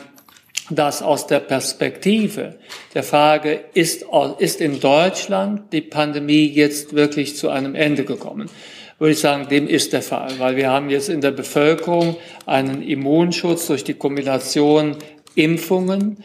dass 0.71 1.03
aus 1.03 1.27
der 1.27 1.39
Perspektive 1.39 2.55
der 2.95 3.03
Frage, 3.03 3.59
ist, 3.75 4.03
ist 4.39 4.61
in 4.61 4.79
Deutschland 4.79 5.71
die 5.71 5.81
Pandemie 5.81 6.47
jetzt 6.47 6.95
wirklich 6.95 7.37
zu 7.37 7.49
einem 7.49 7.75
Ende 7.75 8.03
gekommen? 8.03 8.49
Würde 8.99 9.11
ich 9.11 9.19
sagen, 9.19 9.47
dem 9.47 9.67
ist 9.67 9.93
der 9.93 10.01
Fall, 10.01 10.39
weil 10.39 10.55
wir 10.55 10.71
haben 10.71 10.89
jetzt 10.89 11.09
in 11.09 11.21
der 11.21 11.31
Bevölkerung 11.31 12.15
einen 12.47 12.81
Immunschutz 12.81 13.67
durch 13.67 13.83
die 13.83 13.93
Kombination 13.93 14.97
Impfungen, 15.35 16.23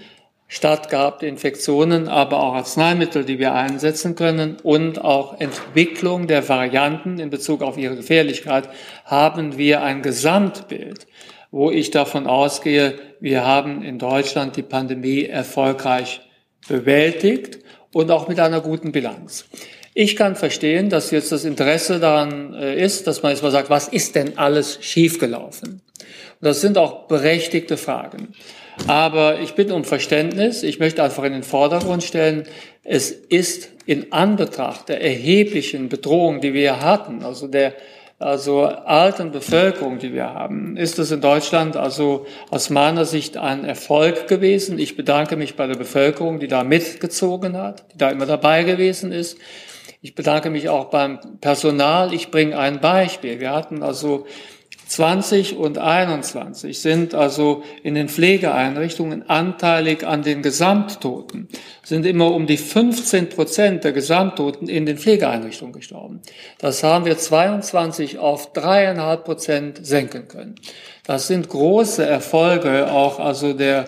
stattgehabte 0.49 1.27
Infektionen, 1.27 2.09
aber 2.09 2.43
auch 2.43 2.55
Arzneimittel, 2.55 3.25
die 3.25 3.39
wir 3.39 3.53
einsetzen 3.53 4.14
können 4.14 4.57
und 4.62 5.03
auch 5.03 5.39
Entwicklung 5.39 6.27
der 6.27 6.49
Varianten 6.49 7.18
in 7.18 7.29
Bezug 7.29 7.62
auf 7.62 7.77
ihre 7.77 7.97
Gefährlichkeit, 7.97 8.70
haben 9.05 9.59
wir 9.59 9.83
ein 9.83 10.01
Gesamtbild, 10.01 11.07
wo 11.51 11.70
ich 11.70 11.91
davon 11.91 12.27
ausgehe, 12.27 12.99
wir 13.20 13.45
haben 13.45 13.83
in 13.83 13.99
Deutschland 13.99 14.57
die 14.57 14.62
Pandemie 14.62 15.25
erfolgreich 15.25 16.23
bewältigt 16.68 17.59
und 17.93 18.11
auch 18.11 18.29
mit 18.29 18.41
einer 18.41 18.62
guten 18.62 18.93
Bilanz. 18.93 19.47
Ich 19.95 20.16
kann 20.16 20.36
verstehen, 20.36 20.88
dass 20.88 21.11
jetzt 21.11 21.32
das 21.32 21.45
Interesse 21.45 22.01
daran 22.01 22.55
äh, 22.55 22.82
ist, 22.82 23.07
dass 23.07 23.22
man 23.22 23.32
jetzt 23.32 23.43
mal 23.43 23.51
sagt, 23.51 23.68
was 23.68 23.88
ist 23.88 24.14
denn 24.14 24.38
alles 24.38 24.78
schiefgelaufen? 24.80 25.70
Und 25.72 25.80
das 26.40 26.62
sind 26.62 26.78
auch 26.78 27.09
berechtigte 27.09 27.76
Fragen. 27.76 28.28
Aber 28.86 29.40
ich 29.40 29.53
bitte 29.53 29.74
um 29.74 29.84
Verständnis. 29.84 30.62
Ich 30.62 30.78
möchte 30.78 31.03
einfach 31.03 31.24
in 31.24 31.34
den 31.34 31.43
Vordergrund 31.43 32.03
stellen, 32.03 32.45
es 32.84 33.11
ist 33.11 33.68
in 33.84 34.12
Anbetracht 34.12 34.88
der 34.88 35.03
erheblichen 35.03 35.90
Bedrohung, 35.90 36.40
die 36.40 36.55
wir 36.55 36.80
hatten, 36.80 37.22
also 37.22 37.47
der 37.47 37.74
also 38.18 38.62
alten 38.62 39.32
Bevölkerung, 39.32 39.99
die 39.99 40.14
wir 40.14 40.32
haben, 40.32 40.76
ist 40.76 41.01
es 41.01 41.11
in 41.11 41.20
Deutschland 41.20 41.76
also 41.76 42.26
aus 42.51 42.70
meiner 42.70 43.05
Sicht 43.05 43.36
ein 43.36 43.64
Erfolg 43.64 44.28
gewesen. 44.28 44.78
Ich 44.78 44.97
bedanke 44.97 45.36
mich 45.36 45.57
bei 45.57 45.66
der 45.66 45.74
Bevölkerung, 45.74 46.38
die 46.38 46.47
da 46.47 46.62
mitgezogen 46.62 47.57
hat, 47.57 47.82
die 47.93 47.99
da 47.99 48.11
immer 48.11 48.26
dabei 48.26 48.62
gewesen 48.62 49.11
ist. 49.11 49.38
Ich 50.05 50.16
bedanke 50.16 50.50
mich 50.50 50.68
auch 50.68 50.86
beim 50.86 51.20
Personal. 51.40 52.12
Ich 52.12 52.32
bringe 52.32 52.59
ein 52.59 52.80
Beispiel. 52.80 53.38
Wir 53.38 53.53
hatten 53.53 53.84
also 53.84 54.26
20 54.88 55.57
und 55.57 55.78
21 55.78 56.80
sind 56.80 57.14
also 57.14 57.62
in 57.84 57.94
den 57.94 58.09
Pflegeeinrichtungen 58.09 59.30
anteilig 59.30 60.05
an 60.05 60.22
den 60.22 60.42
Gesamttoten, 60.42 61.48
sind 61.84 62.05
immer 62.05 62.34
um 62.34 62.46
die 62.46 62.59
15 62.59 63.28
Prozent 63.28 63.84
der 63.84 63.92
Gesamttoten 63.92 64.68
in 64.68 64.84
den 64.84 64.98
Pflegeeinrichtungen 64.98 65.72
gestorben. 65.72 66.20
Das 66.59 66.82
haben 66.82 67.05
wir 67.05 67.16
22 67.16 68.18
auf 68.18 68.53
dreieinhalb 68.53 69.24
Prozent 69.24 69.86
senken 69.86 70.26
können. 70.26 70.57
Das 71.07 71.28
sind 71.28 71.48
große 71.48 72.05
Erfolge 72.05 72.90
auch 72.90 73.18
also 73.18 73.55
der 73.55 73.86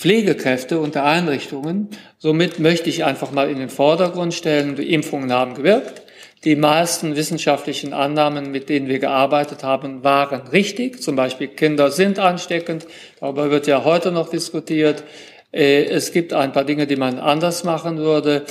Pflegekräfte 0.00 0.80
und 0.80 0.94
der 0.94 1.04
Einrichtungen. 1.04 1.88
Somit 2.16 2.58
möchte 2.58 2.88
ich 2.88 3.04
einfach 3.04 3.32
mal 3.32 3.50
in 3.50 3.58
den 3.58 3.68
Vordergrund 3.68 4.32
stellen, 4.32 4.74
die 4.74 4.94
Impfungen 4.94 5.30
haben 5.30 5.52
gewirkt. 5.52 6.00
Die 6.44 6.56
meisten 6.56 7.16
wissenschaftlichen 7.16 7.92
Annahmen, 7.92 8.50
mit 8.50 8.70
denen 8.70 8.88
wir 8.88 8.98
gearbeitet 8.98 9.62
haben, 9.62 10.02
waren 10.02 10.48
richtig. 10.48 11.02
Zum 11.02 11.16
Beispiel 11.16 11.48
Kinder 11.48 11.90
sind 11.90 12.18
ansteckend. 12.18 12.86
Darüber 13.20 13.50
wird 13.50 13.66
ja 13.66 13.84
heute 13.84 14.10
noch 14.10 14.30
diskutiert. 14.30 15.04
Äh, 15.52 15.84
es 15.84 16.12
gibt 16.12 16.32
ein 16.32 16.52
paar 16.52 16.64
Dinge, 16.64 16.86
die 16.86 16.96
man 16.96 17.18
anders 17.18 17.64
machen 17.64 17.98
würde. 17.98 18.46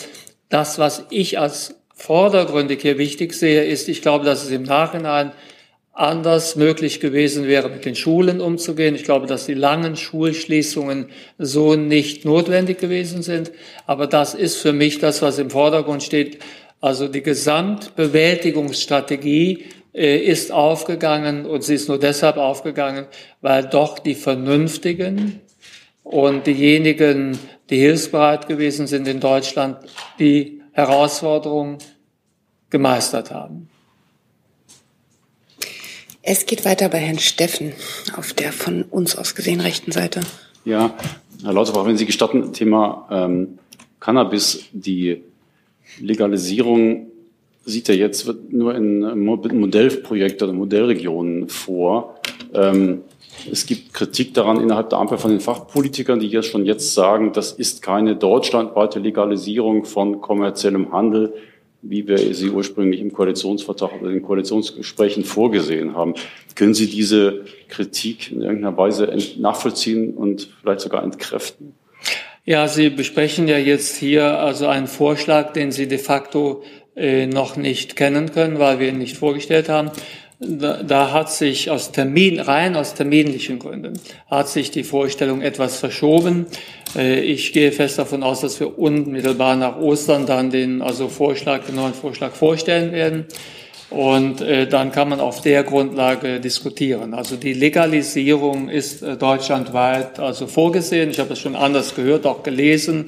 Das, 0.49 0.77
was 0.77 1.07
ich 1.09 1.39
als 1.39 1.73
vordergründig 1.95 2.83
hier 2.83 2.99
wichtig 2.99 3.33
sehe, 3.33 3.63
ist, 3.63 3.89
ich 3.89 4.03
glaube, 4.03 4.23
dass 4.23 4.43
es 4.43 4.51
im 4.51 4.63
Nachhinein 4.63 5.31
anders 5.93 6.55
möglich 6.55 6.99
gewesen 6.99 7.47
wäre, 7.47 7.69
mit 7.69 7.85
den 7.85 7.95
Schulen 7.95 8.41
umzugehen. 8.41 8.95
Ich 8.95 9.03
glaube, 9.03 9.27
dass 9.27 9.45
die 9.45 9.53
langen 9.53 9.95
Schulschließungen 9.95 11.11
so 11.37 11.75
nicht 11.75 12.25
notwendig 12.25 12.79
gewesen 12.79 13.21
sind. 13.21 13.51
Aber 13.85 14.07
das 14.07 14.33
ist 14.33 14.57
für 14.57 14.73
mich 14.73 14.97
das, 14.99 15.21
was 15.21 15.37
im 15.39 15.49
Vordergrund 15.49 16.03
steht. 16.03 16.39
Also 16.79 17.09
die 17.09 17.21
Gesamtbewältigungsstrategie 17.21 19.65
äh, 19.93 20.17
ist 20.17 20.51
aufgegangen 20.51 21.45
und 21.45 21.63
sie 21.63 21.75
ist 21.75 21.87
nur 21.89 21.99
deshalb 21.99 22.37
aufgegangen, 22.37 23.05
weil 23.41 23.65
doch 23.65 23.99
die 23.99 24.15
Vernünftigen 24.15 25.41
und 26.03 26.47
diejenigen, 26.47 27.37
die 27.69 27.79
hilfsbereit 27.79 28.47
gewesen 28.47 28.87
sind 28.87 29.05
in 29.07 29.19
Deutschland, 29.19 29.77
die 30.19 30.61
Herausforderungen 30.71 31.79
gemeistert 32.69 33.31
haben. 33.31 33.69
Es 36.21 36.45
geht 36.45 36.65
weiter 36.65 36.89
bei 36.89 36.97
Herrn 36.97 37.19
Steffen 37.19 37.73
auf 38.15 38.33
der 38.33 38.51
von 38.51 38.83
uns 38.83 39.15
aus 39.15 39.35
gesehen 39.35 39.61
rechten 39.61 39.91
Seite. 39.91 40.21
Ja, 40.65 40.93
Herr 41.43 41.53
Lauterbach, 41.53 41.85
wenn 41.85 41.97
Sie 41.97 42.05
gestatten, 42.05 42.51
Thema 42.51 43.07
ähm, 43.09 43.59
Cannabis, 43.99 44.65
die 44.73 45.23
Legalisierung 45.99 47.07
sieht 47.65 47.87
ja 47.87 47.93
jetzt 47.93 48.29
nur 48.49 48.75
in 48.75 48.99
Modellprojekten 49.23 50.49
oder 50.49 50.57
Modellregionen 50.57 51.47
vor. 51.47 52.19
Ähm, 52.53 53.01
es 53.49 53.65
gibt 53.65 53.93
Kritik 53.93 54.33
daran 54.33 54.59
innerhalb 54.59 54.89
der 54.89 54.99
Ampel 54.99 55.17
von 55.17 55.31
den 55.31 55.39
Fachpolitikern, 55.39 56.19
die 56.19 56.27
ja 56.27 56.43
schon 56.43 56.65
jetzt 56.65 56.93
sagen, 56.93 57.31
das 57.31 57.53
ist 57.53 57.81
keine 57.81 58.15
deutschlandweite 58.15 58.99
Legalisierung 58.99 59.85
von 59.85 60.19
kommerziellem 60.19 60.91
Handel, 60.91 61.33
wie 61.81 62.07
wir 62.07 62.17
sie 62.33 62.49
ursprünglich 62.49 62.99
im 62.99 63.13
Koalitionsvertrag 63.13 64.01
oder 64.01 64.11
den 64.11 64.21
Koalitionsgesprächen 64.21 65.23
vorgesehen 65.23 65.95
haben. 65.95 66.15
Können 66.55 66.73
Sie 66.73 66.87
diese 66.87 67.45
Kritik 67.69 68.31
in 68.31 68.41
irgendeiner 68.41 68.77
Weise 68.77 69.15
nachvollziehen 69.37 70.13
und 70.13 70.49
vielleicht 70.61 70.81
sogar 70.81 71.03
entkräften? 71.03 71.73
Ja, 72.45 72.67
Sie 72.67 72.89
besprechen 72.89 73.47
ja 73.47 73.57
jetzt 73.57 73.95
hier 73.95 74.39
also 74.39 74.67
einen 74.67 74.87
Vorschlag, 74.87 75.53
den 75.53 75.71
Sie 75.71 75.87
de 75.87 75.99
facto 75.99 76.63
äh, 76.95 77.27
noch 77.27 77.55
nicht 77.55 77.95
kennen 77.95 78.31
können, 78.31 78.59
weil 78.59 78.79
wir 78.79 78.89
ihn 78.89 78.97
nicht 78.97 79.17
vorgestellt 79.17 79.69
haben. 79.69 79.91
Da, 80.41 80.83
da 80.83 81.11
hat 81.11 81.29
sich 81.29 81.69
aus 81.69 81.91
Termin, 81.91 82.39
rein 82.39 82.77
aus 82.77 82.93
terminlichen 82.93 83.59
Gründen, 83.59 83.99
hat 84.31 84.47
sich 84.47 84.71
die 84.71 84.85
Vorstellung 84.85 85.41
etwas 85.41 85.75
verschoben. 85.75 86.45
Äh, 86.95 87.19
ich 87.19 87.51
gehe 87.51 87.73
fest 87.73 87.99
davon 87.99 88.23
aus, 88.23 88.39
dass 88.39 88.57
wir 88.61 88.79
unmittelbar 88.79 89.57
nach 89.57 89.77
Ostern 89.77 90.25
dann 90.25 90.49
den 90.49 90.81
also 90.81 91.09
Vorschlag, 91.09 91.65
den 91.65 91.75
neuen 91.75 91.93
Vorschlag 91.93 92.31
vorstellen 92.31 92.93
werden. 92.93 93.25
Und 93.89 94.39
äh, 94.39 94.65
dann 94.65 94.93
kann 94.93 95.09
man 95.09 95.19
auf 95.19 95.41
der 95.41 95.63
Grundlage 95.63 96.39
diskutieren. 96.39 97.13
Also 97.13 97.35
die 97.35 97.53
Legalisierung 97.53 98.69
ist 98.69 99.01
äh, 99.01 99.17
deutschlandweit 99.17 100.19
also 100.19 100.47
vorgesehen. 100.47 101.09
Ich 101.09 101.19
habe 101.19 101.33
es 101.33 101.39
schon 101.39 101.57
anders 101.57 101.95
gehört, 101.95 102.25
auch 102.25 102.43
gelesen. 102.43 103.07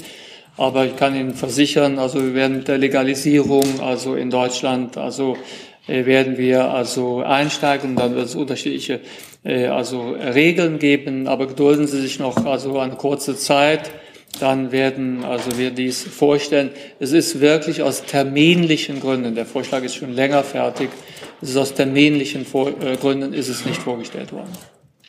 Aber 0.57 0.85
ich 0.85 0.97
kann 0.97 1.15
Ihnen 1.15 1.33
versichern, 1.33 1.97
also 1.97 2.21
wir 2.21 2.33
werden 2.33 2.57
mit 2.57 2.67
der 2.67 2.77
Legalisierung, 2.77 3.79
also 3.79 4.15
in 4.15 4.29
Deutschland, 4.29 4.97
also 4.97 5.37
werden 6.05 6.37
wir 6.37 6.69
also 6.71 7.21
einsteigen. 7.21 7.95
Dann 7.95 8.15
wird 8.15 8.25
es 8.25 8.35
unterschiedliche 8.35 8.99
äh, 9.43 9.67
also 9.67 10.11
Regeln 10.11 10.79
geben. 10.79 11.27
Aber 11.27 11.47
gedulden 11.47 11.87
Sie 11.87 12.01
sich 12.01 12.19
noch 12.19 12.45
also 12.45 12.79
eine 12.79 12.95
kurze 12.95 13.35
Zeit 13.35 13.91
dann 14.39 14.71
werden 14.71 15.23
also 15.23 15.57
wir 15.57 15.71
dies 15.71 16.03
vorstellen. 16.03 16.71
Es 16.99 17.11
ist 17.11 17.41
wirklich 17.41 17.83
aus 17.83 18.03
terminlichen 18.05 18.99
Gründen, 18.99 19.35
der 19.35 19.45
Vorschlag 19.45 19.83
ist 19.83 19.95
schon 19.95 20.13
länger 20.13 20.43
fertig, 20.43 20.89
es 21.41 21.49
ist 21.49 21.57
aus 21.57 21.73
terminlichen 21.73 22.41
äh, 22.41 22.97
Gründen 22.97 23.33
ist 23.33 23.49
es 23.49 23.65
nicht 23.65 23.81
vorgestellt 23.81 24.31
worden. 24.31 24.51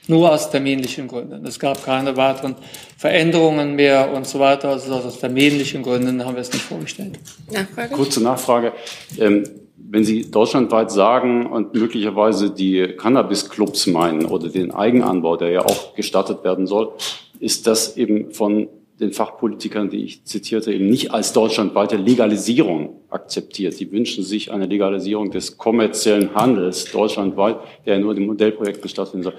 Nur 0.08 0.32
aus 0.32 0.50
terminlichen 0.50 1.06
Gründen. 1.06 1.46
Es 1.46 1.60
gab 1.60 1.84
keine 1.84 2.16
weiteren 2.16 2.56
Veränderungen 2.98 3.76
mehr 3.76 4.12
und 4.12 4.26
so 4.26 4.40
weiter. 4.40 4.70
Also 4.70 4.92
aus 4.94 5.20
terminlichen 5.20 5.84
Gründen 5.84 6.24
haben 6.24 6.34
wir 6.34 6.40
es 6.40 6.52
nicht 6.52 6.64
vorgestellt. 6.64 7.20
Nachfrage? 7.48 7.94
Kurze 7.94 8.20
Nachfrage. 8.20 8.72
Ähm, 9.20 9.44
wenn 9.76 10.04
Sie 10.04 10.30
deutschlandweit 10.30 10.90
sagen 10.90 11.46
und 11.46 11.74
möglicherweise 11.74 12.50
die 12.50 12.94
Cannabis-Clubs 12.96 13.86
meinen 13.88 14.26
oder 14.26 14.48
den 14.48 14.70
Eigenanbau, 14.70 15.36
der 15.36 15.50
ja 15.50 15.64
auch 15.64 15.94
gestattet 15.94 16.44
werden 16.44 16.66
soll, 16.66 16.92
ist 17.40 17.66
das 17.66 17.96
eben 17.96 18.30
von 18.32 18.68
den 19.00 19.12
Fachpolitikern, 19.12 19.90
die 19.90 20.04
ich 20.04 20.24
zitierte, 20.24 20.72
eben 20.72 20.88
nicht 20.88 21.10
als 21.12 21.32
deutschlandweite 21.32 21.96
Legalisierung 21.96 23.00
akzeptiert. 23.10 23.74
Sie 23.74 23.90
wünschen 23.90 24.22
sich 24.22 24.52
eine 24.52 24.66
Legalisierung 24.66 25.30
des 25.30 25.58
kommerziellen 25.58 26.34
Handels 26.34 26.90
deutschlandweit, 26.92 27.56
der 27.84 27.98
nur 27.98 28.14
dem 28.14 28.26
Modellprojekt 28.26 28.88
stattfinden 28.88 29.24
soll. 29.24 29.34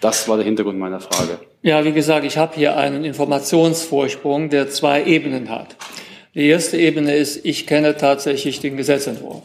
Das 0.00 0.28
war 0.28 0.36
der 0.36 0.44
Hintergrund 0.44 0.78
meiner 0.78 1.00
Frage. 1.00 1.38
Ja, 1.62 1.84
wie 1.84 1.92
gesagt, 1.92 2.26
ich 2.26 2.36
habe 2.36 2.54
hier 2.54 2.76
einen 2.76 3.04
Informationsvorsprung, 3.04 4.50
der 4.50 4.68
zwei 4.68 5.04
Ebenen 5.04 5.48
hat. 5.48 5.76
Die 6.34 6.46
erste 6.46 6.76
Ebene 6.76 7.16
ist, 7.16 7.46
ich 7.46 7.66
kenne 7.66 7.96
tatsächlich 7.96 8.60
den 8.60 8.76
Gesetzentwurf. 8.76 9.42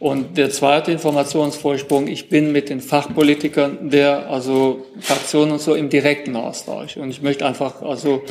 Und 0.00 0.38
der 0.38 0.50
zweite 0.50 0.92
Informationsvorsprung, 0.92 2.06
ich 2.06 2.28
bin 2.28 2.52
mit 2.52 2.68
den 2.68 2.80
Fachpolitikern 2.80 3.90
der, 3.90 4.30
also 4.30 4.86
Fraktionen 5.00 5.50
und 5.50 5.60
so 5.60 5.74
im 5.74 5.88
direkten 5.88 6.36
Austausch. 6.36 6.96
Und 6.96 7.10
ich 7.10 7.20
möchte 7.20 7.44
einfach, 7.44 7.82
also 7.82 8.22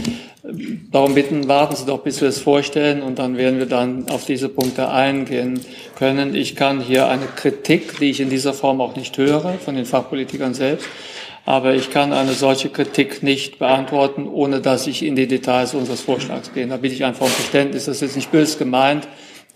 darum 0.94 1.14
bitten, 1.14 1.50
warten 1.50 1.76
Sie 1.76 1.86
doch, 1.86 2.00
bis 2.00 2.22
wir 2.22 2.30
es 2.30 2.40
vorstellen 2.40 3.02
und 3.02 3.20
dann 3.20 3.36
werden 3.36 3.60
wir 3.60 3.66
dann 3.66 4.08
auf 4.08 4.24
diese 4.24 4.48
Punkte 4.48 4.90
eingehen 4.90 5.60
können. 5.98 6.36
Ich 6.36 6.56
kann 6.56 6.80
hier 6.80 7.10
eine 7.10 7.26
Kritik, 7.26 8.00
die 8.00 8.12
ich 8.12 8.22
in 8.22 8.30
dieser 8.30 8.54
Form 8.54 8.80
auch 8.80 8.96
nicht 8.96 9.18
höre, 9.18 9.56
von 9.56 9.76
den 9.76 9.86
Fachpolitikern 9.86 10.54
selbst, 10.54 10.88
aber 11.44 11.76
ich 11.76 11.90
kann 11.90 12.14
eine 12.14 12.32
solche 12.32 12.70
Kritik 12.70 13.24
nicht 13.24 13.60
beantworten, 13.60 14.26
ohne 14.30 14.62
dass 14.62 14.88
ich 14.88 15.04
in 15.04 15.18
die 15.18 15.28
Details 15.28 15.74
unseres 15.74 16.00
Vorschlags 16.00 16.54
gehe. 16.54 16.66
Da 16.66 16.78
bitte 16.78 16.96
ich 16.96 17.04
einfach 17.04 17.26
um 17.26 17.32
Verständnis, 17.32 17.86
das 17.86 17.98
ist 17.98 18.02
jetzt 18.04 18.16
nicht 18.16 18.32
böse 18.32 18.58
gemeint, 18.58 19.06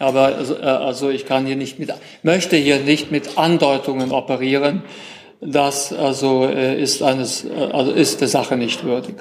aber 0.01 0.35
also, 0.35 0.55
äh, 0.55 0.61
also 0.61 1.09
ich 1.09 1.25
kann 1.25 1.45
hier 1.45 1.55
nicht 1.55 1.79
mit, 1.79 1.93
möchte 2.23 2.57
hier 2.57 2.79
nicht 2.79 3.11
mit 3.11 3.37
Andeutungen 3.37 4.11
operieren. 4.11 4.83
Das 5.41 5.93
also 5.93 6.45
äh, 6.45 6.81
ist 6.81 7.01
eines, 7.01 7.45
äh, 7.45 7.49
also 7.71 7.91
ist 7.91 8.21
der 8.21 8.27
Sache 8.27 8.57
nicht 8.57 8.83
würdig. 8.83 9.15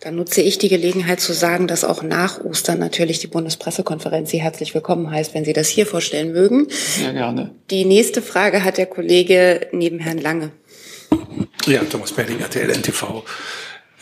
Dann 0.00 0.16
nutze 0.16 0.42
ich 0.42 0.58
die 0.58 0.68
Gelegenheit 0.68 1.20
zu 1.20 1.32
sagen, 1.32 1.66
dass 1.66 1.82
auch 1.82 2.02
nach 2.02 2.44
Ostern 2.44 2.78
natürlich 2.78 3.20
die 3.20 3.26
Bundespressekonferenz 3.26 4.30
Sie 4.30 4.42
herzlich 4.42 4.74
willkommen 4.74 5.10
heißt, 5.10 5.32
wenn 5.32 5.46
Sie 5.46 5.54
das 5.54 5.68
hier 5.68 5.86
vorstellen 5.86 6.32
mögen. 6.32 6.66
Sehr 6.68 7.14
gerne. 7.14 7.52
Die 7.70 7.86
nächste 7.86 8.20
Frage 8.20 8.64
hat 8.64 8.76
der 8.76 8.84
Kollege 8.84 9.66
neben 9.72 9.98
Herrn 10.00 10.18
Lange. 10.18 10.50
Ja, 11.66 11.80
Thomas 11.84 12.12
Berling, 12.12 12.38
RTL 12.40 12.70
NTV. 12.70 13.24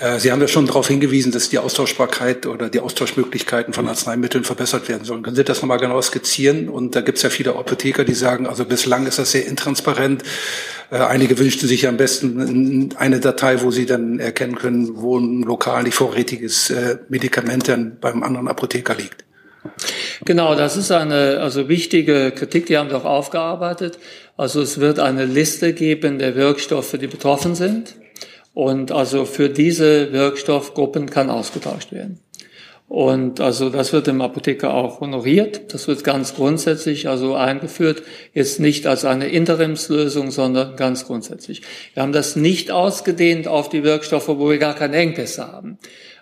Äh, 0.02 0.18
Sie 0.18 0.32
haben 0.32 0.40
ja 0.40 0.48
schon 0.48 0.66
darauf 0.66 0.88
hingewiesen, 0.88 1.30
dass 1.32 1.48
die 1.48 1.58
Austauschbarkeit 1.58 2.46
oder 2.46 2.68
die 2.68 2.80
Austauschmöglichkeiten 2.80 3.72
von 3.72 3.88
Arzneimitteln 3.88 4.44
verbessert 4.44 4.88
werden 4.88 5.04
sollen. 5.04 5.22
Können 5.22 5.36
Sie 5.36 5.44
das 5.44 5.62
nochmal 5.62 5.78
genau 5.78 6.00
skizzieren? 6.02 6.68
Und 6.68 6.96
da 6.96 7.00
gibt 7.00 7.18
es 7.18 7.22
ja 7.22 7.30
viele 7.30 7.54
Apotheker, 7.54 8.04
die 8.04 8.14
sagen, 8.14 8.46
also 8.46 8.64
bislang 8.64 9.06
ist 9.06 9.18
das 9.18 9.30
sehr 9.30 9.46
intransparent. 9.46 10.24
Äh, 10.90 10.96
einige 10.96 11.38
wünschten 11.38 11.68
sich 11.68 11.86
am 11.86 11.96
besten 11.96 12.90
eine 12.96 13.20
Datei, 13.20 13.62
wo 13.62 13.70
sie 13.70 13.86
dann 13.86 14.18
erkennen 14.18 14.56
können, 14.56 14.90
wo 14.96 15.18
ein 15.18 15.42
lokal 15.42 15.84
nicht 15.84 15.94
vorrätiges 15.94 16.70
äh, 16.70 16.98
Medikament 17.08 17.68
dann 17.68 17.98
beim 18.00 18.24
anderen 18.24 18.48
Apotheker 18.48 18.96
liegt. 18.96 19.24
Genau, 20.24 20.56
das 20.56 20.76
ist 20.76 20.90
eine 20.90 21.38
also 21.38 21.68
wichtige 21.68 22.32
Kritik, 22.32 22.66
die 22.66 22.76
haben 22.76 22.90
wir 22.90 22.96
auch 22.96 23.04
aufgearbeitet. 23.04 24.00
Also 24.36 24.60
es 24.60 24.80
wird 24.80 24.98
eine 24.98 25.24
Liste 25.24 25.72
geben 25.72 26.18
der 26.18 26.34
Wirkstoffe, 26.34 26.96
die 27.00 27.06
betroffen 27.06 27.54
sind. 27.54 27.94
Und 28.54 28.92
also 28.92 29.24
für 29.24 29.48
diese 29.48 30.12
Wirkstoffgruppen 30.12 31.08
kann 31.08 31.30
ausgetauscht 31.30 31.92
werden. 31.92 32.20
Und 32.92 33.40
also 33.40 33.70
das 33.70 33.94
wird 33.94 34.06
im 34.08 34.20
Apotheker 34.20 34.74
auch 34.74 35.00
honoriert. 35.00 35.72
Das 35.72 35.88
wird 35.88 36.04
ganz 36.04 36.34
grundsätzlich 36.34 37.08
also 37.08 37.34
eingeführt, 37.34 38.02
jetzt 38.34 38.60
nicht 38.60 38.86
als 38.86 39.06
eine 39.06 39.28
Interimslösung, 39.28 40.30
sondern 40.30 40.76
ganz 40.76 41.06
grundsätzlich. 41.06 41.62
Wir 41.94 42.02
haben 42.02 42.12
das 42.12 42.36
nicht 42.36 42.70
ausgedehnt 42.70 43.48
auf 43.48 43.70
die 43.70 43.82
Wirkstoffe, 43.82 44.28
wo 44.28 44.50
wir 44.50 44.58
gar 44.58 44.74
keine 44.74 44.96
Engpässe 44.96 45.50
haben. 45.50 45.78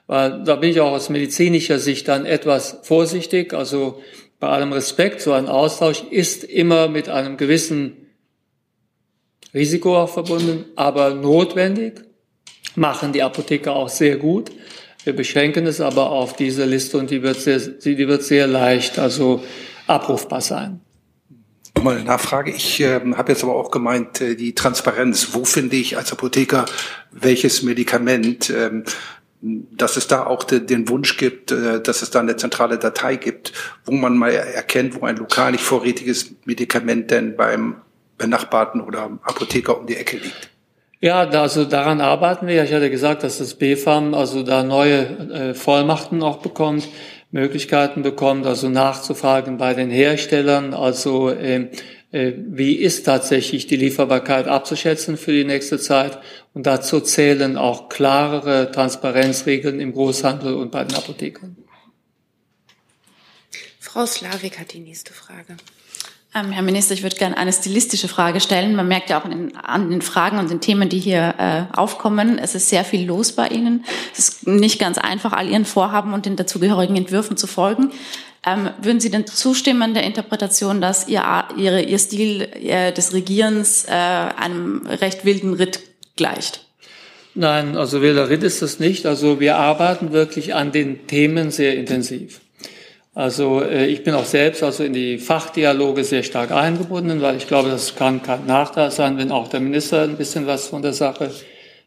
Weil 0.07 0.45
da 0.45 0.55
bin 0.55 0.71
ich 0.71 0.81
auch 0.81 0.93
aus 0.93 1.09
medizinischer 1.09 1.81
Sicht 1.81 2.07
dann 2.07 2.25
etwas 2.25 2.79
vorsichtig. 2.83 3.53
Also 3.53 4.01
bei 4.39 4.47
allem 4.47 4.73
Respekt, 4.73 5.23
so 5.23 5.33
ein 5.33 5.49
Austausch 5.49 6.05
ist 6.09 6.45
immer 6.45 6.87
mit 6.87 7.09
einem 7.09 7.37
gewissen 7.37 7.97
Risiko 9.53 9.99
auch 9.99 10.09
verbunden, 10.09 10.67
aber 10.77 11.15
notwendig 11.15 12.10
machen 12.77 13.13
die 13.13 13.23
Apotheker 13.23 13.75
auch 13.75 13.89
sehr 13.89 14.17
gut. 14.17 14.51
Wir 15.05 15.15
beschränken 15.15 15.67
es 15.67 15.81
aber 15.81 16.11
auf 16.11 16.37
diese 16.37 16.65
Liste 16.65 16.99
und 16.99 17.11
die 17.11 17.23
wird 17.23 17.41
sehr, 17.41 17.59
die 17.59 17.97
wird 18.07 18.23
sehr 18.23 18.47
leicht 18.47 18.99
also 18.99 19.43
abrufbar 19.87 20.41
sein. 20.41 20.81
Mal 21.81 21.97
eine 21.97 22.05
Nachfrage. 22.05 22.51
Ich 22.51 22.81
äh, 22.81 23.01
habe 23.15 23.33
jetzt 23.33 23.43
aber 23.43 23.55
auch 23.55 23.71
gemeint, 23.71 24.21
äh, 24.21 24.35
die 24.35 24.55
Transparenz. 24.55 25.29
Wo 25.33 25.45
finde 25.45 25.77
ich 25.77 25.97
als 25.97 26.13
Apotheker 26.13 26.67
welches 27.11 27.63
Medikament? 27.63 28.51
Ähm, 28.51 28.85
dass 29.43 29.97
es 29.97 30.07
da 30.07 30.27
auch 30.27 30.45
de, 30.45 30.61
den 30.61 30.89
Wunsch 30.89 31.17
gibt, 31.17 31.51
äh, 31.51 31.81
dass 31.81 32.03
es 32.03 32.11
da 32.11 32.21
eine 32.21 32.37
zentrale 32.37 32.79
Datei 32.79 33.17
gibt, 33.17 33.53
wo 33.85 33.93
man 33.93 34.17
mal 34.17 34.33
erkennt, 34.33 35.01
wo 35.01 35.07
ein 35.07 35.17
lokal 35.17 35.53
nicht 35.53 35.65
vorrätiges 35.65 36.35
Medikament 36.45 37.11
denn 37.11 37.37
beim 37.37 37.77
benachbarten 38.19 38.83
oder 38.83 39.19
Apotheker 39.23 39.79
um 39.79 39.87
die 39.87 39.97
Ecke 39.97 40.19
liegt. 40.19 40.51
Ja, 41.03 41.21
also 41.21 41.65
daran 41.65 42.03
arbeiten 42.03 42.47
wir. 42.47 42.63
Ich 42.63 42.75
hatte 42.75 42.91
gesagt, 42.91 43.23
dass 43.23 43.39
das 43.39 43.55
BFAM 43.55 44.13
also 44.13 44.43
da 44.43 44.63
neue 44.63 44.99
äh, 45.31 45.55
Vollmachten 45.55 46.23
auch 46.23 46.39
bekommt, 46.39 46.89
Möglichkeiten 47.31 48.03
bekommt, 48.03 48.45
also 48.45 48.69
nachzufragen 48.69 49.57
bei 49.57 49.73
den 49.73 49.91
Herstellern, 49.91 50.75
also 50.75 51.31
äh, 51.31 51.71
äh, 52.13 52.35
wie 52.37 52.75
ist 52.75 53.05
tatsächlich 53.05 53.67
die 53.67 53.77
Lieferbarkeit 53.77 54.47
abzuschätzen 54.47 55.17
für 55.17 55.33
die 55.33 55.45
nächste 55.45 55.79
Zeit. 55.79 56.19
Und 56.53 56.67
dazu 56.67 57.01
zählen 57.01 57.57
auch 57.57 57.89
klarere 57.89 58.71
Transparenzregeln 58.71 59.81
im 59.81 59.93
Großhandel 59.93 60.55
und 60.55 60.71
bei 60.71 60.85
den 60.85 60.97
Apothekern. 60.97 61.57
Frau 63.79 64.05
Slavik 64.05 64.59
hat 64.59 64.75
die 64.75 64.81
nächste 64.81 65.15
Frage. 65.15 65.57
Ähm, 66.33 66.53
Herr 66.53 66.63
Minister, 66.63 66.95
ich 66.95 67.03
würde 67.03 67.17
gerne 67.17 67.37
eine 67.37 67.53
stilistische 67.53 68.07
Frage 68.07 68.41
stellen. 68.41 68.77
Man 68.77 68.87
merkt 68.87 69.11
ja 69.11 69.21
auch 69.21 69.25
an 69.25 69.31
den, 69.31 69.57
an 69.57 69.91
den 69.91 70.01
Fragen 70.01 70.39
und 70.39 70.49
den 70.49 70.61
Themen, 70.61 70.89
die 70.89 71.01
hier 71.01 71.35
äh, 71.39 71.77
aufkommen, 71.77 72.39
es 72.39 72.55
ist 72.55 72.69
sehr 72.69 72.85
viel 72.85 73.05
los 73.05 73.33
bei 73.33 73.49
Ihnen. 73.49 73.85
Es 74.13 74.21
ist 74.21 74.47
nicht 74.47 74.79
ganz 74.79 74.97
einfach, 74.97 75.33
all 75.33 75.49
Ihren 75.49 75.65
Vorhaben 75.65 76.15
und 76.15 76.27
den 76.27 76.37
dazugehörigen 76.37 76.95
Entwürfen 76.95 77.37
zu 77.37 77.49
folgen. 77.49 77.91
Ähm, 78.47 78.71
würden 78.81 79.01
Sie 79.01 79.11
denn 79.11 79.27
zustimmen 79.27 79.93
der 79.93 80.05
Interpretation, 80.05 80.81
dass 80.81 81.09
Ihr, 81.09 81.23
Ihre, 81.57 81.83
Ihr 81.83 81.99
Stil 81.99 82.43
äh, 82.43 82.93
des 82.93 83.13
Regierens 83.13 83.85
äh, 83.87 83.91
einem 83.91 84.87
recht 84.87 85.25
wilden 85.25 85.55
Ritt 85.55 85.81
gleicht? 86.17 86.65
Nein, 87.35 87.77
also 87.77 88.03
wilder 88.03 88.31
Ritt 88.31 88.45
ist 88.45 88.63
das 88.63 88.79
nicht. 88.79 89.05
Also 89.05 89.41
wir 89.41 89.57
arbeiten 89.57 90.13
wirklich 90.13 90.55
an 90.55 90.73
den 90.73 91.07
Themen 91.07 91.51
sehr 91.51 91.77
intensiv. 91.77 92.41
Also 93.15 93.61
äh, 93.63 93.87
ich 93.87 94.05
bin 94.05 94.15
auch 94.15 94.25
selbst 94.25 94.63
also 94.63 94.85
in 94.85 94.93
die 94.93 95.19
Fachdialoge 95.19 96.05
sehr 96.05 96.23
stark 96.23 96.53
eingebunden, 96.53 97.21
weil 97.21 97.37
ich 97.37 97.49
glaube, 97.49 97.71
das 97.71 97.97
kann 97.97 98.23
kein 98.23 98.47
Nachteil 98.47 98.91
sein, 98.91 99.19
wenn 99.19 99.33
auch 99.33 99.49
der 99.49 99.61
Minister 99.61 100.03
ein 100.03 100.17
bisschen 100.17 100.47
was 100.47 100.69
von 100.69 100.83
der 100.83 100.93
Sache 100.93 101.31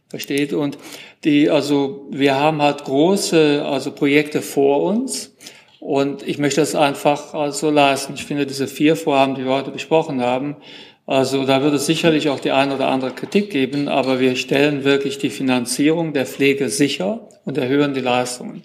versteht. 0.09 0.53
Und 0.53 0.77
die, 1.23 1.49
also 1.49 2.07
wir 2.11 2.35
haben 2.35 2.61
halt 2.61 2.83
große 2.83 3.63
also 3.65 3.91
Projekte 3.91 4.41
vor 4.41 4.83
uns. 4.83 5.33
Und 5.79 6.27
ich 6.27 6.37
möchte 6.37 6.61
das 6.61 6.75
einfach 6.75 7.33
also 7.33 7.69
leisten. 7.69 8.13
Ich 8.15 8.25
finde 8.25 8.45
diese 8.45 8.67
vier 8.67 8.95
Vorhaben, 8.95 9.35
die 9.35 9.45
wir 9.45 9.51
heute 9.51 9.71
besprochen 9.71 10.21
haben, 10.21 10.57
also 11.05 11.45
da 11.45 11.61
wird 11.61 11.73
es 11.73 11.85
sicherlich 11.85 12.29
auch 12.29 12.39
die 12.39 12.51
eine 12.51 12.75
oder 12.75 12.87
andere 12.87 13.11
Kritik 13.11 13.49
geben, 13.49 13.89
aber 13.89 14.21
wir 14.21 14.37
stellen 14.37 14.85
wirklich 14.85 15.17
die 15.17 15.29
Finanzierung 15.29 16.13
der 16.13 16.25
Pflege 16.25 16.69
sicher 16.69 17.27
und 17.43 17.57
erhöhen 17.57 17.93
die 17.93 17.99
Leistungen 17.99 18.63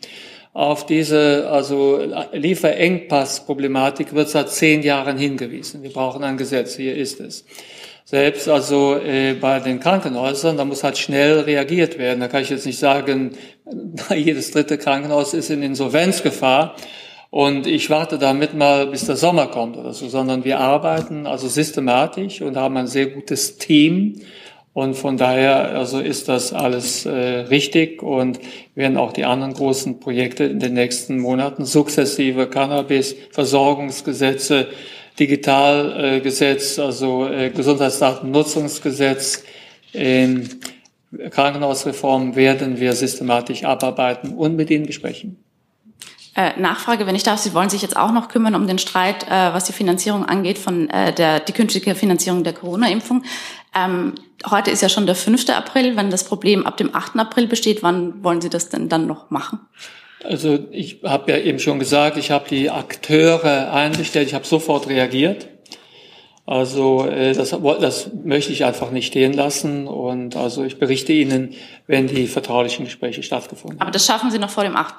auf 0.58 0.86
diese 0.86 1.48
also 1.48 2.00
Lieferengpassproblematik 2.32 4.12
wird 4.12 4.28
seit 4.28 4.50
zehn 4.50 4.82
Jahren 4.82 5.16
hingewiesen. 5.16 5.84
Wir 5.84 5.92
brauchen 5.92 6.24
ein 6.24 6.36
Gesetz, 6.36 6.74
hier 6.74 6.96
ist 6.96 7.20
es. 7.20 7.44
Selbst 8.04 8.48
also 8.48 8.96
äh, 8.96 9.34
bei 9.34 9.60
den 9.60 9.78
Krankenhäusern, 9.78 10.56
da 10.56 10.64
muss 10.64 10.82
halt 10.82 10.98
schnell 10.98 11.38
reagiert 11.42 11.96
werden. 11.96 12.18
Da 12.18 12.26
kann 12.26 12.42
ich 12.42 12.50
jetzt 12.50 12.66
nicht 12.66 12.80
sagen, 12.80 13.36
jedes 14.12 14.50
dritte 14.50 14.78
Krankenhaus 14.78 15.32
ist 15.32 15.50
in 15.50 15.62
Insolvenzgefahr 15.62 16.74
und 17.30 17.68
ich 17.68 17.88
warte 17.88 18.18
damit 18.18 18.54
mal, 18.54 18.88
bis 18.88 19.06
der 19.06 19.14
Sommer 19.14 19.46
kommt 19.46 19.76
oder 19.76 19.92
so, 19.92 20.08
sondern 20.08 20.42
wir 20.42 20.58
arbeiten 20.58 21.28
also 21.28 21.46
systematisch 21.46 22.42
und 22.42 22.56
haben 22.56 22.76
ein 22.76 22.88
sehr 22.88 23.06
gutes 23.06 23.58
Team 23.58 24.22
und 24.78 24.94
von 24.94 25.16
daher 25.16 25.76
also 25.76 25.98
ist 25.98 26.28
das 26.28 26.52
alles 26.52 27.04
äh, 27.04 27.10
richtig 27.10 28.00
und 28.00 28.38
werden 28.76 28.96
auch 28.96 29.12
die 29.12 29.24
anderen 29.24 29.52
großen 29.52 29.98
Projekte 29.98 30.44
in 30.44 30.60
den 30.60 30.74
nächsten 30.74 31.18
Monaten 31.18 31.64
sukzessive 31.64 32.46
Cannabis, 32.46 33.16
Versorgungsgesetze, 33.32 34.68
Digitalgesetz, 35.18 36.78
äh, 36.78 36.82
also 36.82 37.26
äh, 37.26 37.50
Gesundheitsdatennutzungsgesetz, 37.50 39.42
äh, 39.94 40.28
Krankenhausreform 41.30 42.36
werden 42.36 42.78
wir 42.78 42.92
systematisch 42.92 43.64
abarbeiten 43.64 44.34
und 44.36 44.54
mit 44.54 44.70
Ihnen 44.70 44.86
besprechen. 44.86 45.42
Äh, 46.36 46.52
Nachfrage, 46.60 47.04
wenn 47.08 47.16
ich 47.16 47.24
darf, 47.24 47.40
Sie 47.40 47.52
wollen 47.52 47.68
sich 47.68 47.82
jetzt 47.82 47.96
auch 47.96 48.12
noch 48.12 48.28
kümmern 48.28 48.54
um 48.54 48.68
den 48.68 48.78
Streit, 48.78 49.24
äh, 49.24 49.52
was 49.52 49.64
die 49.64 49.72
Finanzierung 49.72 50.24
angeht, 50.24 50.56
von 50.56 50.88
äh, 50.88 51.12
der 51.12 51.40
die 51.40 51.52
künftige 51.52 51.96
Finanzierung 51.96 52.44
der 52.44 52.52
Corona-Impfung. 52.52 53.24
Ähm, 53.74 54.14
heute 54.50 54.70
ist 54.70 54.82
ja 54.82 54.88
schon 54.88 55.06
der 55.06 55.14
5. 55.14 55.48
April. 55.50 55.96
Wenn 55.96 56.10
das 56.10 56.24
Problem 56.24 56.66
ab 56.66 56.76
dem 56.76 56.94
8. 56.94 57.16
April 57.16 57.46
besteht, 57.46 57.82
wann 57.82 58.22
wollen 58.22 58.40
Sie 58.40 58.50
das 58.50 58.68
denn 58.68 58.88
dann 58.88 59.06
noch 59.06 59.30
machen? 59.30 59.60
Also 60.24 60.58
ich 60.70 61.00
habe 61.04 61.30
ja 61.32 61.38
eben 61.38 61.58
schon 61.58 61.78
gesagt, 61.78 62.16
ich 62.16 62.30
habe 62.30 62.48
die 62.48 62.70
Akteure 62.70 63.72
eingestellt, 63.72 64.28
ich 64.28 64.34
habe 64.34 64.46
sofort 64.46 64.88
reagiert. 64.88 65.48
Also 66.44 67.06
äh, 67.06 67.34
das, 67.34 67.50
das 67.50 68.10
möchte 68.24 68.52
ich 68.52 68.64
einfach 68.64 68.90
nicht 68.90 69.08
stehen 69.08 69.32
lassen 69.32 69.86
und 69.86 70.34
also 70.34 70.64
ich 70.64 70.78
berichte 70.78 71.12
Ihnen, 71.12 71.54
wenn 71.86 72.06
die 72.06 72.26
vertraulichen 72.26 72.86
Gespräche 72.86 73.22
stattgefunden 73.22 73.78
haben. 73.78 73.82
Aber 73.82 73.90
das 73.90 74.06
schaffen 74.06 74.30
Sie 74.30 74.38
noch 74.38 74.50
vor 74.50 74.64
dem 74.64 74.74
8 74.74 74.94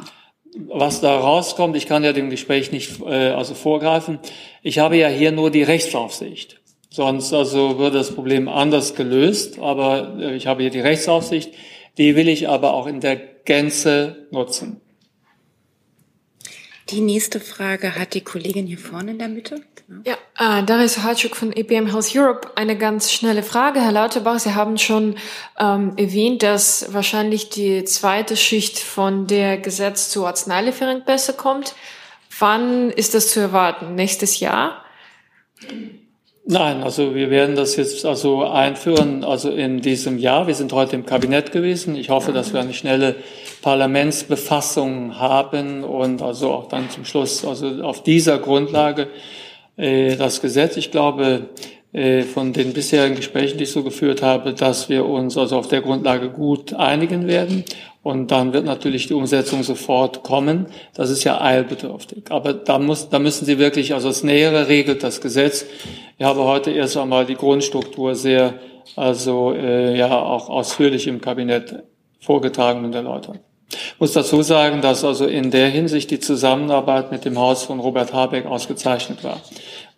was 0.68 1.02
da 1.02 1.18
rauskommt, 1.18 1.76
ich 1.76 1.88
kann 1.88 2.04
ja 2.04 2.14
dem 2.14 2.30
Gespräch 2.30 2.72
nicht 2.72 3.02
äh, 3.02 3.30
also 3.30 3.54
vorgreifen. 3.54 4.20
Ich 4.64 4.80
habe 4.80 4.98
ja 4.98 5.08
hier 5.08 5.32
nur 5.32 5.52
die 5.52 5.64
Rechtsaufsicht. 5.64 6.60
Sonst 6.90 7.34
also 7.34 7.78
würde 7.78 8.00
das 8.00 8.14
Problem 8.16 8.48
anders 8.48 8.96
gelöst, 8.96 9.60
aber 9.60 10.18
äh, 10.20 10.36
ich 10.36 10.48
habe 10.48 10.64
hier 10.64 10.72
die 10.72 10.80
Rechtsaufsicht. 10.80 11.54
Die 11.98 12.16
will 12.16 12.28
ich 12.28 12.50
aber 12.50 12.74
auch 12.74 12.88
in 12.88 13.00
der 13.00 13.16
Gänze 13.16 14.28
nutzen. 14.32 14.82
Die 16.90 17.02
nächste 17.02 17.40
Frage 17.40 17.96
hat 17.96 18.16
die 18.16 18.22
Kollegin 18.22 18.66
hier 18.66 18.80
vorne 18.80 19.12
in 19.12 19.20
der 19.20 19.28
Mitte. 19.28 19.62
Genau. 19.88 20.02
Ja, 20.06 20.60
äh, 20.60 20.64
Darius 20.64 21.00
Hartschuk 21.00 21.36
von 21.36 21.52
EPM 21.52 21.92
Health 21.92 22.16
Europe. 22.16 22.52
Eine 22.56 22.76
ganz 22.76 23.12
schnelle 23.12 23.44
Frage. 23.44 23.82
Herr 23.82 23.92
Lauterbach, 23.92 24.40
Sie 24.40 24.56
haben 24.56 24.80
schon 24.80 25.16
ähm, 25.60 25.94
erwähnt, 25.98 26.42
dass 26.42 26.92
wahrscheinlich 26.92 27.50
die 27.50 27.84
zweite 27.84 28.36
Schicht 28.36 28.80
von 28.80 29.28
der 29.28 29.60
Gesetz 29.60 30.10
zu 30.10 30.26
Arzneilieferengpässe 30.26 31.34
kommt. 31.34 31.76
Wann 32.40 32.90
ist 32.90 33.14
das 33.14 33.30
zu 33.30 33.40
erwarten? 33.40 33.94
Nächstes 33.94 34.40
Jahr? 34.40 34.84
Nein, 36.52 36.82
also 36.82 37.14
wir 37.14 37.30
werden 37.30 37.56
das 37.56 37.76
jetzt 37.76 38.08
also 38.08 38.44
einführen, 38.44 39.24
also 39.24 39.52
in 39.52 39.82
diesem 39.82 40.18
Jahr. 40.18 40.48
Wir 40.48 40.56
sind 40.56 40.74
heute 40.74 40.96
im 40.96 41.06
Kabinett 41.06 41.52
gewesen. 41.52 41.96
Ich 41.96 42.10
hoffe, 42.10 42.34
dass 42.34 42.54
wir 42.54 42.60
eine 42.60 42.74
schnelle 42.74 43.18
Parlamentsbefassung 43.62 45.20
haben 45.20 45.84
und 45.84 46.24
also 46.24 46.52
auch 46.52 46.68
dann 46.68 46.90
zum 46.90 47.06
Schluss, 47.06 47.46
also 47.46 47.84
auf 47.84 48.02
dieser 48.02 48.40
Grundlage 48.40 49.10
äh, 49.78 50.16
das 50.16 50.42
Gesetz. 50.42 50.76
Ich 50.76 50.90
glaube, 50.90 51.50
äh, 51.94 52.24
von 52.24 52.52
den 52.52 52.74
bisherigen 52.74 53.18
Gesprächen, 53.18 53.60
die 53.60 53.66
ich 53.66 53.72
so 53.72 53.84
geführt 53.84 54.24
habe, 54.24 54.56
dass 54.56 54.90
wir 54.90 55.06
uns 55.06 55.38
also 55.38 55.56
auf 55.56 55.68
der 55.68 55.82
Grundlage 55.82 56.32
gut 56.32 56.74
einigen 56.74 57.28
werden. 57.28 57.64
Und 58.10 58.32
dann 58.32 58.54
wird 58.54 58.66
natürlich 58.66 59.06
die 59.06 59.14
Umsetzung 59.14 59.62
sofort 59.62 60.24
kommen. 60.24 60.66
Das 60.96 61.12
ist 61.12 61.24
ja 61.26 61.40
eilbedürftig. 61.40 62.32
Aber 62.32 62.54
da, 62.54 62.80
muss, 62.80 63.10
da 63.10 63.20
müssen 63.20 63.46
Sie 63.46 63.60
wirklich, 63.60 63.94
also 63.94 64.08
das 64.08 64.24
Nähere 64.24 64.68
regelt 64.68 65.04
das 65.04 65.22
Gesetz. 65.22 65.64
Ich 66.18 66.26
habe 66.26 66.44
heute 66.44 66.72
erst 66.72 66.98
einmal 66.98 67.28
die 67.28 67.36
Grundstruktur 67.36 68.16
sehr, 68.16 68.56
also 68.96 69.54
äh, 69.54 69.96
ja 69.96 70.20
auch 70.20 70.50
ausführlich 70.50 71.06
im 71.06 71.22
Kabinett 71.22 71.84
vorgetragen 72.20 72.84
und 72.84 72.96
erläutert. 72.96 73.42
Ich 73.72 74.00
muss 74.00 74.14
dazu 74.14 74.42
sagen, 74.42 74.82
dass 74.82 75.04
also 75.06 75.28
in 75.28 75.52
der 75.52 75.70
Hinsicht 75.70 76.10
die 76.10 76.20
Zusammenarbeit 76.20 77.12
mit 77.12 77.26
dem 77.26 77.38
Haus 77.38 77.66
von 77.66 77.80
Robert 77.80 78.12
Habeck 78.12 78.48
ausgezeichnet 78.48 79.24
war. 79.24 79.40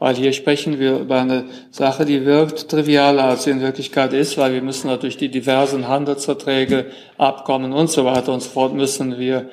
Weil 0.01 0.15
hier 0.15 0.33
sprechen 0.33 0.79
wir 0.79 0.97
über 0.97 1.21
eine 1.21 1.45
Sache, 1.69 2.05
die 2.05 2.25
wirkt 2.25 2.69
trivialer, 2.69 3.25
als 3.25 3.43
sie 3.43 3.51
in 3.51 3.61
Wirklichkeit 3.61 4.13
ist, 4.13 4.35
weil 4.35 4.51
wir 4.51 4.63
müssen 4.63 4.87
natürlich 4.87 5.17
die 5.17 5.29
diversen 5.29 5.87
Handelsverträge, 5.87 6.87
Abkommen 7.19 7.71
und 7.71 7.87
so 7.87 8.03
weiter 8.03 8.33
und 8.33 8.41
so 8.41 8.49
fort 8.49 8.73
müssen 8.73 9.19
wir 9.19 9.51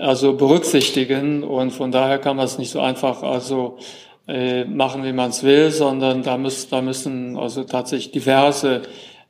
also 0.00 0.34
berücksichtigen. 0.34 1.42
Und 1.42 1.72
von 1.72 1.90
daher 1.90 2.18
kann 2.18 2.36
man 2.36 2.44
es 2.44 2.58
nicht 2.58 2.70
so 2.70 2.78
einfach 2.78 3.24
also 3.24 3.78
äh, 4.28 4.64
machen, 4.66 5.02
wie 5.02 5.12
man 5.12 5.30
es 5.30 5.42
will, 5.42 5.72
sondern 5.72 6.22
da, 6.22 6.38
muss, 6.38 6.68
da 6.68 6.80
müssen 6.80 7.36
also 7.36 7.64
tatsächlich 7.64 8.12
diverse 8.12 8.82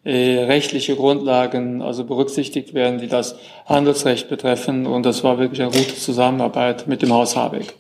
äh, 0.04 0.40
rechtliche 0.40 0.96
Grundlagen 0.96 1.80
also 1.80 2.04
berücksichtigt 2.04 2.74
werden, 2.74 2.98
die 2.98 3.08
das 3.08 3.36
Handelsrecht 3.64 4.28
betreffen. 4.28 4.84
Und 4.84 5.06
das 5.06 5.24
war 5.24 5.38
wirklich 5.38 5.62
eine 5.62 5.70
gute 5.70 5.96
Zusammenarbeit 5.96 6.86
mit 6.88 7.00
dem 7.00 7.10
Haus 7.10 7.36
Habeck. 7.36 7.72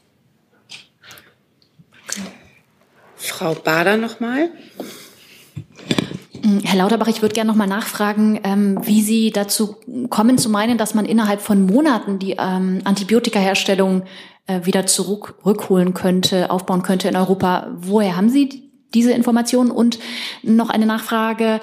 Frau 3.22 3.54
Bader 3.54 3.96
nochmal. 3.96 4.50
Herr 6.64 6.76
Lauterbach, 6.76 7.06
ich 7.06 7.22
würde 7.22 7.34
gerne 7.34 7.48
noch 7.48 7.56
mal 7.56 7.68
nachfragen, 7.68 8.40
ähm, 8.42 8.80
wie 8.84 9.00
Sie 9.00 9.30
dazu 9.30 9.76
kommen 10.10 10.38
zu 10.38 10.50
meinen, 10.50 10.76
dass 10.76 10.94
man 10.94 11.04
innerhalb 11.04 11.40
von 11.40 11.66
Monaten 11.66 12.18
die 12.18 12.32
ähm, 12.32 12.80
Antibiotikaherstellung 12.82 14.02
äh, 14.48 14.60
wieder 14.64 14.86
zurückholen 14.86 15.94
könnte, 15.94 16.50
aufbauen 16.50 16.82
könnte 16.82 17.08
in 17.08 17.16
Europa. 17.16 17.68
Woher 17.76 18.16
haben 18.16 18.28
Sie 18.28 18.72
diese 18.92 19.12
Informationen? 19.12 19.70
Und 19.70 20.00
noch 20.42 20.68
eine 20.68 20.86
Nachfrage 20.86 21.60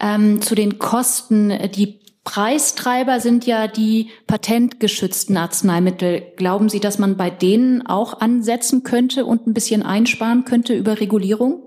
ähm, 0.00 0.42
zu 0.42 0.56
den 0.56 0.78
Kosten. 0.78 1.52
Die 1.76 2.00
Preistreiber 2.26 3.20
sind 3.20 3.46
ja 3.46 3.68
die 3.68 4.10
patentgeschützten 4.26 5.36
Arzneimittel. 5.36 6.22
Glauben 6.36 6.68
Sie, 6.68 6.80
dass 6.80 6.98
man 6.98 7.16
bei 7.16 7.30
denen 7.30 7.86
auch 7.86 8.20
ansetzen 8.20 8.82
könnte 8.82 9.24
und 9.24 9.46
ein 9.46 9.54
bisschen 9.54 9.84
einsparen 9.84 10.44
könnte 10.44 10.74
über 10.74 11.00
Regulierung? 11.00 11.62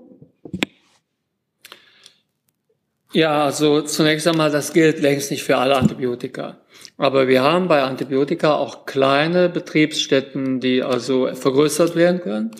Ja, 3.12 3.46
also 3.46 3.80
zunächst 3.80 4.28
einmal, 4.28 4.50
das 4.50 4.74
gilt 4.74 5.00
längst 5.00 5.30
nicht 5.30 5.42
für 5.42 5.56
alle 5.56 5.76
Antibiotika. 5.76 6.58
Aber 6.98 7.26
wir 7.26 7.42
haben 7.42 7.66
bei 7.66 7.82
Antibiotika 7.82 8.54
auch 8.54 8.84
kleine 8.84 9.48
Betriebsstätten, 9.48 10.60
die 10.60 10.82
also 10.82 11.34
vergrößert 11.34 11.96
werden 11.96 12.20
können. 12.20 12.50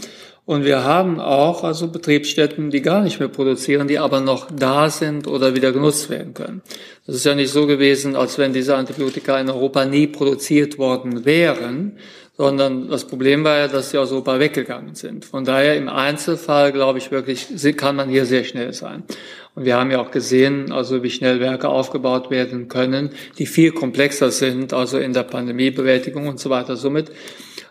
Und 0.51 0.65
wir 0.65 0.83
haben 0.83 1.21
auch 1.21 1.63
also 1.63 1.87
Betriebsstätten, 1.87 2.71
die 2.71 2.83
gar 2.83 3.03
nicht 3.03 3.21
mehr 3.21 3.29
produzieren, 3.29 3.87
die 3.87 4.01
aber 4.01 4.21
noch 4.21 4.49
da 4.51 4.91
sind 4.91 5.29
oder 5.29 5.55
wieder 5.55 5.71
genutzt 5.71 6.11
werden 6.11 6.35
können. 6.35 6.63
Das 7.07 7.15
ist 7.15 7.25
ja 7.25 7.37
nicht 7.37 7.53
so 7.53 7.69
gewesen, 7.69 8.17
als 8.17 8.37
wenn 8.37 8.53
diese 8.53 8.75
Antibiotika 8.75 9.39
in 9.39 9.49
Europa 9.49 9.85
nie 9.85 10.09
produziert 10.09 10.77
worden 10.77 11.25
wären, 11.25 11.99
sondern 12.37 12.89
das 12.89 13.07
Problem 13.07 13.45
war 13.45 13.59
ja, 13.59 13.69
dass 13.69 13.91
sie 13.91 13.99
aus 13.99 14.11
Europa 14.11 14.41
weggegangen 14.41 14.97
sind. 14.97 15.25
Von 15.25 15.45
daher 15.45 15.77
im 15.77 15.89
Einzelfall, 15.89 16.73
glaube 16.73 16.99
ich 16.99 17.13
wirklich, 17.13 17.47
kann 17.77 17.95
man 17.95 18.09
hier 18.09 18.27
sehr 18.27 18.43
schnell 18.43 18.73
sein. 18.73 19.05
Und 19.55 19.67
wir 19.67 19.77
haben 19.77 19.93
ja 19.93 20.01
auch 20.01 20.11
gesehen, 20.11 20.73
also 20.73 21.05
wie 21.05 21.11
schnell 21.11 21.39
Werke 21.39 21.69
aufgebaut 21.69 22.29
werden 22.33 22.67
können, 22.67 23.11
die 23.39 23.47
viel 23.47 23.71
komplexer 23.71 24.33
sind, 24.33 24.73
also 24.73 24.99
in 24.99 25.13
der 25.13 25.23
Pandemiebewältigung 25.23 26.27
und 26.27 26.41
so 26.41 26.51
weiter. 26.51 26.75
Somit 26.75 27.13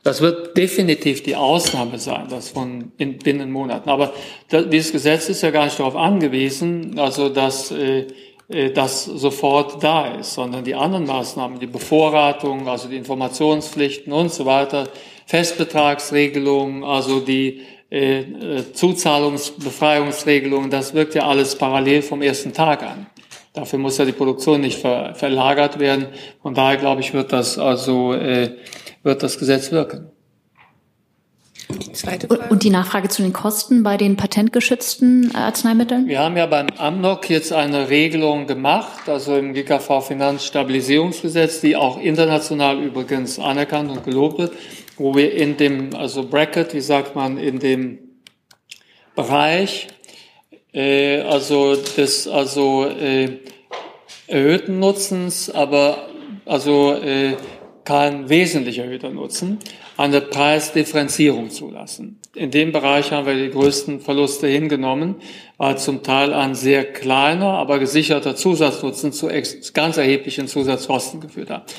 das 0.04 0.22
wird 0.22 0.56
definitiv 0.58 1.24
die 1.24 1.36
Ausnahme 1.36 2.00
sein, 2.00 2.28
das 2.30 2.50
von 2.50 2.92
in, 2.98 3.18
binnen 3.18 3.52
Monaten. 3.52 3.90
Aber 3.90 4.14
das, 4.50 4.70
dieses 4.70 4.92
Gesetz 4.92 5.30
ist 5.30 5.42
ja 5.42 5.52
gar 5.52 5.66
nicht 5.66 5.80
darauf 5.80 5.96
angewiesen, 5.96 6.98
also 6.98 7.30
dass 7.30 7.72
äh, 7.72 8.08
äh, 8.50 8.72
das 8.72 9.06
sofort 9.06 9.84
da 9.84 10.16
ist, 10.16 10.34
sondern 10.34 10.64
die 10.64 10.76
anderen 10.76 11.06
Maßnahmen, 11.06 11.60
die 11.60 11.68
Bevorratung, 11.68 12.68
also 12.68 12.88
die 12.88 12.98
Informationspflichten 12.98 14.12
und 14.12 14.32
so 14.32 14.46
weiter, 14.46 14.88
Festbetragsregelungen, 15.26 16.84
also 16.84 17.20
die 17.20 17.62
äh, 17.92 18.20
äh 18.22 18.74
Zuzahlungsbefreiungsregelungen, 18.74 20.70
das 20.70 20.94
wirkt 20.94 21.16
ja 21.16 21.28
alles 21.28 21.56
parallel 21.56 22.02
vom 22.02 22.22
ersten 22.22 22.54
Tag 22.54 22.84
an. 22.84 23.08
Dafür 23.54 23.80
muss 23.80 23.98
ja 23.98 24.06
die 24.06 24.12
Produktion 24.12 24.62
nicht 24.62 24.80
ver, 24.80 25.16
verlagert 25.16 25.80
werden. 25.80 26.08
Von 26.42 26.54
daher 26.54 26.78
glaube 26.78 27.02
ich, 27.02 27.14
wird 27.14 27.34
das 27.34 27.58
also 27.58 28.14
äh, 28.14 28.52
wird 29.04 29.24
das 29.24 29.38
Gesetz 29.40 29.72
wirken. 29.72 30.12
Die 31.70 31.94
zweite 31.94 32.28
Frage. 32.28 32.50
Und 32.50 32.64
die 32.64 32.72
Nachfrage 32.72 33.10
zu 33.10 33.22
den 33.22 33.32
Kosten 33.32 33.84
bei 33.84 33.96
den 33.98 34.18
patentgeschützten 34.18 35.36
Arzneimitteln? 35.36 36.08
Wir 36.08 36.20
haben 36.20 36.36
ja 36.36 36.48
beim 36.48 36.68
AMNOC 36.76 37.30
jetzt 37.30 37.54
eine 37.54 37.90
Regelung 37.90 38.48
gemacht, 38.48 39.08
also 39.08 39.36
im 39.36 39.54
GKV 39.54 40.02
Finanzstabilisierungsgesetz, 40.02 41.62
die 41.62 41.76
auch 41.76 42.02
international 42.02 42.82
übrigens 42.82 43.38
anerkannt 43.38 43.92
und 43.92 44.04
gelobt 44.04 44.40
wird, 44.40 44.54
wo 44.98 45.16
wir 45.16 45.32
in 45.34 45.58
dem, 45.58 45.96
also 45.96 46.24
Bracket, 46.24 46.74
wie 46.74 46.82
sagt 46.82 47.16
man, 47.16 47.38
in 47.38 47.60
dem 47.60 48.00
Bereich, 49.16 49.90
äh, 50.74 51.22
also 51.22 51.76
des, 51.76 52.28
also 52.28 52.86
äh, 52.86 53.38
erhöhten 54.26 54.80
Nutzens, 54.80 55.52
aber 55.52 56.08
also 56.46 56.94
äh, 56.94 57.36
kein 57.90 58.30
wesentlich 58.30 58.78
erhöhter 58.78 59.10
Nutzen, 59.10 59.58
eine 59.98 60.22
Preisdifferenzierung 60.22 61.50
zulassen. 61.50 62.20
In 62.36 62.52
dem 62.52 62.72
Bereich 62.72 63.12
haben 63.12 63.26
wir 63.26 63.34
die 63.34 63.50
größten 63.50 64.00
Verluste 64.00 64.46
hingenommen, 64.46 65.16
weil 65.58 65.76
zum 65.80 66.04
Teil 66.04 66.32
ein 66.36 66.54
sehr 66.54 66.84
kleiner, 66.84 67.48
aber 67.48 67.80
gesicherter 67.80 68.36
Zusatznutzen 68.36 69.12
zu 69.12 69.28
ganz 69.74 69.98
erheblichen 69.98 70.48
Zusatzkosten 70.48 71.20
geführt 71.20 71.50
hat. 71.50 71.74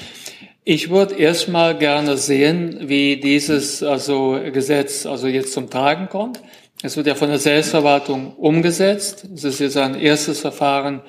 Ich 0.64 0.90
würde 0.90 1.14
erstmal 1.14 1.78
gerne 1.78 2.16
sehen, 2.16 2.88
wie 2.88 3.20
dieses 3.20 3.84
also 3.84 4.36
Gesetz 4.52 5.06
also 5.06 5.28
jetzt 5.28 5.52
zum 5.52 5.70
Tragen 5.70 6.08
kommt. 6.08 6.42
Es 6.82 6.96
wird 6.96 7.06
ja 7.06 7.14
von 7.14 7.28
der 7.28 7.38
Selbstverwaltung 7.38 8.34
umgesetzt. 8.34 9.28
Es 9.32 9.44
ist 9.44 9.60
jetzt 9.60 9.76
ein 9.76 9.94
erstes 9.94 10.40
Verfahren, 10.40 11.02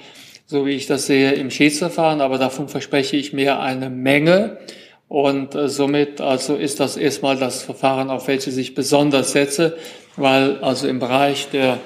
so 0.45 0.68
wie 0.68 0.74
ich 0.74 0.86
das 0.86 1.08
sehe, 1.08 1.32
im 1.32 1.49
Schiedsverfahren, 1.49 2.22
aber 2.22 2.38
davon 2.38 2.70
verspreche 2.70 3.18
ich 3.18 3.34
mir 3.34 3.60
eine 3.60 3.89
Menge. 3.89 4.60
Und 5.12 5.55
äh, 5.55 5.68
somit 5.68 6.22
also 6.22 6.55
ist 6.55 6.80
das 6.80 6.95
erstmal 6.95 7.36
das 7.36 7.64
Verfahren, 7.64 8.09
auf 8.09 8.30
welches 8.30 8.55
ich 8.55 8.76
besonders 8.76 9.34
setze, 9.34 9.76
weil 10.16 10.59
also 10.59 10.88
im 10.88 10.99
Bereich 10.99 11.49
der 11.49 11.80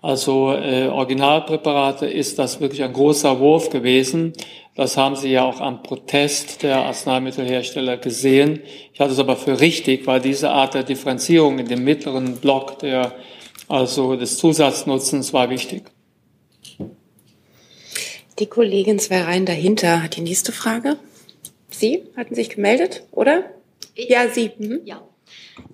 also 0.00 0.54
äh, 0.54 0.86
Originalpräparate 0.86 2.06
ist 2.06 2.38
das 2.38 2.58
wirklich 2.58 2.82
ein 2.82 2.94
großer 2.94 3.38
Wurf 3.38 3.68
gewesen. 3.68 4.32
Das 4.76 4.96
haben 4.96 5.14
Sie 5.14 5.30
ja 5.30 5.44
auch 5.44 5.60
am 5.60 5.82
Protest 5.82 6.62
der 6.62 6.78
Arzneimittelhersteller 6.78 7.98
gesehen. 7.98 8.60
Ich 8.94 9.00
halte 9.00 9.12
es 9.12 9.18
aber 9.18 9.36
für 9.36 9.60
richtig, 9.60 10.06
weil 10.06 10.22
diese 10.22 10.48
Art 10.48 10.72
der 10.72 10.82
Differenzierung 10.82 11.58
in 11.58 11.68
dem 11.68 11.84
mittleren 11.84 12.36
Block 12.36 12.78
der 12.78 13.12
also 13.68 14.16
des 14.16 14.38
Zusatznutzens 14.38 15.34
war 15.34 15.50
wichtig. 15.50 15.82
Die 18.38 18.46
Kollegin 18.46 18.98
zwei 18.98 19.20
Reihen 19.20 19.44
dahinter 19.44 20.02
hat 20.02 20.16
die 20.16 20.22
nächste 20.22 20.52
Frage. 20.52 20.96
Sie 21.80 22.04
hatten 22.16 22.34
sich 22.34 22.50
gemeldet, 22.50 23.02
oder? 23.10 23.44
Ich? 23.94 24.10
Ja, 24.10 24.28
Sie. 24.28 24.52
Mhm. 24.58 24.80
Ja. 24.84 25.02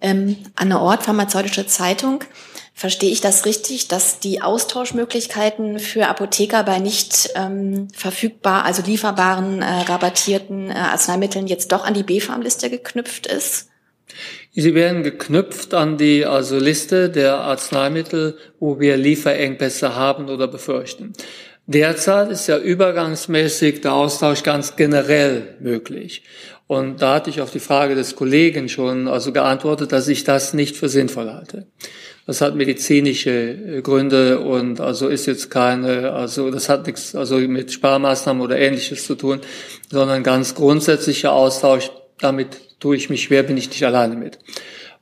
Ähm, 0.00 0.36
Anne 0.54 0.80
Ort, 0.80 1.02
Pharmazeutische 1.02 1.66
Zeitung. 1.66 2.22
Verstehe 2.74 3.10
ich 3.10 3.22
das 3.22 3.46
richtig, 3.46 3.88
dass 3.88 4.20
die 4.20 4.42
Austauschmöglichkeiten 4.42 5.78
für 5.78 6.08
Apotheker 6.08 6.62
bei 6.62 6.78
nicht 6.78 7.30
ähm, 7.34 7.88
verfügbar, 7.94 8.64
also 8.66 8.82
lieferbaren, 8.82 9.62
äh, 9.62 9.64
rabattierten 9.64 10.70
äh, 10.70 10.74
Arzneimitteln 10.74 11.46
jetzt 11.46 11.72
doch 11.72 11.84
an 11.84 11.94
die 11.94 12.02
B-Farm-Liste 12.02 12.68
geknüpft 12.68 13.26
ist? 13.26 13.70
Sie 14.52 14.74
werden 14.74 15.02
geknüpft 15.02 15.74
an 15.74 15.96
die 15.96 16.24
also 16.24 16.58
Liste 16.58 17.10
der 17.10 17.38
Arzneimittel, 17.38 18.38
wo 18.60 18.78
wir 18.78 18.96
Lieferengpässe 18.96 19.94
haben 19.94 20.28
oder 20.28 20.46
befürchten. 20.46 21.14
Derzeit 21.68 22.30
ist 22.30 22.46
ja 22.46 22.58
übergangsmäßig 22.58 23.80
der 23.80 23.94
Austausch 23.94 24.44
ganz 24.44 24.76
generell 24.76 25.56
möglich. 25.58 26.22
Und 26.68 27.02
da 27.02 27.14
hatte 27.14 27.30
ich 27.30 27.40
auf 27.40 27.50
die 27.50 27.60
Frage 27.60 27.96
des 27.96 28.14
Kollegen 28.14 28.68
schon 28.68 29.08
also 29.08 29.32
geantwortet, 29.32 29.90
dass 29.90 30.06
ich 30.06 30.22
das 30.22 30.54
nicht 30.54 30.76
für 30.76 30.88
sinnvoll 30.88 31.32
halte. 31.32 31.66
Das 32.26 32.40
hat 32.40 32.56
medizinische 32.56 33.30
äh, 33.30 33.82
Gründe 33.82 34.40
und 34.40 34.80
also 34.80 35.08
ist 35.08 35.26
jetzt 35.26 35.50
keine, 35.50 36.12
also 36.12 36.50
das 36.50 36.68
hat 36.68 36.86
nichts 36.86 37.14
also 37.14 37.38
mit 37.38 37.72
Sparmaßnahmen 37.72 38.42
oder 38.42 38.58
ähnliches 38.58 39.06
zu 39.06 39.14
tun, 39.14 39.40
sondern 39.90 40.24
ganz 40.24 40.54
grundsätzlicher 40.54 41.32
Austausch. 41.32 41.90
Damit 42.18 42.80
tue 42.80 42.96
ich 42.96 43.10
mich 43.10 43.24
schwer, 43.24 43.42
bin 43.42 43.56
ich 43.56 43.68
nicht 43.68 43.84
alleine 43.84 44.16
mit. 44.16 44.38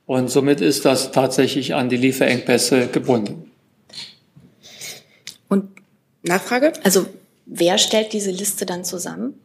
Und 0.05 0.29
somit 0.29 0.61
ist 0.61 0.85
das 0.85 1.11
tatsächlich 1.11 1.73
an 1.73 1.89
die 1.89 1.97
Lieferengpässe 1.97 2.87
gebunden. 2.91 3.51
Nachfrage? 6.25 6.73
Also 6.83 7.05
Wer 7.47 7.77
stellt 7.77 8.11
diese 8.13 8.31
Liste 8.31 8.65
dann 8.65 8.83
zusammen? 8.83 9.35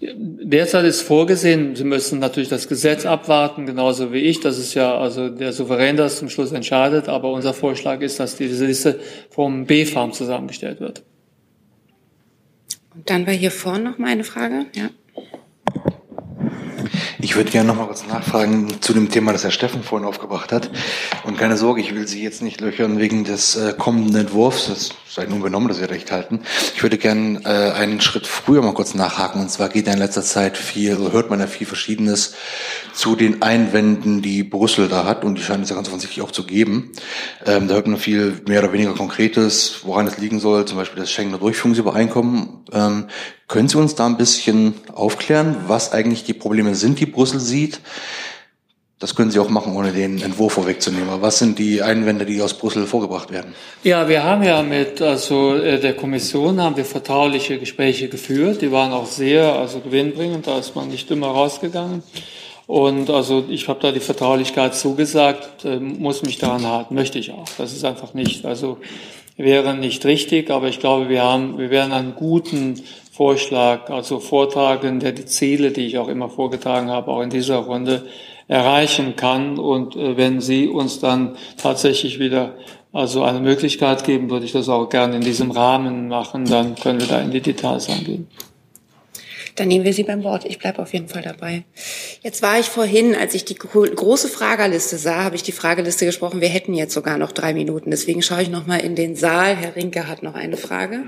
Derzeit 0.00 0.86
ist 0.86 1.02
vorgesehen, 1.02 1.76
Sie 1.76 1.84
müssen 1.84 2.18
natürlich 2.18 2.48
das 2.48 2.66
Gesetz 2.66 3.04
abwarten, 3.04 3.66
genauso 3.66 4.10
wie 4.10 4.20
ich. 4.20 4.40
Das 4.40 4.58
ist 4.58 4.72
ja 4.72 4.96
also 4.96 5.28
der 5.28 5.52
Souverän, 5.52 5.98
das 5.98 6.18
zum 6.18 6.30
Schluss 6.30 6.52
entscheidet. 6.52 7.10
Aber 7.10 7.30
unser 7.30 7.52
Vorschlag 7.52 8.00
ist, 8.00 8.18
dass 8.18 8.36
diese 8.36 8.64
Liste 8.64 8.98
vom 9.28 9.66
B-Farm 9.66 10.14
zusammengestellt 10.14 10.80
wird. 10.80 11.02
Und 12.94 13.10
dann 13.10 13.26
war 13.26 13.34
hier 13.34 13.50
vorne 13.50 13.84
noch 13.84 13.98
mal 13.98 14.08
eine 14.08 14.24
Frage. 14.24 14.64
Ja. 14.74 14.88
Ich 17.24 17.36
würde 17.36 17.52
gerne 17.52 17.68
noch 17.68 17.76
mal 17.76 17.86
kurz 17.86 18.04
nachfragen 18.04 18.80
zu 18.80 18.92
dem 18.92 19.08
Thema, 19.08 19.32
das 19.32 19.44
Herr 19.44 19.52
Steffen 19.52 19.84
vorhin 19.84 20.08
aufgebracht 20.08 20.50
hat. 20.50 20.70
Und 21.22 21.38
keine 21.38 21.56
Sorge, 21.56 21.80
ich 21.80 21.94
will 21.94 22.08
Sie 22.08 22.20
jetzt 22.20 22.42
nicht 22.42 22.60
löchern 22.60 22.98
wegen 22.98 23.22
des 23.22 23.54
äh, 23.54 23.74
kommenden 23.78 24.16
Entwurfs. 24.16 24.66
Das 24.66 24.88
sei 25.08 25.26
nun 25.26 25.40
genommen, 25.40 25.68
dass 25.68 25.76
Sie 25.76 25.84
recht 25.84 26.10
halten. 26.10 26.40
Ich 26.74 26.82
würde 26.82 26.98
gerne 26.98 27.40
äh, 27.44 27.78
einen 27.78 28.00
Schritt 28.00 28.26
früher 28.26 28.60
mal 28.60 28.74
kurz 28.74 28.94
nachhaken. 28.94 29.40
Und 29.40 29.50
zwar 29.52 29.68
geht 29.68 29.86
ja 29.86 29.92
in 29.92 30.00
letzter 30.00 30.22
Zeit 30.22 30.58
viel, 30.58 30.98
hört 31.12 31.30
man 31.30 31.38
ja 31.38 31.46
viel 31.46 31.66
Verschiedenes 31.66 32.34
zu 32.92 33.14
den 33.14 33.40
Einwänden, 33.40 34.20
die 34.20 34.42
Brüssel 34.42 34.88
da 34.88 35.04
hat. 35.04 35.24
Und 35.24 35.38
die 35.38 35.42
scheinen 35.42 35.62
es 35.62 35.68
ja 35.68 35.76
ganz 35.76 35.86
offensichtlich 35.86 36.24
auch 36.24 36.32
zu 36.32 36.44
geben. 36.44 36.90
Ähm, 37.46 37.68
da 37.68 37.74
hört 37.74 37.86
man 37.86 37.98
viel 37.98 38.42
mehr 38.48 38.64
oder 38.64 38.72
weniger 38.72 38.94
Konkretes, 38.94 39.82
woran 39.84 40.08
es 40.08 40.18
liegen 40.18 40.40
soll. 40.40 40.64
Zum 40.64 40.76
Beispiel 40.76 40.98
das 41.00 41.12
Schengener 41.12 41.38
Durchführungsübereinkommen. 41.38 42.64
Ähm, 42.72 43.06
können 43.52 43.68
Sie 43.68 43.76
uns 43.76 43.94
da 43.94 44.06
ein 44.06 44.16
bisschen 44.16 44.72
aufklären, 44.94 45.56
was 45.66 45.92
eigentlich 45.92 46.24
die 46.24 46.32
Probleme 46.32 46.74
sind, 46.74 46.98
die 47.00 47.06
Brüssel 47.06 47.38
sieht? 47.38 47.80
Das 48.98 49.14
können 49.14 49.30
Sie 49.30 49.38
auch 49.38 49.50
machen, 49.50 49.76
ohne 49.76 49.92
den 49.92 50.22
Entwurf 50.22 50.54
vorwegzunehmen. 50.54 51.10
Aber 51.10 51.20
was 51.20 51.38
sind 51.38 51.58
die 51.58 51.82
Einwände, 51.82 52.24
die 52.24 52.40
aus 52.40 52.54
Brüssel 52.54 52.86
vorgebracht 52.86 53.30
werden? 53.30 53.52
Ja, 53.84 54.08
wir 54.08 54.24
haben 54.24 54.42
ja 54.42 54.62
mit 54.62 55.02
also 55.02 55.54
äh, 55.54 55.78
der 55.78 55.94
Kommission 55.94 56.62
haben 56.62 56.78
wir 56.78 56.86
vertrauliche 56.86 57.58
Gespräche 57.58 58.08
geführt. 58.08 58.62
Die 58.62 58.72
waren 58.72 58.92
auch 58.92 59.06
sehr 59.06 59.52
also 59.52 59.80
gewinnbringend. 59.80 60.46
Da 60.46 60.58
ist 60.58 60.74
man 60.74 60.88
nicht 60.88 61.10
immer 61.10 61.26
rausgegangen. 61.26 62.02
Und 62.66 63.10
also 63.10 63.44
ich 63.50 63.68
habe 63.68 63.80
da 63.80 63.92
die 63.92 64.00
Vertraulichkeit 64.00 64.74
zugesagt, 64.74 65.66
äh, 65.66 65.78
muss 65.78 66.22
mich 66.22 66.38
daran 66.38 66.66
halten, 66.66 66.94
möchte 66.94 67.18
ich 67.18 67.32
auch. 67.32 67.48
Das 67.58 67.74
ist 67.74 67.84
einfach 67.84 68.14
nicht, 68.14 68.46
also 68.46 68.78
wäre 69.36 69.74
nicht 69.74 70.04
richtig, 70.06 70.50
aber 70.50 70.68
ich 70.68 70.80
glaube, 70.80 71.10
wir 71.10 71.22
haben, 71.22 71.58
wir 71.58 71.70
werden 71.70 71.92
einen 71.92 72.14
guten 72.14 72.82
Vorschlag, 73.12 73.90
also 73.90 74.20
vortragen, 74.20 74.98
der 74.98 75.12
die 75.12 75.26
Ziele, 75.26 75.70
die 75.70 75.86
ich 75.86 75.98
auch 75.98 76.08
immer 76.08 76.30
vorgetragen 76.30 76.90
habe, 76.90 77.10
auch 77.10 77.20
in 77.20 77.28
dieser 77.28 77.56
Runde 77.58 78.06
erreichen 78.48 79.16
kann. 79.16 79.58
Und 79.58 79.96
äh, 79.96 80.16
wenn 80.16 80.40
Sie 80.40 80.66
uns 80.66 80.98
dann 80.98 81.36
tatsächlich 81.58 82.18
wieder 82.18 82.54
also 82.90 83.22
eine 83.22 83.40
Möglichkeit 83.40 84.04
geben, 84.04 84.30
würde 84.30 84.46
ich 84.46 84.52
das 84.52 84.70
auch 84.70 84.88
gerne 84.88 85.16
in 85.16 85.20
diesem 85.20 85.50
Rahmen 85.50 86.08
machen. 86.08 86.46
Dann 86.46 86.74
können 86.74 87.00
wir 87.00 87.06
da 87.06 87.20
in 87.20 87.30
die 87.30 87.42
Details 87.42 87.90
angehen. 87.90 88.28
Dann 89.56 89.68
nehmen 89.68 89.84
wir 89.84 89.92
Sie 89.92 90.04
beim 90.04 90.24
Wort. 90.24 90.46
Ich 90.46 90.58
bleibe 90.58 90.80
auf 90.80 90.94
jeden 90.94 91.08
Fall 91.08 91.20
dabei. 91.20 91.64
Jetzt 92.22 92.40
war 92.40 92.58
ich 92.58 92.66
vorhin, 92.66 93.14
als 93.14 93.34
ich 93.34 93.44
die 93.44 93.56
große 93.56 94.28
Fragerliste 94.28 94.96
sah, 94.96 95.24
habe 95.24 95.36
ich 95.36 95.42
die 95.42 95.52
Frageliste 95.52 96.06
gesprochen. 96.06 96.40
Wir 96.40 96.48
hätten 96.48 96.72
jetzt 96.72 96.94
sogar 96.94 97.18
noch 97.18 97.32
drei 97.32 97.52
Minuten. 97.52 97.90
Deswegen 97.90 98.22
schaue 98.22 98.40
ich 98.40 98.48
noch 98.48 98.66
mal 98.66 98.78
in 98.78 98.96
den 98.96 99.16
Saal. 99.16 99.54
Herr 99.54 99.76
Rinke 99.76 100.08
hat 100.08 100.22
noch 100.22 100.34
eine 100.34 100.56
Frage 100.56 101.04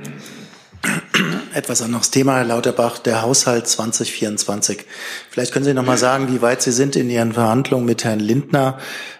etwas 1.55 1.83
anderes 1.83 2.11
Thema, 2.11 2.37
Herr 2.37 2.45
Lauterbach, 2.45 2.99
der 2.99 3.23
Haushalt 3.23 3.69
2024. 3.69 4.85
Vielleicht 5.31 5.53
können 5.53 5.65
Sie 5.65 5.73
noch 5.73 5.85
mal 5.85 5.97
sagen, 5.97 6.29
wie 6.33 6.43
weit 6.43 6.63
Sie 6.63 6.73
sind 6.73 6.97
in 6.97 7.09
Ihren 7.09 7.33
Verhandlungen 7.33 7.87
mit 7.87 8.05
Herrn 8.05 8.21
Lindner. 8.21 8.79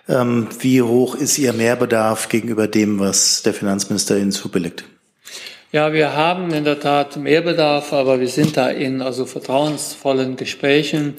Ähm, 0.09 0.49
wie 0.59 0.83
hoch 0.83 1.15
ist 1.15 1.39
Ihr 1.39 1.53
Mehrbedarf 1.53 2.29
gegenüber 2.29 2.67
dem, 2.67 2.99
was 2.99 3.43
der 3.43 3.55
Finanzminister 3.55 4.19
Ihnen 4.19 4.33
zubilligt? 4.33 4.85
Ja, 5.71 5.93
wir 5.93 6.15
haben 6.15 6.53
in 6.53 6.65
der 6.65 6.81
Tat 6.81 7.17
Mehrbedarf, 7.17 7.93
aber 7.93 8.21
wir 8.21 8.29
sind 8.29 8.57
da 8.57 8.69
in 8.69 9.01
also 9.01 9.27
vertrauensvollen 9.27 10.37
Gesprächen, 10.37 11.15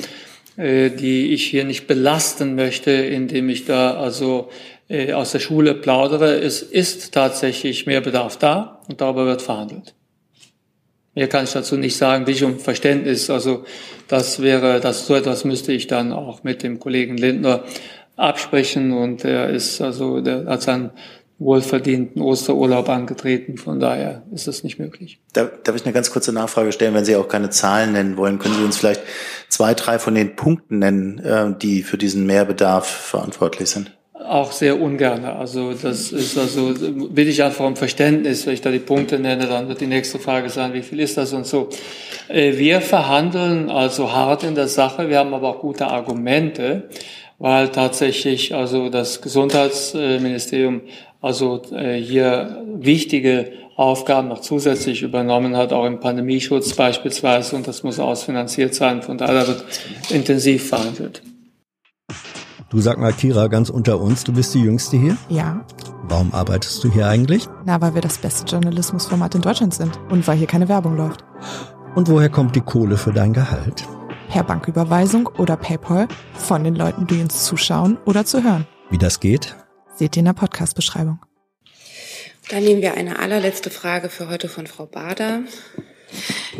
äh, 0.57 0.89
die 0.89 1.33
ich 1.33 1.45
hier 1.45 1.63
nicht 1.63 1.87
belasten 1.87 2.55
möchte, 2.55 2.91
indem 2.91 3.49
ich 3.49 3.65
da 3.65 3.95
also 3.95 4.49
äh, 4.89 5.13
aus 5.13 5.31
der 5.31 5.39
Schule 5.39 5.75
plaudere. 5.75 6.39
Es 6.39 6.61
ist 6.61 7.13
tatsächlich 7.13 7.85
Mehrbedarf 7.85 8.37
da 8.37 8.81
und 8.87 9.01
darüber 9.01 9.25
wird 9.25 9.41
verhandelt. 9.41 9.93
Mehr 11.15 11.29
kann 11.29 11.45
ich 11.45 11.53
dazu 11.53 11.77
nicht 11.77 11.95
sagen, 11.95 12.25
bitte 12.25 12.45
um 12.45 12.59
Verständnis. 12.59 13.29
Also 13.29 13.63
das 14.07 14.41
wäre, 14.41 14.81
das 14.81 15.07
so 15.07 15.15
etwas 15.15 15.45
müsste 15.45 15.71
ich 15.71 15.87
dann 15.87 16.11
auch 16.11 16.43
mit 16.43 16.61
dem 16.61 16.79
Kollegen 16.79 17.17
Lindner 17.17 17.63
absprechen 18.17 18.93
und 18.93 19.25
er 19.25 19.49
ist 19.49 19.81
also, 19.81 20.21
der 20.21 20.45
hat 20.45 20.61
seinen 20.61 20.91
wohlverdienten 21.37 22.21
Osterurlaub 22.21 22.87
angetreten. 22.89 23.57
Von 23.57 23.79
daher 23.79 24.23
ist 24.33 24.47
das 24.47 24.63
nicht 24.63 24.79
möglich. 24.79 25.19
Darf, 25.33 25.51
darf 25.63 25.75
ich 25.75 25.85
eine 25.85 25.93
ganz 25.93 26.11
kurze 26.11 26.31
Nachfrage 26.31 26.71
stellen, 26.71 26.93
wenn 26.93 27.05
Sie 27.05 27.15
auch 27.15 27.27
keine 27.27 27.49
Zahlen 27.49 27.93
nennen 27.93 28.15
wollen? 28.17 28.39
Können 28.39 28.55
Sie 28.55 28.63
uns 28.63 28.77
vielleicht 28.77 29.01
zwei, 29.49 29.73
drei 29.73 29.99
von 29.99 30.15
den 30.15 30.35
Punkten 30.35 30.79
nennen, 30.79 31.19
äh, 31.19 31.53
die 31.57 31.83
für 31.83 31.97
diesen 31.97 32.25
Mehrbedarf 32.25 32.87
verantwortlich 32.87 33.69
sind? 33.69 33.91
Auch 34.23 34.51
sehr 34.51 34.81
ungern. 34.81 35.25
Also 35.25 35.73
das 35.73 36.11
ist 36.11 36.37
also, 36.37 36.73
will 36.79 37.27
ich 37.27 37.43
einfach 37.43 37.65
um 37.65 37.75
Verständnis, 37.75 38.45
wenn 38.45 38.53
ich 38.53 38.61
da 38.61 38.71
die 38.71 38.79
Punkte 38.79 39.19
nenne, 39.19 39.47
dann 39.47 39.67
wird 39.67 39.81
die 39.81 39.87
nächste 39.87 40.19
Frage 40.19 40.49
sein, 40.49 40.73
wie 40.73 40.81
viel 40.81 40.99
ist 40.99 41.17
das 41.17 41.33
und 41.33 41.45
so. 41.45 41.69
Äh, 42.27 42.57
wir 42.57 42.81
verhandeln 42.81 43.69
also 43.69 44.13
hart 44.13 44.43
in 44.43 44.55
der 44.55 44.67
Sache, 44.67 45.09
wir 45.09 45.19
haben 45.19 45.33
aber 45.33 45.49
auch 45.49 45.59
gute 45.59 45.87
Argumente, 45.87 46.89
weil 47.39 47.69
tatsächlich 47.69 48.55
also 48.55 48.89
das 48.89 49.21
Gesundheitsministerium 49.21 50.81
also 51.21 51.61
äh, 51.73 51.95
hier 51.95 52.63
wichtige 52.73 53.51
Aufgaben 53.75 54.29
noch 54.29 54.39
zusätzlich 54.39 55.01
übernommen 55.01 55.57
hat, 55.57 55.73
auch 55.73 55.85
im 55.85 55.99
Pandemieschutz 55.99 56.73
beispielsweise, 56.75 57.57
und 57.57 57.67
das 57.67 57.83
muss 57.83 57.99
ausfinanziert 57.99 58.73
sein. 58.73 59.01
Von 59.01 59.17
daher 59.17 59.45
wird 59.47 59.65
intensiv 60.11 60.69
verhandelt. 60.69 61.21
Du 62.69 62.81
sag 62.81 62.97
mal, 62.97 63.13
Kira, 63.13 63.47
ganz 63.47 63.69
unter 63.69 63.99
uns, 64.01 64.23
du 64.23 64.33
bist 64.33 64.55
die 64.55 64.61
Jüngste 64.61 64.97
hier? 64.97 65.15
Ja. 65.29 65.63
Warum 66.03 66.33
arbeitest 66.33 66.83
du 66.83 66.91
hier 66.91 67.07
eigentlich? 67.07 67.47
Na, 67.63 67.79
weil 67.79 67.93
wir 67.93 68.01
das 68.01 68.17
beste 68.17 68.43
Journalismusformat 68.45 69.35
in 69.35 69.41
Deutschland 69.41 69.75
sind 69.75 69.99
und 70.09 70.27
weil 70.27 70.37
hier 70.37 70.47
keine 70.47 70.67
Werbung 70.67 70.97
läuft. 70.97 71.23
Und 71.93 72.09
woher 72.09 72.29
kommt 72.29 72.55
die 72.55 72.61
Kohle 72.61 72.97
für 72.97 73.13
dein 73.13 73.33
Gehalt? 73.33 73.87
Per 74.29 74.43
Banküberweisung 74.43 75.27
oder 75.37 75.57
PayPal 75.57 76.07
von 76.33 76.63
den 76.63 76.75
Leuten, 76.75 77.05
die 77.05 77.21
uns 77.21 77.45
zuschauen 77.45 77.97
oder 78.05 78.25
zu 78.25 78.43
hören. 78.43 78.65
Wie 78.89 78.97
das 78.97 79.19
geht? 79.19 79.55
Seht 79.95 80.15
ihr 80.15 80.21
in 80.21 80.25
der 80.25 80.33
Podcast-Beschreibung. 80.33 81.19
Dann 82.49 82.63
nehmen 82.63 82.81
wir 82.81 82.95
eine 82.95 83.19
allerletzte 83.19 83.69
Frage 83.69 84.09
für 84.09 84.27
heute 84.27 84.49
von 84.49 84.65
Frau 84.65 84.87
Bader. 84.87 85.41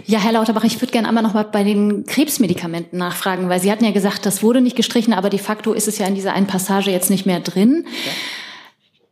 Ja, 0.06 0.20
Herr 0.20 0.34
Lauterbach, 0.34 0.64
ich 0.64 0.80
würde 0.82 0.92
gerne 0.92 1.08
einmal 1.08 1.24
noch 1.24 1.34
mal 1.34 1.44
bei 1.44 1.64
den 1.64 2.06
Krebsmedikamenten 2.06 3.00
nachfragen, 3.00 3.50
weil 3.50 3.60
Sie 3.60 3.72
hatten 3.72 3.86
ja 3.86 3.92
gesagt, 3.92 4.26
das 4.26 4.44
wurde 4.44 4.62
nicht 4.62 4.76
gestrichen, 4.76 5.14
aber 5.14 5.30
de 5.30 5.40
facto 5.40 5.74
ist 5.74 5.88
es 5.88 5.98
ja 5.98 6.08
in 6.08 6.16
dieser 6.16 6.34
einen 6.34 6.48
Passage 6.48 6.92
jetzt 6.92 7.10
nicht 7.10 7.26
mehr 7.26 7.40
drin. 7.40 7.86
Ja. 8.06 8.12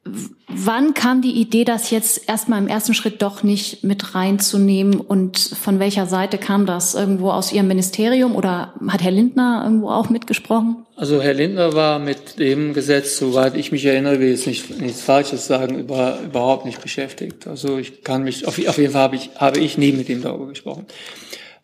Wann 0.05 0.93
kam 0.93 1.21
die 1.21 1.31
Idee, 1.31 1.63
das 1.63 1.89
jetzt 1.89 2.27
erstmal 2.27 2.61
im 2.61 2.67
ersten 2.67 2.93
Schritt 2.93 3.21
doch 3.21 3.41
nicht 3.41 3.85
mit 3.85 4.13
reinzunehmen 4.13 4.99
und 4.99 5.37
von 5.37 5.79
welcher 5.79 6.07
Seite 6.07 6.37
kam 6.37 6.65
das? 6.65 6.93
Irgendwo 6.93 7.31
aus 7.31 7.53
Ihrem 7.53 7.69
Ministerium 7.69 8.35
oder 8.35 8.73
hat 8.89 9.01
Herr 9.01 9.11
Lindner 9.11 9.61
irgendwo 9.63 9.89
auch 9.89 10.09
mitgesprochen? 10.09 10.85
Also 10.97 11.21
Herr 11.21 11.33
Lindner 11.33 11.73
war 11.73 11.99
mit 11.99 12.37
dem 12.37 12.73
Gesetz, 12.73 13.17
soweit 13.17 13.55
ich 13.55 13.71
mich 13.71 13.85
erinnere, 13.85 14.19
will 14.19 14.31
jetzt 14.31 14.45
nicht, 14.45 14.77
nichts 14.81 15.01
Falsches 15.01 15.47
sagen, 15.47 15.79
über, 15.79 16.19
überhaupt 16.21 16.65
nicht 16.65 16.81
beschäftigt. 16.81 17.47
Also 17.47 17.77
ich 17.77 18.03
kann 18.03 18.23
mich, 18.23 18.45
auf, 18.45 18.59
auf 18.67 18.77
jeden 18.77 18.91
Fall 18.91 19.03
habe 19.03 19.15
ich, 19.15 19.29
habe 19.37 19.59
ich 19.59 19.77
nie 19.77 19.93
mit 19.93 20.09
ihm 20.09 20.21
darüber 20.21 20.47
gesprochen. 20.47 20.85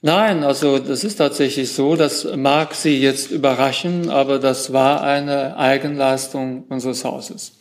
Nein, 0.02 0.46
also 0.46 0.80
das 0.80 1.04
ist 1.04 1.18
tatsächlich 1.18 1.74
so, 1.74 1.98
das 1.98 2.26
mag 2.38 2.74
Sie 2.74 3.02
jetzt 3.02 3.32
überraschen, 3.32 4.10
aber 4.10 4.40
das 4.40 4.72
war 4.72 5.04
eine 5.04 5.58
Eigenleistung 5.58 6.64
unseres 6.70 7.04
Hauses. 7.04 7.52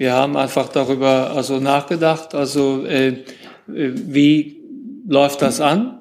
Wir 0.00 0.14
haben 0.14 0.34
einfach 0.38 0.70
darüber 0.70 1.30
also 1.36 1.60
nachgedacht, 1.60 2.34
also 2.34 2.86
äh, 2.86 3.08
äh, 3.08 3.16
wie 3.66 4.56
läuft 5.06 5.42
das 5.42 5.60
an 5.60 5.98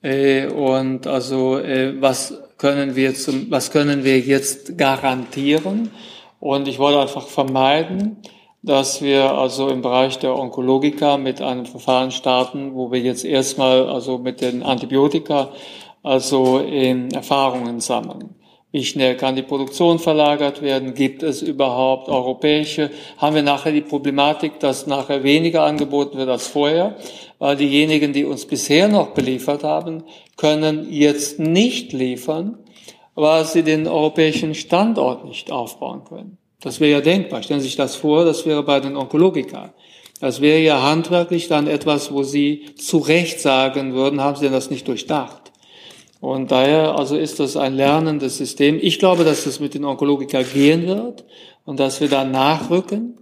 äh, 0.00 0.46
und 0.46 1.06
also 1.06 1.58
äh, 1.58 2.00
was 2.00 2.32
können 2.56 2.96
wir 2.96 3.14
zum, 3.14 3.50
was 3.50 3.70
können 3.70 4.04
wir 4.04 4.18
jetzt 4.20 4.78
garantieren? 4.78 5.90
Und 6.40 6.66
ich 6.66 6.78
wollte 6.78 7.00
einfach 7.00 7.26
vermeiden, 7.26 8.16
dass 8.62 9.02
wir 9.02 9.30
also 9.32 9.68
im 9.68 9.82
Bereich 9.82 10.18
der 10.18 10.34
Onkologika 10.34 11.18
mit 11.18 11.42
einem 11.42 11.66
Verfahren 11.66 12.10
starten, 12.10 12.74
wo 12.74 12.90
wir 12.90 13.00
jetzt 13.00 13.22
erstmal 13.22 13.86
also 13.86 14.16
mit 14.16 14.40
den 14.40 14.62
Antibiotika 14.62 15.50
also 16.02 16.58
in 16.58 17.10
Erfahrungen 17.10 17.80
sammeln. 17.80 18.34
Wie 18.72 18.84
schnell 18.86 19.18
kann 19.18 19.36
die 19.36 19.42
Produktion 19.42 19.98
verlagert 19.98 20.62
werden? 20.62 20.94
Gibt 20.94 21.22
es 21.22 21.42
überhaupt 21.42 22.08
europäische? 22.08 22.90
Haben 23.18 23.36
wir 23.36 23.42
nachher 23.42 23.70
die 23.70 23.82
Problematik, 23.82 24.60
dass 24.60 24.86
nachher 24.86 25.22
weniger 25.22 25.64
angeboten 25.64 26.16
wird 26.16 26.30
als 26.30 26.46
vorher? 26.46 26.96
Weil 27.38 27.56
diejenigen, 27.56 28.14
die 28.14 28.24
uns 28.24 28.46
bisher 28.46 28.88
noch 28.88 29.08
beliefert 29.08 29.62
haben, 29.62 30.04
können 30.38 30.90
jetzt 30.90 31.38
nicht 31.38 31.92
liefern, 31.92 32.58
weil 33.14 33.44
sie 33.44 33.62
den 33.62 33.86
europäischen 33.86 34.54
Standort 34.54 35.26
nicht 35.26 35.52
aufbauen 35.52 36.04
können. 36.04 36.38
Das 36.62 36.80
wäre 36.80 36.92
ja 36.92 37.00
denkbar. 37.02 37.42
Stellen 37.42 37.60
Sie 37.60 37.66
sich 37.66 37.76
das 37.76 37.96
vor, 37.96 38.24
das 38.24 38.46
wäre 38.46 38.62
bei 38.62 38.80
den 38.80 38.96
Onkologika. 38.96 39.74
Das 40.20 40.40
wäre 40.40 40.60
ja 40.60 40.80
handwerklich 40.82 41.48
dann 41.48 41.66
etwas, 41.66 42.12
wo 42.12 42.22
Sie 42.22 42.74
zu 42.76 42.98
Recht 42.98 43.40
sagen 43.40 43.92
würden, 43.92 44.22
haben 44.22 44.36
Sie 44.36 44.44
denn 44.44 44.52
das 44.52 44.70
nicht 44.70 44.86
durchdacht? 44.86 45.41
Und 46.22 46.52
daher 46.52 46.96
also 46.96 47.16
ist 47.16 47.40
das 47.40 47.56
ein 47.56 47.74
lernendes 47.74 48.38
System. 48.38 48.78
Ich 48.80 49.00
glaube, 49.00 49.24
dass 49.24 49.42
das 49.42 49.58
mit 49.58 49.74
den 49.74 49.84
Onkologika 49.84 50.42
gehen 50.42 50.86
wird 50.86 51.24
und 51.64 51.80
dass 51.80 52.00
wir 52.00 52.08
da 52.08 52.22
nachrücken. 52.22 53.18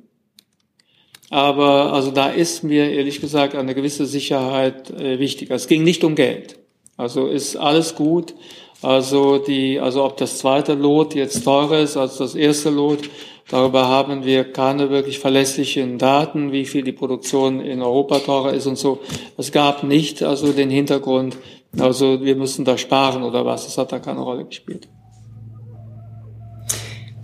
Aber 1.30 1.94
also 1.94 2.10
da 2.10 2.28
ist 2.28 2.62
mir 2.62 2.90
ehrlich 2.90 3.22
gesagt 3.22 3.54
eine 3.54 3.74
gewisse 3.74 4.04
Sicherheit 4.04 4.90
äh, 4.90 5.18
wichtig. 5.18 5.50
Es 5.50 5.66
ging 5.66 5.82
nicht 5.82 6.04
um 6.04 6.14
Geld. 6.14 6.58
Also 6.98 7.26
ist 7.26 7.56
alles 7.56 7.94
gut. 7.94 8.34
Also 8.82 9.38
die, 9.38 9.80
also 9.80 10.04
ob 10.04 10.18
das 10.18 10.36
zweite 10.36 10.74
Lot 10.74 11.14
jetzt 11.14 11.42
teurer 11.42 11.78
ist 11.78 11.96
als 11.96 12.18
das 12.18 12.34
erste 12.34 12.68
Lot, 12.68 13.08
darüber 13.48 13.88
haben 13.88 14.26
wir 14.26 14.44
keine 14.44 14.90
wirklich 14.90 15.18
verlässlichen 15.18 15.96
Daten, 15.96 16.52
wie 16.52 16.66
viel 16.66 16.82
die 16.82 16.92
Produktion 16.92 17.60
in 17.60 17.80
Europa 17.80 18.18
teurer 18.18 18.52
ist 18.52 18.66
und 18.66 18.76
so. 18.76 18.98
Es 19.38 19.52
gab 19.52 19.84
nicht 19.84 20.22
also 20.22 20.52
den 20.52 20.68
Hintergrund, 20.68 21.38
also 21.78 22.20
wir 22.22 22.36
müssen 22.36 22.64
da 22.64 22.76
sparen 22.76 23.22
oder 23.22 23.44
was, 23.44 23.64
das 23.64 23.78
hat 23.78 23.92
da 23.92 23.98
keine 23.98 24.20
Rolle 24.20 24.44
gespielt. 24.44 24.88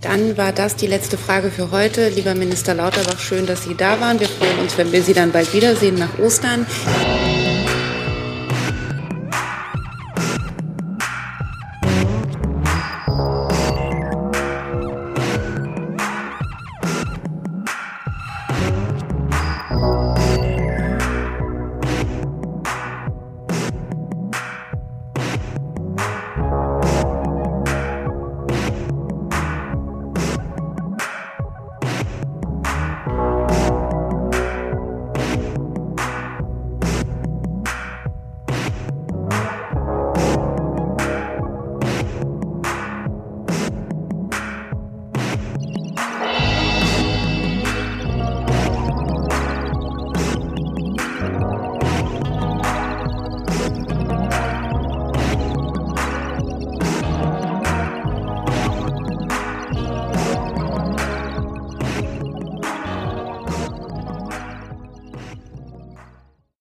Dann 0.01 0.37
war 0.37 0.51
das 0.51 0.75
die 0.75 0.87
letzte 0.87 1.17
Frage 1.17 1.49
für 1.49 1.71
heute. 1.71 2.09
Lieber 2.09 2.35
Minister 2.35 2.75
Lauterbach, 2.75 3.19
schön, 3.19 3.47
dass 3.47 3.63
Sie 3.63 3.75
da 3.75 3.99
waren. 3.99 4.19
Wir 4.19 4.27
freuen 4.27 4.59
uns, 4.59 4.77
wenn 4.77 4.91
wir 4.91 5.01
Sie 5.01 5.13
dann 5.13 5.31
bald 5.31 5.53
wiedersehen 5.53 5.95
nach 5.95 6.19
Ostern. 6.19 6.65